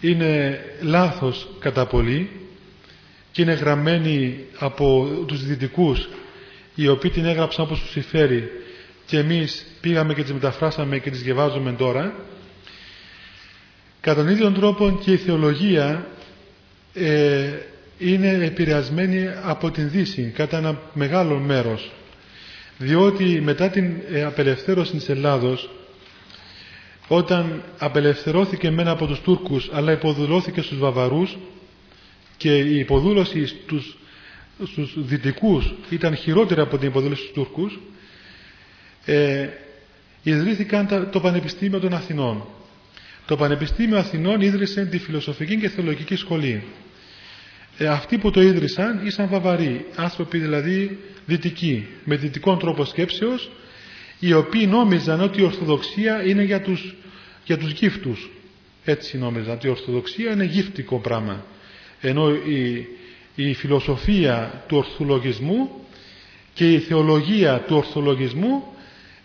είναι 0.00 0.60
λάθος 0.82 1.48
κατά 1.58 1.86
πολύ 1.86 2.30
και 3.32 3.42
είναι 3.42 3.52
γραμμένη 3.52 4.44
από 4.58 5.08
τους 5.26 5.44
δυτικούς 5.46 6.08
οι 6.74 6.88
οποίοι 6.88 7.10
την 7.10 7.24
έγραψαν 7.24 7.64
όπως 7.64 7.80
τους 7.80 7.90
συμφέρει 7.90 8.50
και 9.06 9.18
εμείς 9.18 9.66
πήγαμε 9.80 10.14
και 10.14 10.22
τις 10.22 10.32
μεταφράσαμε 10.32 10.98
και 10.98 11.10
τις 11.10 11.22
διαβάζουμε 11.22 11.72
τώρα 11.72 12.14
κατά 14.06 14.22
τον 14.22 14.32
ίδιο 14.32 14.52
τρόπο 14.52 14.98
και 15.04 15.12
η 15.12 15.16
θεολογία 15.16 16.06
ε, 16.94 17.50
είναι 17.98 18.28
επηρεασμένη 18.28 19.28
από 19.42 19.70
την 19.70 19.90
Δύση 19.90 20.32
κατά 20.36 20.56
ένα 20.58 20.78
μεγάλο 20.92 21.38
μέρος 21.38 21.90
διότι 22.78 23.40
μετά 23.40 23.68
την 23.68 23.96
ε, 24.12 24.22
απελευθέρωση 24.24 24.92
της 24.92 25.08
Ελλάδος 25.08 25.70
όταν 27.08 27.62
απελευθερώθηκε 27.78 28.70
μένα 28.70 28.90
από 28.90 29.06
τους 29.06 29.20
Τούρκους 29.20 29.70
αλλά 29.72 29.92
υποδουλώθηκε 29.92 30.60
στους 30.60 30.78
Βαβαρούς 30.78 31.36
και 32.36 32.58
η 32.58 32.78
υποδούλωση 32.78 33.46
στους, 33.46 33.96
στους 34.66 34.94
Δυτικούς 34.96 35.74
ήταν 35.90 36.16
χειρότερη 36.16 36.60
από 36.60 36.78
την 36.78 36.88
υποδούλωση 36.88 37.20
στους 37.22 37.34
Τούρκους 37.34 37.78
ε, 39.04 39.48
ιδρύθηκαν 40.22 41.08
το 41.12 41.20
Πανεπιστήμιο 41.20 41.80
των 41.80 41.94
Αθηνών. 41.94 42.44
Το 43.26 43.36
Πανεπιστήμιο 43.36 43.98
Αθηνών 43.98 44.40
ίδρυσε 44.40 44.84
τη 44.84 44.98
Φιλοσοφική 44.98 45.56
και 45.56 45.68
Θεολογική 45.68 46.16
Σχολή. 46.16 46.62
Ε, 47.78 47.86
αυτοί 47.86 48.18
που 48.18 48.30
το 48.30 48.42
ίδρυσαν 48.42 49.06
ήσαν 49.06 49.28
βαβαροί, 49.28 49.86
άνθρωποι 49.96 50.38
δηλαδή 50.38 50.98
δυτικοί, 51.26 51.86
με 52.04 52.16
δυτικών 52.16 52.58
τρόπο 52.58 52.84
σκέψεως, 52.84 53.50
οι 54.18 54.32
οποίοι 54.32 54.66
νόμιζαν 54.70 55.20
ότι 55.20 55.40
η 55.40 55.44
Ορθοδοξία 55.44 56.24
είναι 56.26 56.42
για 56.42 56.60
τους, 56.60 56.94
για 57.44 57.58
τους 57.58 57.70
γύφτους. 57.70 58.30
Έτσι 58.84 59.18
νόμιζαν 59.18 59.54
ότι 59.54 59.66
η 59.66 59.70
Ορθοδοξία 59.70 60.32
είναι 60.32 60.44
γύφτικο 60.44 60.98
πράγμα. 60.98 61.44
Ενώ 62.00 62.30
η, 62.30 62.86
η 63.34 63.54
φιλοσοφία 63.54 64.64
του 64.68 64.76
ορθολογισμού 64.76 65.70
και 66.54 66.72
η 66.72 66.78
θεολογία 66.78 67.58
του 67.66 67.76
ορθολογισμού 67.76 68.64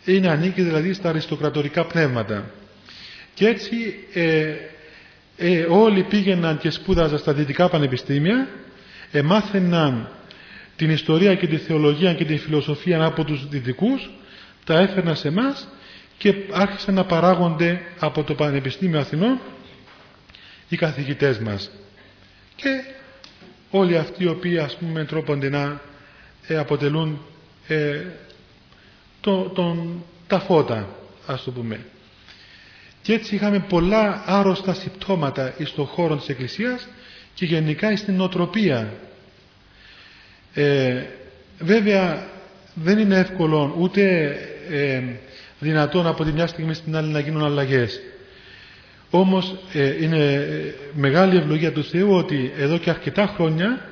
είναι 0.05 0.29
ανήκει 0.29 0.61
δηλαδή 0.61 0.93
στα 0.93 1.09
αριστοκρατορικά 1.09 1.85
πνεύματα. 1.85 2.51
Και 3.33 3.47
έτσι 3.47 3.75
ε, 4.13 4.53
ε, 5.37 5.65
όλοι 5.69 6.03
πήγαιναν 6.03 6.57
και 6.57 6.69
σπούδαζαν 6.69 7.17
στα 7.17 7.33
δυτικά 7.33 7.69
πανεπιστήμια, 7.69 8.47
εμάθαιναν 9.11 10.09
την 10.75 10.89
ιστορία 10.89 11.35
και 11.35 11.47
τη 11.47 11.57
θεολογία 11.57 12.13
και 12.13 12.25
τη 12.25 12.37
φιλοσοφία 12.37 13.03
από 13.03 13.23
τους 13.23 13.47
δυτικούς, 13.49 14.09
τα 14.65 14.79
έφερναν 14.79 15.15
σε 15.15 15.27
εμάς 15.27 15.67
και 16.17 16.33
άρχισαν 16.51 16.93
να 16.93 17.05
παράγονται 17.05 17.81
από 17.99 18.23
το 18.23 18.35
Πανεπιστήμιο 18.35 18.99
Αθηνών 18.99 19.39
οι 20.69 20.75
καθηγητές 20.75 21.39
μας. 21.39 21.71
Και 22.55 22.83
όλοι 23.69 23.97
αυτοί 23.97 24.23
οι 24.23 24.27
οποίοι 24.27 24.57
ας 24.57 24.75
πούμε 24.75 25.05
τρόπονται 25.05 25.49
να 25.49 25.81
ε, 26.47 26.57
αποτελούν 26.57 27.21
ε, 27.67 28.01
το, 29.21 29.41
τον, 29.41 30.03
τα 30.27 30.39
φώτα 30.39 30.87
ας 31.25 31.43
το 31.43 31.51
πούμε. 31.51 31.85
Και 33.01 33.13
έτσι 33.13 33.35
είχαμε 33.35 33.59
πολλά 33.59 34.23
άρρωστα 34.25 34.73
συμπτώματα 34.73 35.53
στον 35.63 35.85
χώρο 35.85 36.15
της 36.15 36.29
Εκκλησίας 36.29 36.87
και 37.33 37.45
γενικά 37.45 37.95
στην 37.97 38.15
νοοτροπία. 38.15 38.93
Ε, 40.53 41.03
βέβαια 41.59 42.27
δεν 42.73 42.97
είναι 42.97 43.17
εύκολο 43.17 43.75
ούτε 43.79 44.01
ε, 44.69 45.01
δυνατόν 45.59 46.07
από 46.07 46.23
τη 46.23 46.31
μια 46.31 46.47
στιγμή 46.47 46.73
στην 46.73 46.95
άλλη 46.95 47.11
να 47.11 47.19
γίνουν 47.19 47.43
αλλαγές. 47.43 48.01
Όμως 49.09 49.55
ε, 49.73 50.03
είναι 50.03 50.45
μεγάλη 50.93 51.37
ευλογία 51.37 51.71
του 51.71 51.83
Θεού 51.83 52.15
ότι 52.15 52.51
εδώ 52.57 52.77
και 52.77 52.89
αρκετά 52.89 53.27
χρόνια 53.35 53.85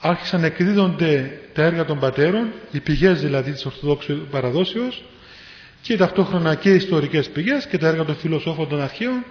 άρχισαν 0.00 0.40
να 0.40 0.46
εκδίδονται 0.46 1.38
τα 1.52 1.62
έργα 1.62 1.84
των 1.84 1.98
πατέρων, 1.98 2.52
οι 2.72 2.80
πηγές 2.80 3.20
δηλαδή 3.20 3.52
της 3.52 3.66
Ορθοδόξου 3.66 4.26
παραδόσεως 4.30 5.04
και 5.82 5.96
ταυτόχρονα 5.96 6.54
και 6.54 6.70
ιστορικές 6.74 7.28
πηγές 7.30 7.66
και 7.66 7.78
τα 7.78 7.88
έργα 7.88 8.04
των 8.04 8.16
φιλοσόφων 8.16 8.68
των 8.68 8.80
αρχαίων. 8.80 9.24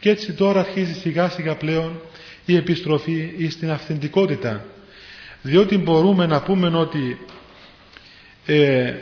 Και 0.00 0.10
έτσι 0.10 0.32
τώρα 0.32 0.60
αρχίζει 0.60 0.92
σιγά 0.94 1.28
σιγά 1.28 1.56
πλέον 1.56 2.00
η 2.46 2.56
επιστροφή 2.56 3.48
στην 3.50 3.70
αυθεντικότητα. 3.70 4.64
Διότι 5.42 5.76
μπορούμε 5.76 6.26
να 6.26 6.42
πούμε 6.42 6.78
ότι 6.78 7.18
ε, 8.46 8.94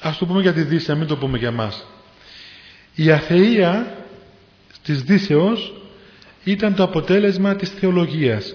ας 0.00 0.18
το 0.18 0.26
πούμε 0.26 0.40
για 0.40 0.52
τη 0.52 0.62
Δύση, 0.62 0.90
να 0.90 0.96
μην 0.96 1.06
το 1.06 1.16
πούμε 1.16 1.38
για 1.38 1.50
μας. 1.50 1.86
Η 2.94 3.10
αθεία 3.10 3.96
της 4.84 5.02
Δύσεως 5.02 5.74
ήταν 6.44 6.74
το 6.74 6.82
αποτέλεσμα 6.82 7.56
της 7.56 7.70
θεολογίας. 7.70 8.54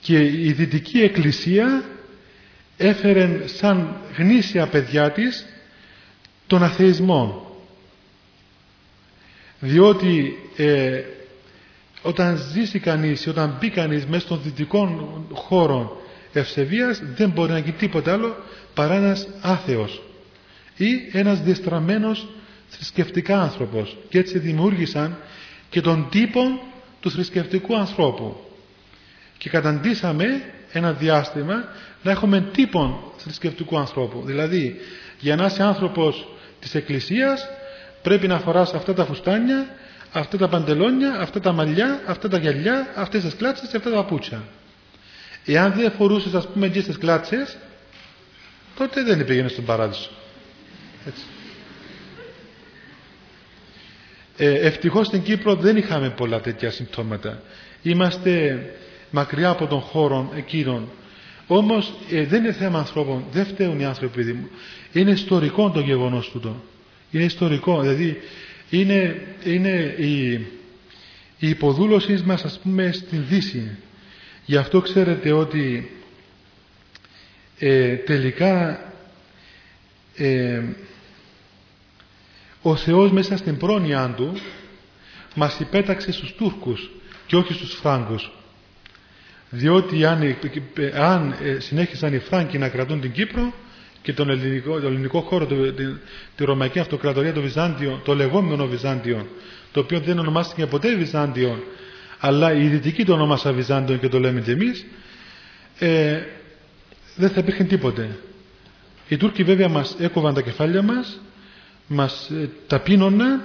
Και 0.00 0.18
η 0.24 0.52
Δυτική 0.52 1.00
Εκκλησία 1.00 1.84
έφερε 2.76 3.46
σαν 3.46 3.96
γνήσια 4.16 4.66
παιδιά 4.66 5.10
της 5.10 5.46
τον 6.46 6.62
αθεισμό 6.62 7.46
διότι 9.60 10.38
ε, 10.56 11.02
όταν 12.02 12.36
ζήσει 12.52 12.78
κανείς 12.78 13.26
όταν 13.26 13.56
μπει 13.60 13.70
κανείς 13.70 14.06
μέσα 14.06 14.26
των 14.26 14.40
δυτικών 14.42 15.08
χώρων 15.32 15.90
ευσεβίας 16.32 17.02
δεν 17.16 17.30
μπορεί 17.30 17.52
να 17.52 17.58
γίνει 17.58 17.76
τίποτα 17.76 18.12
άλλο 18.12 18.36
παρά 18.74 18.94
ένας 18.94 19.28
άθεος 19.40 20.02
ή 20.76 20.86
ένας 21.12 21.40
διεστραμμένος 21.40 22.26
θρησκευτικά 22.68 23.40
άνθρωπος. 23.42 23.96
Και 24.08 24.18
έτσι 24.18 24.38
δημιούργησαν 24.38 25.16
και 25.70 25.80
τον 25.80 26.06
τύπο 26.10 26.40
του 27.00 27.10
θρησκευτικού 27.10 27.76
ανθρώπου. 27.76 28.36
Και 29.38 29.48
καταντήσαμε 29.50 30.42
ένα 30.76 30.92
διάστημα 30.92 31.64
να 32.02 32.10
έχουμε 32.10 32.40
τύπον 32.52 32.98
θρησκευτικού 33.16 33.78
ανθρώπου. 33.78 34.22
Δηλαδή, 34.24 34.80
για 35.18 35.36
να 35.36 35.46
είσαι 35.46 35.62
άνθρωπος 35.62 36.28
της 36.60 36.74
Εκκλησίας 36.74 37.48
πρέπει 38.02 38.26
να 38.26 38.38
φοράς 38.38 38.74
αυτά 38.74 38.94
τα 38.94 39.04
φουστάνια, 39.04 39.66
αυτά 40.12 40.36
τα 40.36 40.48
παντελόνια, 40.48 41.16
αυτά 41.20 41.40
τα 41.40 41.52
μαλλιά, 41.52 42.00
αυτά 42.06 42.28
τα 42.28 42.38
γυαλιά, 42.38 42.86
αυτές 42.94 43.22
τις 43.22 43.34
κλάτσες 43.34 43.68
και 43.68 43.76
αυτά 43.76 43.90
τα 43.90 43.96
παπούτσια. 43.96 44.42
Εάν 45.44 45.72
δεν 45.72 45.90
φορούσες 45.90 46.34
ας 46.34 46.48
πούμε 46.48 46.68
και 46.68 46.80
στις 46.80 46.98
κλάτσες, 46.98 47.56
τότε 48.76 49.02
δεν 49.02 49.24
πήγαινες 49.24 49.52
στον 49.52 49.64
παράδεισο. 49.64 50.10
Έτσι. 51.06 51.22
Ε, 54.36 54.50
ευτυχώς 54.50 55.06
στην 55.06 55.22
Κύπρο 55.22 55.54
δεν 55.54 55.76
είχαμε 55.76 56.10
πολλά 56.10 56.40
τέτοια 56.40 56.70
συμπτώματα. 56.70 57.42
Είμαστε 57.82 58.64
μακριά 59.10 59.48
από 59.48 59.66
τον 59.66 59.80
χώρο 59.80 60.32
εκείνων 60.36 60.88
όμως 61.46 61.92
ε, 62.10 62.24
δεν 62.24 62.44
είναι 62.44 62.52
θέμα 62.52 62.78
ανθρώπων, 62.78 63.24
δεν 63.32 63.46
φταίουν 63.46 63.80
οι 63.80 63.84
άνθρωποι 63.84 64.24
μου. 64.24 64.48
Είναι 64.92 65.10
ιστορικό 65.10 65.70
το 65.70 65.80
γεγονός 65.80 66.30
τούτο. 66.30 66.64
Είναι 67.10 67.24
ιστορικό, 67.24 67.80
δηλαδή 67.80 68.18
είναι, 68.70 69.26
είναι 69.44 69.94
η, 69.98 70.32
η 71.38 71.48
υποδούλωση 71.48 72.22
μας 72.24 72.44
ας 72.44 72.58
πούμε 72.62 72.92
στην 72.92 73.24
Δύση. 73.28 73.76
Γι' 74.44 74.56
αυτό 74.56 74.80
ξέρετε 74.80 75.32
ότι 75.32 75.90
ε, 77.58 77.94
τελικά 77.94 78.80
ε, 80.16 80.62
ο 82.62 82.76
Θεός 82.76 83.10
μέσα 83.10 83.36
στην 83.36 83.56
πρόνοια 83.56 84.14
Του 84.16 84.36
μας 85.34 85.60
υπέταξε 85.60 86.12
στους 86.12 86.34
Τούρκους 86.34 86.90
και 87.26 87.36
όχι 87.36 87.52
στους 87.52 87.74
Φράγκους 87.74 88.30
διότι 89.50 90.04
αν, 90.04 90.36
αν 90.94 91.34
ε, 91.42 91.60
συνέχισαν 91.60 92.14
οι 92.14 92.18
Φράγκοι 92.18 92.58
να 92.58 92.68
κρατούν 92.68 93.00
την 93.00 93.12
Κύπρο 93.12 93.52
και 94.02 94.12
τον 94.12 94.30
ελληνικό, 94.30 94.80
τον 94.80 94.92
ελληνικό 94.92 95.20
χώρο, 95.20 95.46
τη, 95.46 95.54
τη 96.36 96.44
Ρωμαϊκή 96.44 96.78
Αυτοκρατορία, 96.78 97.32
το 97.32 97.40
Βυζάντιο, 97.40 98.00
το 98.04 98.14
λεγόμενο 98.14 98.66
Βυζάντιο, 98.66 99.26
το 99.72 99.80
οποίο 99.80 100.00
δεν 100.00 100.18
ονομάστηκε 100.18 100.66
ποτέ 100.66 100.96
Βυζάντιο, 100.96 101.62
αλλά 102.18 102.52
οι 102.52 102.66
δυτικοί 102.66 103.04
το 103.04 103.12
ονόμασαν 103.12 103.54
Βυζάντιο 103.54 103.96
και 103.96 104.08
το 104.08 104.18
λέμε 104.20 104.40
και 104.40 104.50
εμείς, 104.50 104.86
ε, 105.78 106.20
δεν 107.16 107.30
θα 107.30 107.40
υπήρχε 107.40 107.64
τίποτε. 107.64 108.18
Οι 109.08 109.16
Τούρκοι 109.16 109.42
βέβαια 109.42 109.68
μας 109.68 109.96
έκοβαν 109.98 110.34
τα 110.34 110.40
κεφάλια 110.40 110.82
μας, 110.82 111.20
μας 111.86 112.30
ε, 112.30 112.48
ταπείνωναν, 112.66 113.42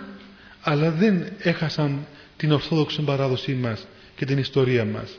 αλλά 0.61 0.91
δεν 0.91 1.27
έχασαν 1.39 2.05
την 2.37 2.51
ορθόδοξη 2.51 3.01
παράδοσή 3.01 3.53
μας 3.53 3.87
και 4.15 4.25
την 4.25 4.37
ιστορία 4.37 4.85
μας. 4.85 5.11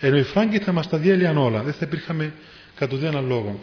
Ενώ 0.00 0.16
οι 0.16 0.22
Φράγκοι 0.22 0.58
θα 0.58 0.72
μας 0.72 0.88
τα 0.88 0.98
διέλυαν 0.98 1.36
όλα. 1.36 1.62
Δεν 1.62 1.72
θα 1.72 1.84
υπήρχαμε 1.86 2.32
κατ' 2.76 2.92
ουδένα 2.92 3.20
λόγο. 3.20 3.60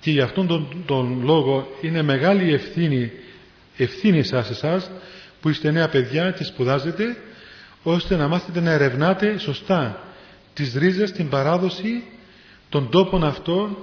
Και 0.00 0.10
γι' 0.10 0.20
αυτόν 0.20 0.46
τον, 0.46 0.82
τον 0.86 1.20
λόγο 1.24 1.68
είναι 1.80 2.02
μεγάλη 2.02 2.52
ευθύνη, 2.52 3.12
ευθύνη 3.76 4.22
σας 4.22 4.50
εσάς 4.50 4.90
που 5.40 5.48
είστε 5.48 5.70
νέα 5.70 5.88
παιδιά 5.88 6.30
και 6.30 6.44
σπουδάζετε 6.44 7.16
ώστε 7.82 8.16
να 8.16 8.28
μάθετε 8.28 8.60
να 8.60 8.70
ερευνάτε 8.70 9.38
σωστά 9.38 10.00
τις 10.54 10.74
ρίζες, 10.74 11.12
την 11.12 11.28
παράδοση 11.28 12.02
των 12.68 12.90
τόπων 12.90 13.24
αυτών 13.24 13.76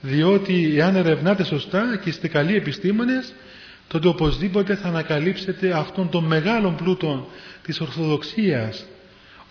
διότι 0.00 0.74
εάν 0.76 0.96
ερευνάτε 0.96 1.44
σωστά 1.44 2.00
και 2.02 2.08
είστε 2.08 2.28
καλοί 2.28 2.56
επιστήμονες 2.56 3.32
τότε 3.88 4.08
οπωσδήποτε 4.08 4.74
θα 4.74 4.88
ανακαλύψετε 4.88 5.72
αυτόν 5.72 6.08
τον 6.08 6.24
μεγάλο 6.24 6.70
πλούτο 6.70 7.28
της 7.62 7.80
Ορθοδοξίας 7.80 8.86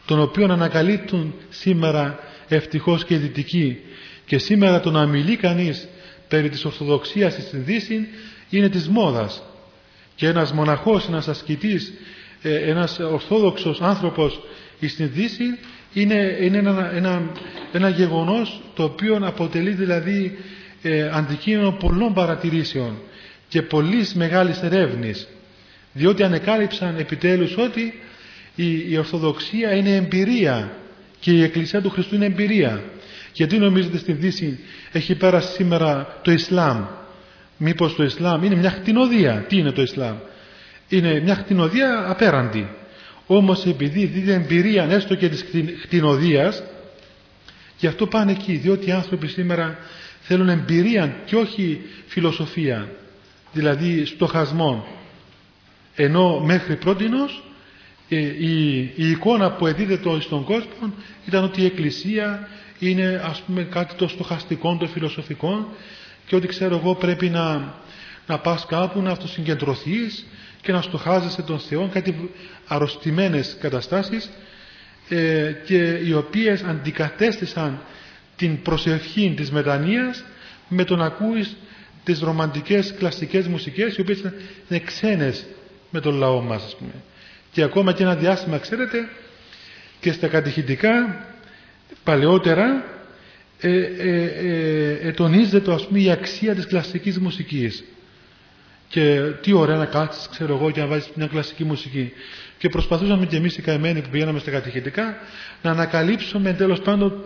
τον 0.05 0.21
οποίο 0.21 0.45
ανακαλύπτουν 0.51 1.33
σήμερα 1.49 2.19
ευτυχώς 2.47 3.05
και 3.05 3.13
οι 3.13 3.17
δυτικοί. 3.17 3.77
Και 4.25 4.37
σήμερα 4.37 4.79
το 4.79 4.91
να 4.91 5.05
μιλεί 5.05 5.35
κανείς 5.35 5.87
περί 6.27 6.49
της 6.49 6.65
Ορθοδοξίας 6.65 7.33
στην 7.33 7.65
Δύσης 7.65 8.01
είναι 8.49 8.69
της 8.69 8.87
μόδας. 8.87 9.43
Και 10.15 10.27
ένας 10.27 10.53
μοναχός, 10.53 11.07
ένας 11.07 11.27
ασκητής 11.27 11.93
ε, 12.45 12.55
ένας 12.55 12.99
ορθόδοξος 12.99 13.81
άνθρωπος 13.81 14.39
στην 14.87 15.09
Δύση 15.13 15.43
είναι, 15.93 16.37
είναι 16.41 16.57
ένα, 16.57 16.91
ένα, 16.95 17.31
ένα 17.71 17.89
γεγονός 17.89 18.61
το 18.75 18.83
οποίο 18.83 19.19
αποτελεί 19.21 19.71
δηλαδή 19.71 20.37
ε, 20.81 21.09
αντικείμενο 21.13 21.71
πολλών 21.71 22.13
παρατηρήσεων 22.13 22.97
και 23.47 23.61
πολλής 23.61 24.13
μεγάλης 24.13 24.61
ερεύνης. 24.61 25.27
Διότι 25.93 26.23
ανεκάλυψαν 26.23 26.97
επιτέλους 26.97 27.57
ότι 27.57 27.93
η, 28.55 28.91
η 28.91 28.97
Ορθοδοξία 28.97 29.75
είναι 29.75 29.95
εμπειρία 29.95 30.71
και 31.19 31.31
η 31.31 31.43
Εκκλησία 31.43 31.81
του 31.81 31.89
Χριστού 31.89 32.15
είναι 32.15 32.25
εμπειρία 32.25 32.83
Γιατί 33.33 33.57
νομίζετε 33.57 33.97
στη 33.97 34.11
Δύση 34.11 34.59
έχει 34.91 35.15
πέρασει 35.15 35.53
σήμερα 35.53 36.19
το 36.23 36.31
Ισλάμ; 36.31 36.85
Μήπως 37.57 37.95
το 37.95 38.03
Ισλάμ 38.03 38.43
είναι 38.43 38.55
μια 38.55 38.69
χτινοδία; 38.69 39.45
Τι 39.47 39.57
είναι 39.57 39.71
το 39.71 39.81
Ισλάμ; 39.81 40.15
Είναι 40.89 41.19
μια 41.19 41.35
χτινοδία 41.35 42.05
απέραντη. 42.09 42.67
Όμως 43.27 43.65
επειδή 43.65 44.05
δίδει 44.05 44.31
εμπειρία 44.31 44.83
έστω 44.83 45.15
και 45.15 45.29
της 45.29 45.45
χτινοδίας 45.81 46.63
γι' 47.79 47.87
αυτό 47.87 48.07
πάνε 48.07 48.31
εκεί. 48.31 48.53
Διότι 48.53 48.89
οι 48.89 48.91
άνθρωποι 48.91 49.27
σήμερα 49.27 49.77
θέλουν 50.21 50.49
εμπειρία 50.49 51.15
και 51.25 51.35
όχι 51.35 51.81
φιλοσοφία. 52.07 52.89
Δηλαδή 53.53 54.05
στοχασμών. 54.05 54.83
Ενώ 55.95 56.39
μέχρι 56.39 56.75
πρότινος 56.75 57.43
ε, 57.47 57.52
η, 58.39 58.79
η 58.95 59.09
εικόνα 59.09 59.51
που 59.51 59.67
εδίδεται 59.67 60.19
στον 60.19 60.43
κόσμο 60.43 60.93
ήταν 61.25 61.43
ότι 61.43 61.61
η 61.61 61.65
Εκκλησία 61.65 62.47
είναι 62.79 63.21
ας 63.23 63.41
πούμε 63.41 63.63
κάτι 63.63 63.95
το 63.95 64.07
στοχαστικό, 64.07 64.77
το 64.79 64.87
φιλοσοφικό 64.87 65.73
και 66.25 66.35
ότι 66.35 66.47
ξέρω 66.47 66.75
εγώ 66.75 66.95
πρέπει 66.95 67.29
να, 67.29 67.73
να 68.27 68.39
πας 68.39 68.65
κάπου 68.65 69.01
να 69.01 69.11
αυτοσυγκεντρωθείς 69.11 70.25
και 70.61 70.71
να 70.71 70.81
στοχάζεσαι 70.81 71.41
τον 71.41 71.59
Θεό, 71.59 71.89
κάτι 71.93 72.29
αρρωστημένες 72.67 73.57
καταστάσεις 73.59 74.29
ε, 75.09 75.51
και 75.65 75.99
οι 76.05 76.13
οποίες 76.13 76.63
αντικατέστησαν 76.63 77.81
την 78.35 78.61
προσευχή 78.61 79.33
της 79.37 79.51
μετανοίας 79.51 80.23
με 80.67 80.83
τον 80.83 80.97
να 80.97 81.05
ακούεις 81.05 81.55
τις 82.03 82.19
ρομαντικές 82.19 82.93
κλασικές 82.97 83.47
μουσικές 83.47 83.95
οι 83.95 84.01
οποίες 84.01 84.19
είναι 84.69 84.79
ξένες 84.79 85.45
με 85.89 85.99
τον 85.99 86.15
λαό 86.15 86.41
μας 86.41 86.63
ας 86.63 86.75
πούμε. 86.75 86.91
Και 87.53 87.63
ακόμα 87.63 87.93
και 87.93 88.03
ένα 88.03 88.15
διάστημα 88.15 88.57
ξέρετε 88.57 89.09
και 89.99 90.11
στα 90.11 90.27
κατηχητικά 90.27 91.25
παλαιότερα 92.03 92.83
ε, 93.59 93.69
ε, 93.69 94.23
ε, 94.23 94.91
ε, 95.07 95.11
τονίζεται 95.11 95.73
ας 95.73 95.87
πούμε 95.87 95.99
η 95.99 96.09
αξία 96.11 96.55
της 96.55 96.65
κλασικής 96.67 97.19
μουσικής. 97.19 97.83
Και 98.87 99.19
τι 99.41 99.53
ωραία 99.53 99.77
να 99.77 99.85
κάτσεις 99.85 100.27
ξέρω 100.29 100.55
εγώ 100.55 100.71
και 100.71 100.79
να 100.79 100.87
βάζεις 100.87 101.09
μια 101.15 101.27
κλασική 101.27 101.63
μουσική. 101.63 102.11
Και 102.57 102.69
προσπαθούσαμε 102.69 103.25
και 103.25 103.35
εμείς 103.35 103.57
οι 103.57 103.61
καημένοι 103.61 104.01
που 104.01 104.09
πηγαίναμε 104.09 104.39
στα 104.39 104.51
κατηχητικά 104.51 105.17
να 105.61 105.71
ανακαλύψουμε 105.71 106.53
τέλος 106.53 106.79
πάντων 106.81 107.23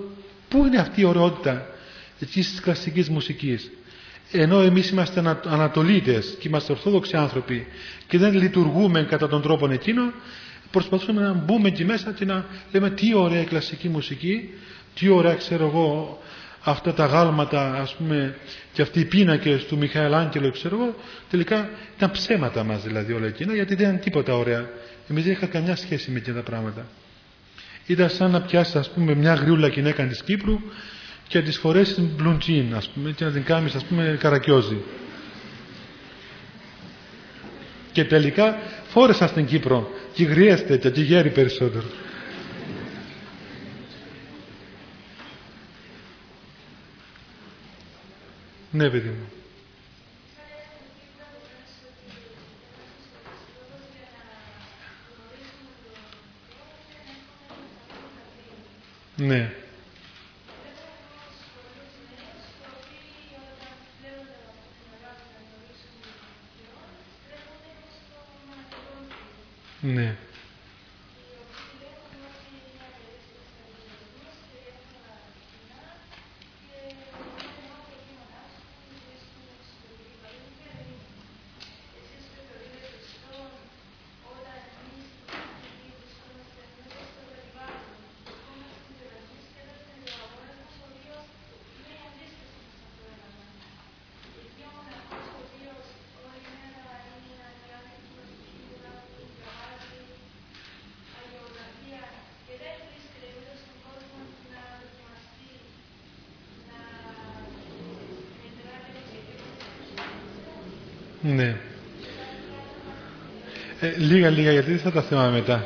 πού 0.50 0.66
είναι 0.66 0.78
αυτή 0.78 1.02
η 1.02 1.06
ωραιότητα 1.06 1.68
της 2.32 2.60
κλασικής 2.64 3.10
μουσικής 3.10 3.72
ενώ 4.32 4.62
εμείς 4.62 4.90
είμαστε 4.90 5.38
ανατολίτες 5.46 6.36
και 6.40 6.48
είμαστε 6.48 6.72
ορθόδοξοι 6.72 7.16
άνθρωποι 7.16 7.68
και 8.08 8.18
δεν 8.18 8.34
λειτουργούμε 8.34 9.04
κατά 9.04 9.28
τον 9.28 9.42
τρόπο 9.42 9.72
εκείνο 9.72 10.12
προσπαθούμε 10.72 11.22
να 11.22 11.34
μπούμε 11.34 11.68
εκεί 11.68 11.86
μέσα 11.86 12.12
και 12.12 12.26
να 12.26 12.46
λέμε 12.72 12.90
τι 12.90 13.14
ωραία 13.14 13.44
κλασική 13.44 13.90
μουσική 13.90 14.50
τι 14.94 15.10
ωραία 15.10 15.34
ξέρω 15.34 15.66
εγώ 15.66 16.20
αυτά 16.64 16.94
τα 16.94 17.06
γάλματα 17.06 17.74
ας 17.74 17.96
πούμε 17.96 18.36
και 18.74 18.82
αυτοί 18.82 19.00
οι 19.00 19.06
πίνακες 19.06 19.66
του 19.66 19.78
Μιχαήλ 19.78 20.14
Άγγελο 20.14 20.52
ξέρω 20.52 20.76
εγώ 20.76 20.96
τελικά 21.30 21.70
ήταν 21.96 22.12
ψέματα 22.12 22.64
μας 22.64 22.84
δηλαδή 22.84 23.14
όλα 23.14 23.28
εκείνα 23.28 23.54
γιατί 23.54 23.76
δεν 23.76 23.88
ήταν 23.88 24.00
τίποτα 24.00 24.36
ωραία. 24.36 24.70
Εμείς 25.10 25.24
δεν 25.24 25.32
είχαμε 25.32 25.52
καμιά 25.52 25.76
σχέση 25.76 26.12
με 26.12 26.18
εκείνα 26.18 26.36
τα 26.36 26.44
πράγματα. 26.44 26.86
Ήταν 27.86 28.10
σαν 28.10 28.32
να 28.32 28.42
πιάσεις 28.42 28.76
ας 28.76 28.90
πούμε 28.90 29.16
μια 29.16 29.34
γριούλα 29.34 29.68
γυναίκα 29.68 30.08
της 30.08 30.24
Κύπρου 30.24 30.60
και 31.28 31.38
να 31.38 31.42
της 31.42 31.58
φορέσει 31.58 32.02
μπλουντζίν 32.02 32.76
ας 32.76 32.88
πούμε 32.88 33.12
και 33.12 33.26
να 33.26 33.32
την 33.32 33.44
κάνεις 33.44 33.76
ας 33.76 33.84
πούμε 33.84 34.18
καρακιόζη 34.20 34.78
και 37.92 38.06
τελικά 38.06 38.58
φόρεσα 38.88 39.28
στην 39.28 39.46
Κύπρο 39.46 39.90
και 40.14 40.24
γριέστε 40.24 40.78
και 40.78 40.90
γέρει 41.02 41.30
περισσότερο 41.30 41.86
Ναι, 48.72 48.90
παιδί 48.90 49.10
μου. 49.10 49.32
Ναι. 59.16 59.67
Ναι. 69.88 70.16
Ναι. 111.22 111.56
Ε, 113.82 113.87
λίγα 113.98 114.30
λίγα 114.30 114.52
γιατί 114.52 114.70
δεν 114.70 114.80
θα 114.80 114.92
τα 114.92 115.02
θυμάμαι 115.02 115.32
μετά. 115.32 115.66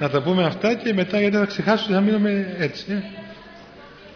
να 0.00 0.10
τα 0.10 0.22
πούμε 0.22 0.44
αυτά 0.44 0.74
και 0.74 0.94
μετά 0.94 1.20
γιατί 1.20 1.36
θα 1.36 1.44
ξεχάσω 1.44 1.92
θα 1.92 2.00
μείνουμε 2.00 2.54
έτσι. 2.58 2.84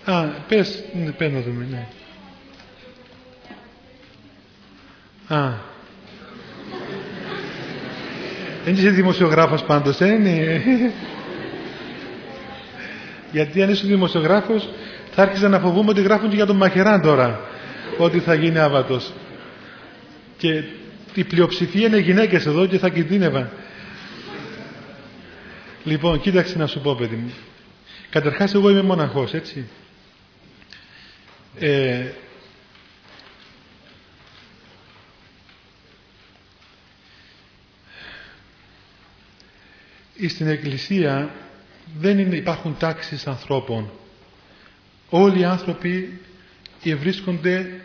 Ε. 0.06 0.12
Α, 0.12 0.24
πες, 0.48 0.84
ναι, 1.04 1.10
πες 1.10 1.32
να 1.32 1.40
δούμε, 1.40 1.66
ναι. 1.70 1.86
Α. 5.36 5.52
Δεν 8.64 8.74
είσαι 8.74 8.88
δημοσιογράφος 8.88 9.62
πάντως, 9.62 10.00
ε, 10.00 10.06
είναι. 10.06 10.62
Γιατί 13.32 13.62
αν 13.62 13.70
είσαι 13.70 13.86
δημοσιογράφος 13.86 14.68
θα 15.10 15.22
άρχισα 15.22 15.48
να 15.48 15.58
φοβούμαι 15.58 15.90
ότι 15.90 16.02
γράφουν 16.02 16.28
και 16.28 16.36
για 16.36 16.46
τον 16.46 16.56
Μαχεράν 16.56 17.00
τώρα. 17.02 17.40
Ότι 17.98 18.18
θα 18.18 18.34
γίνει 18.34 18.58
άβατος 18.58 19.12
και 20.36 20.62
η 21.14 21.24
πλειοψηφία 21.24 21.86
είναι 21.86 21.98
γυναίκες 21.98 22.46
εδώ 22.46 22.66
και 22.66 22.78
θα 22.78 22.88
κινδύνευαν. 22.88 23.50
Λοιπόν, 25.84 26.20
κοίταξε 26.20 26.58
να 26.58 26.66
σου 26.66 26.80
πω 26.80 26.94
παιδί 26.94 27.16
μου. 27.16 27.32
Καταρχάς 28.10 28.54
εγώ 28.54 28.70
είμαι 28.70 28.82
μοναχός, 28.82 29.32
έτσι. 29.34 29.68
Ε, 31.58 32.04
στην 40.28 40.48
Εκκλησία 40.48 41.34
δεν 41.98 42.18
είναι, 42.18 42.36
υπάρχουν 42.36 42.76
τάξεις 42.78 43.26
ανθρώπων. 43.26 43.90
Όλοι 45.10 45.40
οι 45.40 45.44
άνθρωποι 45.44 46.20
βρίσκονται 46.96 47.83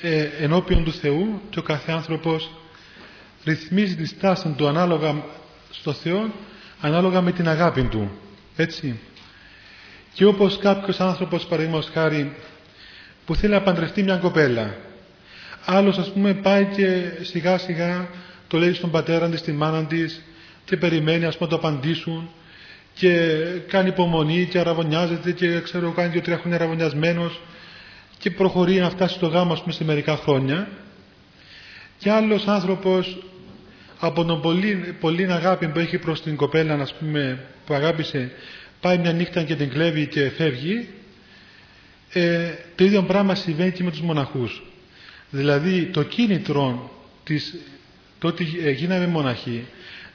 ε, 0.00 0.28
ενώπιον 0.40 0.84
του 0.84 0.92
Θεού 0.92 1.40
και 1.50 1.58
ο 1.58 1.62
κάθε 1.62 1.92
άνθρωπος 1.92 2.50
ρυθμίζει 3.44 3.96
τη 3.96 4.06
στάση 4.06 4.54
του 4.56 4.68
ανάλογα 4.68 5.24
στο 5.70 5.92
Θεό 5.92 6.32
ανάλογα 6.80 7.20
με 7.20 7.32
την 7.32 7.48
αγάπη 7.48 7.82
του. 7.82 8.10
Έτσι. 8.56 8.98
Και 10.12 10.24
όπως 10.24 10.58
κάποιος 10.58 11.00
άνθρωπος 11.00 11.46
παραδείγματος 11.46 11.90
χάρη 11.92 12.36
που 13.24 13.34
θέλει 13.34 13.52
να 13.52 13.62
παντρευτεί 13.62 14.02
μια 14.02 14.16
κοπέλα 14.16 14.74
άλλος 15.64 15.98
ας 15.98 16.12
πούμε 16.12 16.34
πάει 16.34 16.64
και 16.64 17.02
σιγά 17.22 17.58
σιγά 17.58 18.08
το 18.48 18.58
λέει 18.58 18.72
στον 18.72 18.90
πατέρα 18.90 19.28
της, 19.28 19.40
στη 19.40 19.52
μάνα 19.52 19.84
της 19.84 20.22
και 20.64 20.76
περιμένει 20.76 21.24
ας 21.24 21.36
πούμε 21.36 21.50
το 21.50 21.56
απαντήσουν 21.56 22.30
και 22.94 23.16
κάνει 23.68 23.88
υπομονή 23.88 24.46
και 24.50 24.58
αραβωνιάζεται 24.58 25.32
και 25.32 25.60
ξέρω 25.60 25.90
κάνει 25.90 26.08
δύο-τρία 26.08 26.38
χρόνια 26.38 26.58
αραβωνιασμένος 26.58 27.40
και 28.24 28.30
προχωρεί 28.30 28.74
να 28.74 28.90
φτάσει 28.90 29.14
στο 29.14 29.26
γάμο 29.26 29.54
πούμε 29.54 29.72
σε 29.72 29.84
μερικά 29.84 30.16
χρόνια 30.16 30.68
και 31.98 32.10
άλλος 32.10 32.46
άνθρωπος 32.46 33.18
από 33.98 34.24
τον 34.24 34.40
πολύ, 34.40 34.94
πολύ 35.00 35.32
αγάπη 35.32 35.68
που 35.68 35.78
έχει 35.78 35.98
προς 35.98 36.22
την 36.22 36.36
κοπέλα 36.36 36.74
ας 36.74 36.94
πούμε, 36.94 37.44
που 37.66 37.74
αγάπησε 37.74 38.30
πάει 38.80 38.98
μια 38.98 39.12
νύχτα 39.12 39.42
και 39.42 39.54
την 39.54 39.68
κλέβει 39.68 40.06
και 40.06 40.30
φεύγει 40.30 40.88
ε, 42.12 42.50
το 42.74 42.84
ίδιο 42.84 43.02
πράγμα 43.02 43.34
συμβαίνει 43.34 43.70
και 43.70 43.82
με 43.82 43.90
τους 43.90 44.00
μοναχούς 44.00 44.62
δηλαδή 45.30 45.84
το 45.84 46.02
κίνητρο 46.02 46.90
της, 47.24 47.54
το 48.18 48.28
ότι 48.28 48.44
γίναμε 48.76 49.06
μοναχοί 49.06 49.66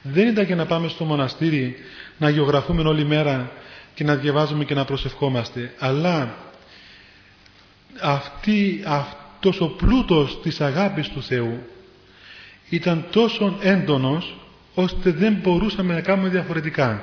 δεν 0.02 0.28
ήταν 0.28 0.46
και 0.46 0.54
να 0.54 0.66
πάμε 0.66 0.88
στο 0.88 1.04
μοναστήρι 1.04 1.76
να 2.18 2.28
γεωγραφούμε 2.28 2.82
όλη 2.82 3.04
μέρα 3.04 3.52
και 3.94 4.04
να 4.04 4.14
διαβάζουμε 4.16 4.64
και 4.64 4.74
να 4.74 4.84
προσευχόμαστε. 4.84 5.72
Αλλά 5.78 6.48
αυτή, 8.00 8.82
αυτός 8.86 9.60
ο 9.60 9.68
πλούτος 9.68 10.40
της 10.42 10.60
αγάπης 10.60 11.08
του 11.08 11.22
Θεού 11.22 11.58
ήταν 12.68 13.04
τόσο 13.10 13.58
έντονος 13.62 14.36
ώστε 14.74 15.10
δεν 15.10 15.38
μπορούσαμε 15.42 15.94
να 15.94 16.00
κάνουμε 16.00 16.28
διαφορετικά. 16.28 17.02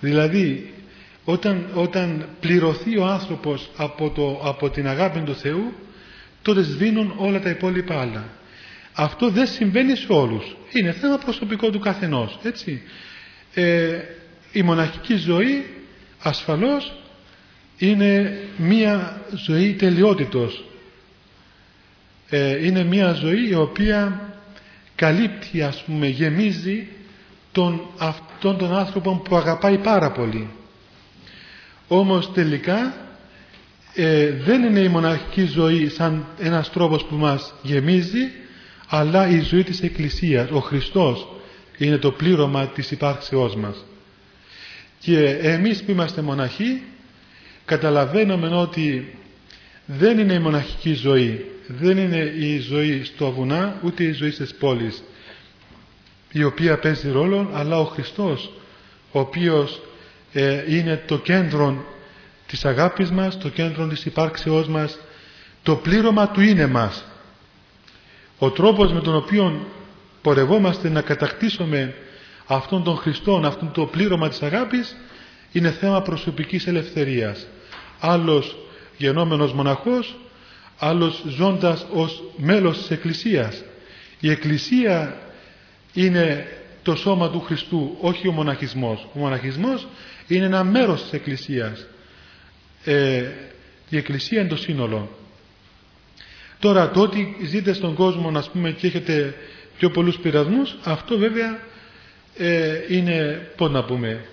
Δηλαδή 0.00 0.74
όταν, 1.24 1.66
όταν 1.74 2.28
πληρωθεί 2.40 2.98
ο 2.98 3.06
άνθρωπος 3.06 3.70
από, 3.76 4.10
το, 4.10 4.40
από 4.44 4.70
την 4.70 4.88
αγάπη 4.88 5.20
του 5.20 5.34
Θεού 5.34 5.72
τότε 6.42 6.62
σβήνουν 6.62 7.14
όλα 7.16 7.40
τα 7.40 7.48
υπόλοιπα 7.48 8.00
άλλα. 8.00 8.24
Αυτό 8.92 9.28
δεν 9.30 9.46
συμβαίνει 9.46 9.96
σε 9.96 10.12
όλους. 10.12 10.56
Είναι 10.72 10.92
θέμα 10.92 11.18
προσωπικό 11.18 11.70
του 11.70 11.78
καθενός. 11.78 12.38
Έτσι. 12.42 12.82
Ε, 13.54 13.98
η 14.52 14.62
μοναχική 14.62 15.14
ζωή 15.16 15.66
ασφαλώς 16.22 16.92
είναι 17.86 18.38
μία 18.56 19.20
ζωή 19.34 19.74
τελειότητος. 19.74 20.64
Ε, 22.28 22.66
είναι 22.66 22.84
μία 22.84 23.12
ζωή 23.12 23.48
η 23.48 23.54
οποία 23.54 24.20
καλύπτει 24.94 25.62
ας 25.62 25.82
πούμε 25.82 26.06
γεμίζει 26.06 26.88
τον, 27.52 27.80
αυτόν 27.98 28.58
τον 28.58 28.74
άνθρωπο 28.74 29.22
που 29.24 29.36
αγαπάει 29.36 29.78
πάρα 29.78 30.12
πολύ. 30.12 30.48
Όμως 31.88 32.32
τελικά 32.32 32.94
ε, 33.94 34.30
δεν 34.30 34.62
είναι 34.62 34.80
η 34.80 34.88
μοναχική 34.88 35.44
ζωή 35.44 35.88
σαν 35.88 36.26
ένας 36.38 36.70
τρόπος 36.70 37.04
που 37.04 37.14
μας 37.14 37.54
γεμίζει 37.62 38.30
αλλά 38.88 39.28
η 39.28 39.40
ζωή 39.40 39.62
της 39.64 39.82
Εκκλησίας, 39.82 40.50
ο 40.50 40.58
Χριστός 40.58 41.28
είναι 41.78 41.96
το 41.96 42.10
πλήρωμα 42.10 42.66
της 42.66 42.90
υπάρξεώς 42.90 43.56
μας. 43.56 43.84
Και 44.98 45.26
εμείς 45.28 45.82
που 45.82 45.90
είμαστε 45.90 46.22
μοναχοί 46.22 46.82
καταλαβαίνουμε 47.64 48.48
ότι 48.48 49.18
δεν 49.86 50.18
είναι 50.18 50.34
η 50.34 50.38
μοναχική 50.38 50.94
ζωή, 50.94 51.46
δεν 51.66 51.98
είναι 51.98 52.32
η 52.38 52.58
ζωή 52.58 53.04
στο 53.04 53.30
βουνά 53.30 53.78
ούτε 53.82 54.04
η 54.04 54.12
ζωή 54.12 54.30
στις 54.30 54.54
πόλεις 54.54 55.02
η 56.32 56.44
οποία 56.44 56.78
παίζει 56.78 57.10
ρόλο 57.10 57.50
αλλά 57.52 57.78
ο 57.78 57.84
Χριστός 57.84 58.52
ο 59.12 59.18
οποίος 59.18 59.80
ε, 60.32 60.74
είναι 60.76 61.02
το 61.06 61.18
κέντρο 61.18 61.84
της 62.46 62.64
αγάπης 62.64 63.10
μας, 63.10 63.38
το 63.38 63.48
κέντρο 63.48 63.86
της 63.86 64.04
υπάρξεώς 64.04 64.68
μας, 64.68 64.98
το 65.62 65.76
πλήρωμα 65.76 66.28
του 66.28 66.40
είναι 66.40 66.66
μας. 66.66 67.04
Ο 68.38 68.50
τρόπος 68.50 68.92
με 68.92 69.00
τον 69.00 69.14
οποίο 69.16 69.66
πορευόμαστε 70.22 70.88
να 70.88 71.00
κατακτήσουμε 71.00 71.94
αυτόν 72.46 72.82
τον 72.82 72.96
Χριστόν, 72.96 73.44
αυτόν 73.44 73.72
το 73.72 73.86
πλήρωμα 73.86 74.28
της 74.28 74.42
αγάπης 74.42 74.96
είναι 75.52 75.70
θέμα 75.70 76.02
προσωπικής 76.02 76.66
ελευθερίας. 76.66 77.46
Άλλος 78.00 78.56
γενόμενος 78.96 79.52
μοναχός, 79.52 80.16
άλλος 80.78 81.22
ζώντας 81.26 81.86
ως 81.92 82.22
μέλος 82.36 82.78
της 82.78 82.90
Εκκλησίας. 82.90 83.62
Η 84.20 84.30
Εκκλησία 84.30 85.18
είναι 85.92 86.46
το 86.82 86.94
σώμα 86.94 87.30
του 87.30 87.40
Χριστού, 87.40 87.96
όχι 88.00 88.28
ο 88.28 88.32
μοναχισμός. 88.32 89.06
Ο 89.14 89.18
μοναχισμός 89.18 89.86
είναι 90.26 90.44
ένα 90.44 90.64
μέρος 90.64 91.02
της 91.02 91.12
Εκκλησίας. 91.12 91.86
Ε, 92.84 93.24
η 93.88 93.96
Εκκλησία 93.96 94.40
είναι 94.40 94.48
το 94.48 94.56
σύνολο. 94.56 95.08
Τώρα 96.58 96.90
το 96.90 97.00
ότι 97.00 97.36
ζείτε 97.44 97.72
στον 97.72 97.94
κόσμο 97.94 98.30
να 98.30 98.42
πούμε 98.52 98.70
και 98.70 98.86
έχετε 98.86 99.34
πιο 99.78 99.90
πολλούς 99.90 100.18
πειρασμούς 100.18 100.76
αυτό 100.84 101.18
βέβαια 101.18 101.58
ε, 102.38 102.78
είναι 102.88 103.48
πώς 103.56 103.70
να 103.70 103.84
πούμε 103.84 104.24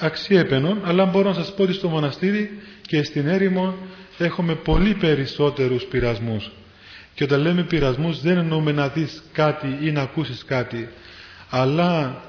αξιέπαινο 0.00 0.78
αλλά 0.84 1.04
μπορώ 1.04 1.28
να 1.28 1.34
σας 1.34 1.54
πω 1.54 1.62
ότι 1.62 1.72
στο 1.72 1.88
μοναστήρι 1.88 2.50
και 2.86 3.02
στην 3.02 3.26
έρημο 3.28 3.74
έχουμε 4.18 4.54
πολύ 4.54 4.94
περισσότερους 4.94 5.84
πειρασμούς 5.84 6.50
και 7.14 7.24
όταν 7.24 7.40
λέμε 7.40 7.62
πειρασμούς 7.62 8.20
δεν 8.20 8.36
εννοούμε 8.36 8.72
να 8.72 8.88
δεις 8.88 9.22
κάτι 9.32 9.78
ή 9.82 9.90
να 9.90 10.02
ακούσεις 10.02 10.44
κάτι 10.44 10.88
αλλά 11.50 12.22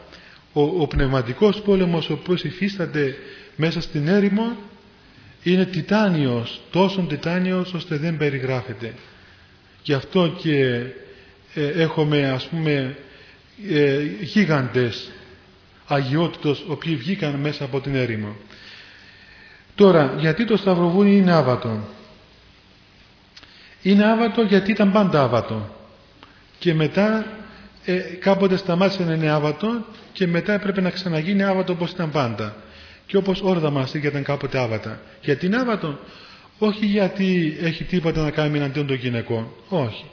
ο, 0.53 0.61
ο 0.61 0.87
πνευματικός 0.87 1.61
πόλεμος 1.61 2.09
ο 2.09 2.13
οποίος 2.13 2.43
υφίσταται 2.43 3.15
μέσα 3.55 3.81
στην 3.81 4.07
έρημο 4.07 4.57
είναι 5.43 5.65
τιτάνιος, 5.65 6.61
τόσο 6.71 7.05
τιτάνιος 7.09 7.73
ώστε 7.73 7.97
δεν 7.97 8.17
περιγράφεται. 8.17 8.93
Γι' 9.83 9.93
αυτό 9.93 10.35
και 10.41 10.65
ε, 11.53 11.67
έχουμε 11.81 12.29
ας 12.29 12.47
πούμε 12.47 12.95
ε, 13.69 14.01
γίγαντες 14.21 15.11
αγιότητος, 15.87 16.65
οποίοι 16.67 16.95
βγήκαν 16.95 17.33
μέσα 17.35 17.63
από 17.63 17.79
την 17.81 17.95
έρημο. 17.95 18.35
Τώρα, 19.75 20.15
γιατί 20.17 20.45
το 20.45 20.57
Σταυροβούνι 20.57 21.15
είναι 21.17 21.31
άβατο; 21.31 21.79
Είναι 23.81 24.05
άβατο 24.05 24.41
γιατί 24.41 24.71
ήταν 24.71 24.91
πάντα 24.91 25.21
άβατο. 25.21 25.75
Και 26.59 26.73
μετά 26.73 27.25
ε, 27.85 27.97
κάποτε 27.99 28.57
σταμάτησε 28.57 29.03
να 29.03 29.13
είναι 29.13 29.29
άβατο 29.29 29.85
και 30.13 30.27
μετά 30.27 30.53
έπρεπε 30.53 30.81
να 30.81 30.89
ξαναγίνει 30.89 31.43
άβατο 31.43 31.73
όπως 31.73 31.91
ήταν 31.91 32.11
πάντα 32.11 32.55
και 33.05 33.17
όπως 33.17 33.41
όλα 33.41 33.59
τα 33.59 33.69
μοναστήρια 33.71 34.09
ήταν 34.09 34.23
κάποτε 34.23 34.59
άβατα. 34.59 35.01
Γιατί 35.21 35.45
είναι 35.45 35.57
άβατο, 35.57 35.99
όχι 36.57 36.85
γιατί 36.85 37.57
έχει 37.61 37.83
τίποτα 37.83 38.21
να 38.21 38.31
κάνει 38.31 38.49
με 38.49 38.57
εναντίον 38.57 38.87
των 38.87 38.95
γυναικών. 38.95 39.47
Όχι. 39.69 40.05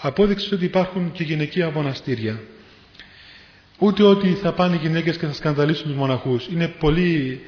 Απόδειξε 0.00 0.54
ότι 0.54 0.64
υπάρχουν 0.64 1.12
και 1.12 1.22
γυναικεία 1.22 1.70
μοναστήρια. 1.70 2.40
Ούτε 3.78 4.02
ότι 4.02 4.28
θα 4.28 4.52
πάνε 4.52 4.74
οι 4.74 4.78
γυναίκες 4.78 5.16
και 5.16 5.26
θα 5.26 5.32
σκανδαλίσουν 5.32 5.86
τους 5.86 5.96
μοναχούς. 5.96 6.46
Είναι 6.46 6.68
πολύ 6.68 7.40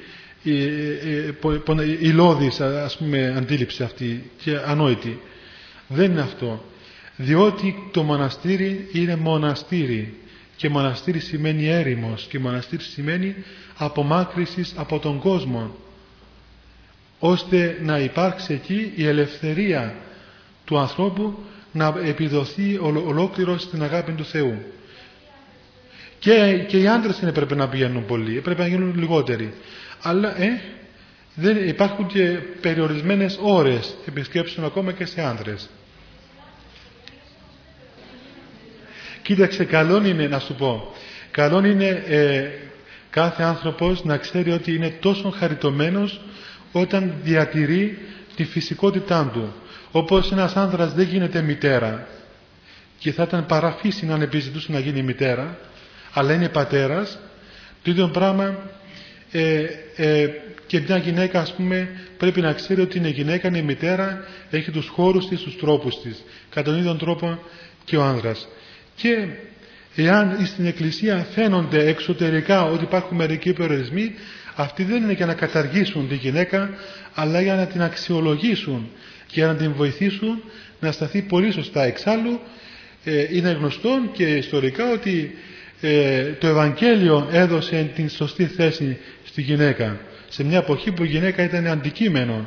ηλώδης 2.00 2.60
ας 2.60 2.96
πούμε 2.96 3.34
αντίληψη 3.36 3.82
αυτή 3.82 4.30
και 4.42 4.56
ανόητη. 4.66 5.20
Δεν 5.88 6.10
είναι 6.10 6.20
αυτό. 6.20 6.64
Διότι 7.16 7.88
το 7.92 8.02
μοναστήρι 8.02 8.88
είναι 8.92 9.16
μοναστήρι 9.16 10.14
και 10.56 10.68
μοναστήρι 10.68 11.18
σημαίνει 11.18 11.66
έρημος 11.66 12.26
και 12.30 12.38
μοναστήρι 12.38 12.82
σημαίνει 12.82 13.34
απομάκρυσης 13.76 14.72
από 14.76 14.98
τον 14.98 15.18
κόσμο 15.18 15.76
ώστε 17.18 17.78
να 17.82 17.98
υπάρξει 17.98 18.52
εκεί 18.52 18.92
η 18.94 19.06
ελευθερία 19.06 19.94
του 20.64 20.78
ανθρώπου 20.78 21.38
να 21.72 21.94
επιδοθεί 22.04 22.78
ολόκληρο 23.06 23.58
στην 23.58 23.82
αγάπη 23.82 24.12
του 24.12 24.24
Θεού. 24.24 24.58
Και, 26.18 26.64
και 26.68 26.78
οι 26.78 26.86
άντρες 26.88 27.18
δεν 27.18 27.28
έπρεπε 27.28 27.54
να 27.54 27.68
πηγαίνουν 27.68 28.06
πολύ, 28.06 28.36
έπρεπε 28.36 28.62
να 28.62 28.68
γίνουν 28.68 28.94
λιγότεροι. 28.98 29.52
Αλλά 30.02 30.40
ε, 30.42 30.60
δεν 31.34 31.68
υπάρχουν 31.68 32.06
και 32.06 32.38
περιορισμένες 32.60 33.38
ώρες 33.42 33.94
επισκέψεων 34.06 34.66
ακόμα 34.66 34.92
και 34.92 35.04
σε 35.04 35.20
άντρες. 35.22 35.68
Κοίταξε, 39.22 39.64
καλό 39.64 40.06
είναι 40.06 40.26
να 40.26 40.38
σου 40.38 40.54
πω, 40.54 40.92
καλό 41.30 41.64
είναι 41.66 42.02
ε, 42.08 42.48
κάθε 43.10 43.42
άνθρωπος 43.42 44.04
να 44.04 44.16
ξέρει 44.16 44.50
ότι 44.50 44.74
είναι 44.74 44.88
τόσο 45.00 45.30
χαριτωμένος 45.30 46.20
όταν 46.72 47.14
διατηρεί 47.22 47.98
τη 48.36 48.44
φυσικότητά 48.44 49.30
του. 49.32 49.54
Όπως 49.92 50.32
ένας 50.32 50.56
άνδρας 50.56 50.92
δεν 50.94 51.06
γίνεται 51.06 51.40
μητέρα 51.42 52.08
και 52.98 53.12
θα 53.12 53.22
ήταν 53.22 53.46
παραφύση 53.46 54.06
να 54.06 54.22
επιζητούσε 54.22 54.72
να 54.72 54.78
γίνει 54.78 55.02
μητέρα, 55.02 55.58
αλλά 56.18 56.32
είναι 56.34 56.48
πατέρας, 56.48 57.18
το 57.82 57.90
ίδιο 57.90 58.08
πράγμα 58.08 58.58
ε, 59.32 59.64
ε, 59.96 60.28
και 60.66 60.80
μια 60.80 60.96
γυναίκα 60.96 61.40
ας 61.40 61.54
πούμε 61.54 61.88
πρέπει 62.18 62.40
να 62.40 62.52
ξέρει 62.52 62.80
ότι 62.80 62.98
είναι 62.98 63.08
γυναίκα, 63.08 63.48
είναι 63.48 63.62
μητέρα, 63.62 64.24
έχει 64.50 64.70
τους 64.70 64.88
χώρους 64.88 65.28
της, 65.28 65.40
τους 65.40 65.56
τρόπους 65.58 66.00
της. 66.00 66.24
Κατά 66.50 66.70
τον 66.70 66.78
ίδιο 66.80 66.94
τρόπο 66.94 67.38
και 67.84 67.96
ο 67.96 68.02
άνδρας. 68.02 68.48
Και 68.96 69.26
εάν 69.96 70.46
στην 70.46 70.66
Εκκλησία 70.66 71.26
φαίνονται 71.34 71.86
εξωτερικά 71.88 72.64
ότι 72.64 72.84
υπάρχουν 72.84 73.16
μερικοί 73.16 73.52
περιορισμοί, 73.52 74.14
αυτοί 74.54 74.82
δεν 74.82 75.02
είναι 75.02 75.12
για 75.12 75.26
να 75.26 75.34
καταργήσουν 75.34 76.08
τη 76.08 76.14
γυναίκα, 76.14 76.70
αλλά 77.14 77.40
για 77.40 77.54
να 77.54 77.66
την 77.66 77.82
αξιολογήσουν 77.82 78.88
και 79.26 79.32
για 79.34 79.46
να 79.46 79.54
την 79.54 79.72
βοηθήσουν 79.72 80.42
να 80.80 80.92
σταθεί 80.92 81.22
πολύ 81.22 81.50
σωστά. 81.52 81.82
Εξάλλου, 81.84 82.40
ε, 83.04 83.26
είναι 83.36 83.50
γνωστό 83.50 84.00
και 84.12 84.24
ιστορικά 84.36 84.90
ότι 84.92 85.34
ε, 85.80 86.32
το 86.32 86.46
Ευαγγέλιο 86.46 87.28
έδωσε 87.32 87.90
την 87.94 88.08
σωστή 88.08 88.46
θέση 88.46 88.98
στη 89.24 89.42
γυναίκα. 89.42 90.00
Σε 90.28 90.44
μια 90.44 90.58
εποχή 90.58 90.92
που 90.92 91.04
η 91.04 91.06
γυναίκα 91.08 91.42
ήταν 91.42 91.66
αντικείμενο. 91.66 92.46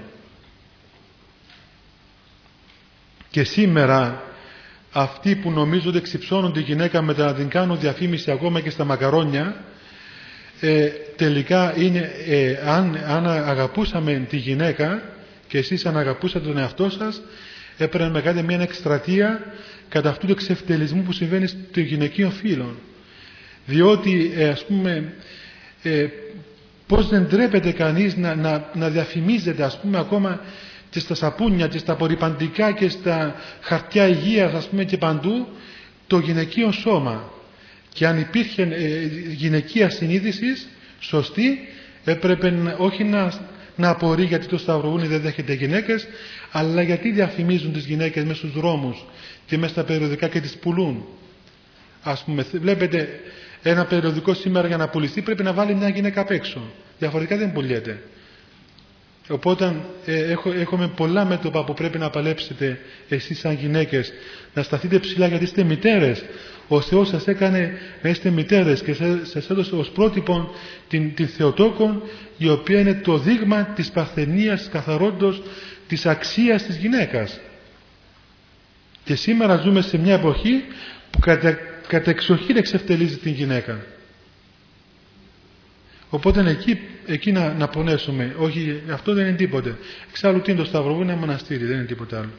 Και 3.30 3.44
σήμερα 3.44 4.24
αυτοί 4.92 5.36
που 5.36 5.52
νομίζονται 5.52 5.98
εξυψώνουν 5.98 6.54
τη 6.54 6.60
γυναίκα 6.62 7.02
μετά 7.02 7.26
να 7.26 7.34
την 7.34 7.48
κάνουν 7.50 7.80
διαφήμιση 7.80 8.32
ακόμα 8.32 8.60
και 8.62 8.70
στα 8.70 8.84
μακαρόνια 8.84 9.56
ε, 10.60 10.88
τελικά 11.16 11.74
είναι 11.78 12.12
ε, 12.28 12.58
αν, 12.66 13.00
αν 13.08 13.28
αγαπούσαμε 13.28 14.26
τη 14.30 14.38
γυναίκα 14.38 15.02
και 15.48 15.58
εσείς 15.58 15.86
αν 15.86 15.98
αγαπούσατε 15.98 16.46
τον 16.48 16.58
εαυτό 16.58 16.90
σας 16.90 17.22
έπρεπε 17.78 18.10
να 18.10 18.22
κάνετε 18.22 18.46
μια 18.46 18.62
εκστρατεία 18.62 19.54
κατά 19.90 20.10
αυτού 20.10 20.26
του 20.26 20.32
εξευτελισμού 20.32 21.02
που 21.02 21.12
συμβαίνει 21.12 21.48
στο 21.48 21.80
γυναικείο 21.80 22.30
φύλο 22.30 22.76
διότι 23.72 24.32
ε, 24.36 24.50
ας 24.50 24.66
πούμε 24.66 25.14
ε, 25.84 26.08
Πώς 26.92 27.08
δεν 27.08 27.28
τρέπεται 27.28 27.72
κανείς 27.72 28.16
να, 28.16 28.36
να, 28.36 28.70
να 28.74 28.90
διαφημίζεται 28.90 29.64
ας 29.64 29.80
πούμε 29.80 30.00
ακόμα 30.00 30.42
και 30.90 31.00
στα 31.00 31.16
σαπούνια 31.16 31.68
και 31.68 31.78
στα 31.78 31.94
απορριπαντικά 31.94 32.72
και 32.72 32.90
στα 32.90 33.36
χαρτιά 33.62 34.08
υγείας 34.08 34.54
ας 34.54 34.68
πούμε 34.68 34.84
και 34.84 34.98
παντού 34.98 35.48
το 36.08 36.18
γυναικείο 36.18 36.72
σώμα. 36.72 37.32
Και 37.94 38.08
αν 38.08 38.20
υπήρχε 38.20 38.62
ε, 38.62 39.06
γυναικεία 39.34 39.90
συνείδησης 39.90 40.68
σωστή 41.00 41.60
έπρεπε 42.04 42.76
όχι 42.78 43.04
να, 43.04 43.34
να 43.76 43.90
απορεί 43.90 44.24
γιατί 44.24 44.48
το 44.48 44.58
Σταυρογούνι 44.58 45.08
δεν 45.08 45.22
δέχεται 45.22 45.54
γυναίκες 45.54 46.08
αλλά 46.52 46.82
γιατί 46.82 47.12
διαφημίζουν 47.12 47.74
τις 47.74 47.86
γυναίκες 47.86 48.24
μέσα 48.24 48.38
στους 48.38 48.52
δρόμους 48.52 49.06
και 49.46 49.58
μέσα 49.58 49.72
στα 49.72 49.84
περιοδικά 49.84 50.28
και 50.28 50.40
τις 50.40 50.58
πουλούν. 50.58 51.06
Ας 52.04 52.24
πούμε, 52.24 52.46
βλέπετε 52.52 53.20
ένα 53.64 53.86
περιοδικό 53.86 54.34
σήμερα 54.34 54.68
για 54.68 54.78
να 54.78 54.88
πουληθεί 54.88 55.22
πρέπει 55.22 55.44
να 55.44 55.54
βάλει 55.54 55.76
μια 55.76 55.90
γυναίκα 55.90 56.22
απ' 56.22 56.32
έξω. 56.32 56.62
Διαφορετικά 57.00 57.38
δεν 57.38 57.52
πουλιέται. 57.52 58.02
Οπότε 59.30 59.76
ε, 60.06 60.32
έχω, 60.32 60.52
έχουμε 60.52 60.88
πολλά 60.88 61.26
μέτωπα 61.26 61.64
που 61.64 61.74
πρέπει 61.74 61.98
να 61.98 62.10
παλέψετε 62.10 62.80
εσείς 63.10 63.40
σαν 63.40 63.54
γυναίκες 63.54 64.14
να 64.54 64.64
σταθείτε 64.64 65.00
ψηλά 65.00 65.28
γιατί 65.28 65.44
είστε 65.44 65.64
μητέρες. 65.64 66.24
Ο 66.68 66.82
Θεός 66.82 67.08
σας 67.08 67.28
έκανε 67.28 67.78
να 68.02 68.10
είστε 68.10 68.30
μητέρες 68.30 68.82
και 68.82 68.94
σας 69.24 69.50
έδωσε 69.50 69.76
ως 69.76 69.90
πρότυπο 69.90 70.52
την, 70.88 71.16
την 71.16 71.28
Θεοτόκον 71.28 72.02
η 72.38 72.50
οποία 72.50 72.80
είναι 72.80 72.94
το 72.94 73.18
δείγμα 73.18 73.64
της 73.64 73.92
παρθενίας, 73.92 74.60
της 74.60 74.70
καθαρόντος, 74.70 75.42
της 75.88 76.06
αξίας 76.06 76.64
της 76.64 76.76
γυναίκας. 76.76 77.40
Και 79.04 79.16
σήμερα 79.16 79.56
ζούμε 79.56 79.82
σε 79.82 79.98
μια 79.98 80.14
εποχή 80.14 80.64
που 81.12 81.20
κατα, 81.20 81.58
κατεξοχήν 81.92 82.58
εξευτελίζει 82.58 83.18
την 83.18 83.32
γυναίκα. 83.32 83.86
Οπότε 86.10 86.50
εκεί, 86.50 86.80
εκεί 87.06 87.32
να, 87.32 87.54
να 87.54 87.68
πονέσουμε. 87.68 88.36
Όχι, 88.38 88.84
αυτό 88.92 89.14
δεν 89.14 89.28
είναι 89.28 89.36
τίποτε. 89.36 89.78
Εξάλλου 90.10 90.42
τι 90.42 90.52
είναι 90.52 90.60
το 90.60 90.66
Σταυροβού, 90.66 91.02
είναι 91.02 91.12
ένα 91.12 91.20
μοναστήρι, 91.20 91.66
δεν 91.66 91.78
είναι 91.78 91.86
τίποτα 91.86 92.18
άλλο. 92.18 92.32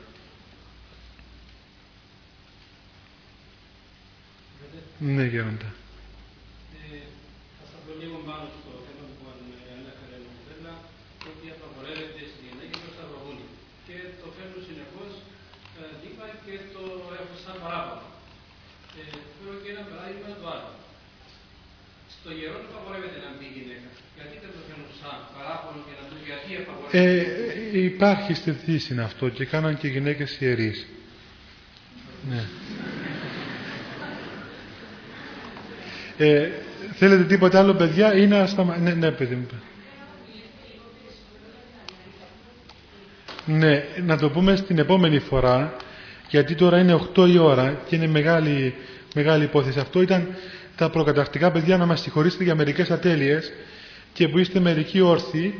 Ναι, 4.99 5.25
γέροντα. 5.25 5.82
Ε, 26.95 27.25
υπάρχει 27.73 28.35
στη 28.35 28.51
Δύση 28.51 29.01
αυτό 29.01 29.29
και 29.29 29.45
κάναν 29.45 29.79
και 29.79 29.89
γυναίκες 29.89 30.41
ιερείς. 30.41 30.87
Ναι. 32.31 32.45
Ε, 36.17 36.51
θέλετε 36.93 37.25
τίποτα 37.25 37.59
άλλο 37.59 37.75
παιδιά 37.75 38.15
ή 38.15 38.27
να 38.27 38.47
σταματήσω. 38.47 38.85
Ναι, 38.85 38.95
ναι 38.95 39.11
παιδί 39.11 39.35
μου. 39.35 39.47
Ναι, 43.47 43.85
να 44.05 44.19
το 44.19 44.31
πούμε 44.31 44.57
στην 44.57 44.79
επόμενη 44.79 45.19
φορά 45.19 45.77
γιατί 46.29 46.55
τώρα 46.55 46.79
είναι 46.79 47.01
8 47.17 47.29
η 47.29 47.39
ώρα 47.39 47.81
και 47.89 47.97
είναι 47.97 48.07
μεγάλη, 48.07 48.75
μεγάλη 49.15 49.45
υπόθεση. 49.45 49.79
Αυτό 49.79 50.03
ήταν 50.03 50.29
τα 50.77 50.91
προκαταρκτικά 50.91 51.51
παιδιά 51.51 51.77
να 51.77 51.87
μας 51.87 52.01
συγχωρήσετε 52.01 52.45
για 52.45 52.55
μερικές 52.55 52.91
ατέλειες 52.91 53.53
και 54.13 54.29
που 54.29 54.39
είστε 54.39 54.61
μερικοί 54.61 55.01
όρθιοι. 55.01 55.55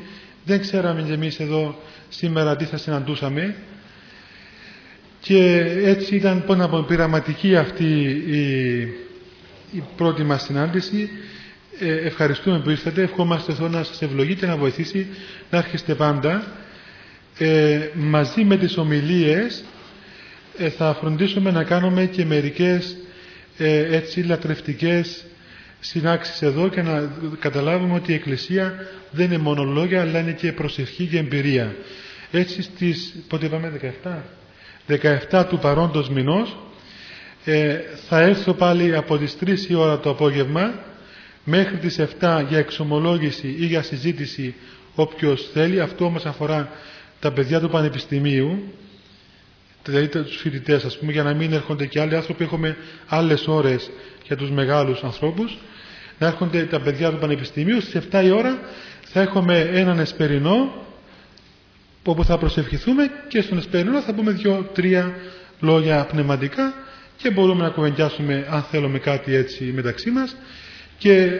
Δεν 0.45 0.61
ξέραμε 0.61 1.03
και 1.03 1.13
εμείς 1.13 1.41
εδώ 1.41 1.79
σήμερα 2.09 2.57
τι 2.57 2.65
θα 2.65 2.77
συναντούσαμε. 2.77 3.55
Και 5.21 5.65
έτσι 5.85 6.17
ήταν 6.17 6.45
πω 6.47 6.55
να 6.55 6.85
πειραματική 6.85 7.57
αυτή 7.57 7.85
η, 8.27 8.81
η 9.77 9.83
πρώτη 9.97 10.23
μας 10.23 10.43
συνάντηση. 10.43 11.11
Ε, 11.81 11.95
ευχαριστούμε 12.07 12.59
που 12.61 12.71
ήρθατε. 12.71 13.03
Ευχόμαστε 13.03 13.53
εδώ 13.53 13.69
να 13.69 13.83
σας 13.83 14.03
ευλογεί 14.03 14.35
και 14.35 14.47
να 14.47 14.57
βοηθήσει 14.57 15.07
να 15.51 15.59
έρχεστε 15.59 15.95
πάντα. 15.95 16.47
Ε, 17.39 17.89
μαζί 17.95 18.45
με 18.45 18.57
τις 18.57 18.77
ομιλίες 18.77 19.65
ε, 20.59 20.69
θα 20.69 20.95
φροντίσουμε 21.01 21.51
να 21.51 21.65
κάνουμε 21.65 22.07
και 22.07 22.25
μερικές 22.25 22.97
ε, 23.65 23.97
έτσι 23.97 24.21
λατρευτικές 24.23 25.25
συνάξεις 25.81 26.43
εδώ 26.43 26.69
και 26.69 26.83
να 26.83 27.11
καταλάβουμε 27.39 27.95
ότι 27.95 28.13
η 28.13 28.15
Εκκλησία 28.15 28.75
δεν 29.11 29.27
είναι 29.27 29.39
μόνο 29.39 29.63
λόγια 29.65 30.01
αλλά 30.01 30.19
είναι 30.19 30.33
και 30.33 30.53
προσευχή 30.53 31.07
και 31.07 31.19
εμπειρία. 31.19 31.75
Έτσι 32.31 32.63
στις, 32.63 33.15
πότε 33.29 33.47
είπαμε 33.47 33.73
17, 34.89 34.97
17 35.31 35.45
του 35.49 35.59
παρόντος 35.59 36.09
μηνός 36.11 36.57
ε, 37.45 37.79
θα 38.09 38.21
έρθω 38.21 38.53
πάλι 38.53 38.97
από 38.97 39.19
τις 39.19 39.37
3 39.45 39.59
η 39.69 39.75
ώρα 39.75 39.99
το 39.99 40.11
απόγευμα 40.11 40.75
μέχρι 41.45 41.77
τις 41.77 41.99
7 42.21 42.45
για 42.49 42.59
εξομολόγηση 42.59 43.57
ή 43.59 43.65
για 43.67 43.83
συζήτηση 43.83 44.55
όποιος 44.95 45.49
θέλει. 45.53 45.81
Αυτό 45.81 46.05
όμως 46.05 46.27
αφορά 46.27 46.71
τα 47.21 47.33
παιδιά 47.33 47.61
του 47.61 47.69
Πανεπιστημίου 47.71 48.73
δηλαδή 49.85 50.09
τους 50.09 50.37
φοιτητές 50.37 50.85
ας 50.85 50.99
πούμε 50.99 51.13
για 51.13 51.23
να 51.23 51.35
μην 51.35 51.53
έρχονται 51.53 51.87
και 51.87 52.01
άλλοι 52.01 52.17
άνθρωποι 52.17 52.45
έχουμε 52.45 52.77
άλλες 53.07 53.47
ώρες 53.47 53.91
για 54.27 54.37
τους 54.37 54.51
μεγάλους 54.51 55.03
ανθρώπους. 55.03 55.59
Να 56.19 56.27
έρχονται 56.27 56.65
τα 56.65 56.81
παιδιά 56.81 57.11
του 57.11 57.19
Πανεπιστημίου 57.19 57.81
στις 57.81 58.03
7 58.13 58.25
η 58.25 58.31
ώρα 58.31 58.59
θα 59.03 59.21
έχουμε 59.21 59.71
έναν 59.73 59.99
εσπερινό 59.99 60.87
όπου 62.05 62.25
θα 62.25 62.39
προσευχηθούμε 62.39 63.11
και 63.29 63.41
στον 63.41 63.59
εσπερινό 63.59 64.01
θα 64.01 64.15
πούμε 64.15 64.31
δύο-τρία 64.33 65.15
λόγια 65.61 66.05
πνευματικά 66.05 66.75
και 67.17 67.31
μπορούμε 67.31 67.63
να 67.63 67.69
κουβεντιάσουμε 67.69 68.47
αν 68.51 68.63
θέλουμε 68.63 68.99
κάτι 68.99 69.35
έτσι 69.35 69.65
μεταξύ 69.65 70.11
μας. 70.11 70.37
Και 70.99 71.31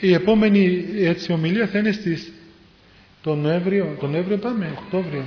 η 0.00 0.12
επόμενη 0.12 0.86
έτσι 0.96 1.32
ομιλία 1.32 1.66
θα 1.66 1.78
είναι 1.78 1.92
στις 1.92 2.32
τον 3.22 3.38
Νοέμβριο, 3.38 3.96
τον 4.00 4.10
Νοέμβριο 4.10 4.36
πάμε, 4.36 4.78
Οκτώβριο 4.82 5.24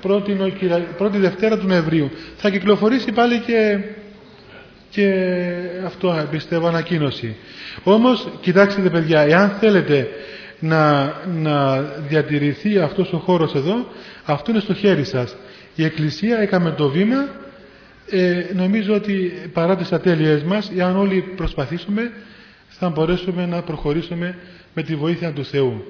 πρώτη, 0.00 0.36
πρώτη 0.96 1.18
Δευτέρα 1.18 1.58
του 1.58 1.66
Νοεμβρίου 1.66 2.10
θα 2.36 2.50
κυκλοφορήσει 2.50 3.12
πάλι 3.12 3.38
και 3.38 3.78
και 4.90 5.12
αυτό 5.84 6.26
πιστεύω 6.30 6.66
ανακοίνωση. 6.66 7.36
Όμως, 7.82 8.28
κοιτάξτε 8.40 8.80
παιδιά, 8.90 9.20
εάν 9.20 9.50
θέλετε 9.50 10.08
να, 10.58 11.12
να 11.26 11.80
διατηρηθεί 11.82 12.78
αυτός 12.78 13.12
ο 13.12 13.18
χώρος 13.18 13.54
εδώ, 13.54 13.86
αυτό 14.24 14.50
είναι 14.50 14.60
στο 14.60 14.74
χέρι 14.74 15.04
σας. 15.04 15.36
Η 15.74 15.84
Εκκλησία 15.84 16.38
έκαμε 16.38 16.70
το 16.70 16.88
βήμα, 16.88 17.28
ε, 18.10 18.44
νομίζω 18.54 18.94
ότι 18.94 19.32
παρά 19.52 19.76
τις 19.76 19.92
ατέλειες 19.92 20.42
μας, 20.42 20.70
εάν 20.76 20.96
όλοι 20.96 21.20
προσπαθήσουμε, 21.36 22.12
θα 22.68 22.88
μπορέσουμε 22.88 23.46
να 23.46 23.62
προχωρήσουμε 23.62 24.38
με 24.74 24.82
τη 24.82 24.94
βοήθεια 24.96 25.32
του 25.32 25.44
Θεού. 25.44 25.84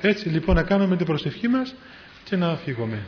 Έτσι 0.00 0.28
λοιπόν 0.28 0.54
να 0.54 0.62
κάνουμε 0.62 0.96
την 0.96 1.06
προσευχή 1.06 1.48
μας 1.48 1.74
και 2.24 2.36
να 2.36 2.56
φύγουμε. 2.64 2.98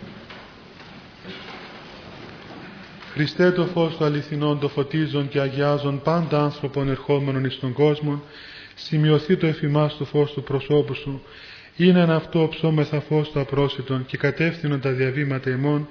Χριστέ 3.14 3.50
το 3.50 3.66
φως 3.66 3.96
του 3.96 4.04
αληθινών 4.04 4.58
το 4.58 4.68
φωτίζον 4.68 5.28
και 5.28 5.40
αγιάζον 5.40 6.00
πάντα 6.02 6.42
άνθρωπον 6.42 6.88
ερχόμενων 6.88 7.44
εις 7.44 7.58
τον 7.58 7.72
κόσμο, 7.72 8.22
σημειωθεί 8.74 9.36
το 9.36 9.46
εφημάς 9.46 9.96
του 9.96 10.04
φως 10.04 10.32
του 10.32 10.42
προσώπου 10.42 10.94
σου, 10.94 11.22
είναι 11.76 12.00
ένα 12.00 12.14
αυτό 12.14 12.48
ψώμεθα 12.50 13.00
φως 13.00 13.30
του 13.30 13.40
απρόσιτον 13.40 14.06
και 14.06 14.16
κατεύθυνον 14.16 14.80
τα 14.80 14.90
διαβήματα 14.90 15.50
ημών 15.50 15.88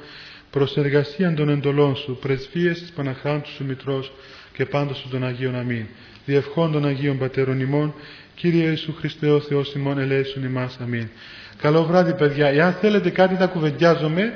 προς 0.49 0.77
εργασίαν 0.77 1.35
των 1.35 1.49
εντολών 1.49 1.95
σου, 1.95 2.17
πρεσβείες 2.21 2.79
της 2.79 2.91
Παναχράντου 2.91 3.49
σου 3.49 3.65
Μητρός 3.65 4.11
και 4.53 4.65
πάντως 4.65 4.97
σου 4.97 5.09
των 5.09 5.23
Αγίων 5.25 5.55
Αμήν. 5.55 5.85
Διευχών 6.25 6.71
των 6.71 6.85
Αγίων 6.85 7.17
Πατέρων 7.17 7.59
ημών, 7.59 7.93
Κύριε 8.35 8.69
Ιησού 8.69 8.93
Χριστέ 8.93 9.29
ο 9.29 9.39
Θεός 9.39 9.73
ημών 9.73 9.97
ελέησον 9.97 10.43
ημάς. 10.43 10.77
Αμήν. 10.81 11.07
Καλό 11.61 11.83
βράδυ 11.83 12.13
παιδιά. 12.13 12.47
Εάν 12.47 12.73
θέλετε 12.73 13.09
κάτι 13.09 13.33
να 13.33 13.47
κουβεντιάζομαι, 13.47 14.33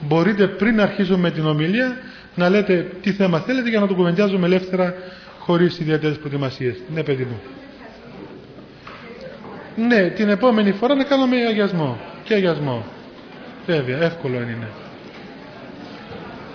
μπορείτε 0.00 0.46
πριν 0.46 0.80
αρχίσουμε 0.80 1.30
την 1.30 1.46
ομιλία 1.46 1.96
να 2.40 2.48
λέτε 2.48 2.86
τι 3.02 3.12
θέμα 3.12 3.40
θέλετε 3.40 3.68
για 3.68 3.80
να 3.80 3.86
το 3.86 3.94
κουβεντιάζουμε 3.94 4.46
ελεύθερα 4.46 4.94
χωρίς 5.38 5.78
ιδιαίτερες 5.78 6.16
προετοιμασίες. 6.16 6.76
Ναι, 6.94 7.02
παιδί 7.02 7.24
μου. 7.24 7.40
Ναι, 9.76 10.08
την 10.08 10.28
επόμενη 10.28 10.72
φορά 10.72 10.94
να 10.94 11.04
κάνουμε 11.04 11.36
αγιασμό. 11.36 11.98
Και 12.24 12.34
αγιασμό. 12.34 12.84
Βέβαια, 13.66 14.02
εύκολο 14.02 14.34
είναι. 14.34 14.68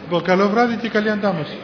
Λοιπόν, 0.02 0.24
καλό 0.24 0.50
βράδυ 0.50 0.76
και 0.76 0.90
καλή 0.90 1.10
αντάμωση. 1.10 1.58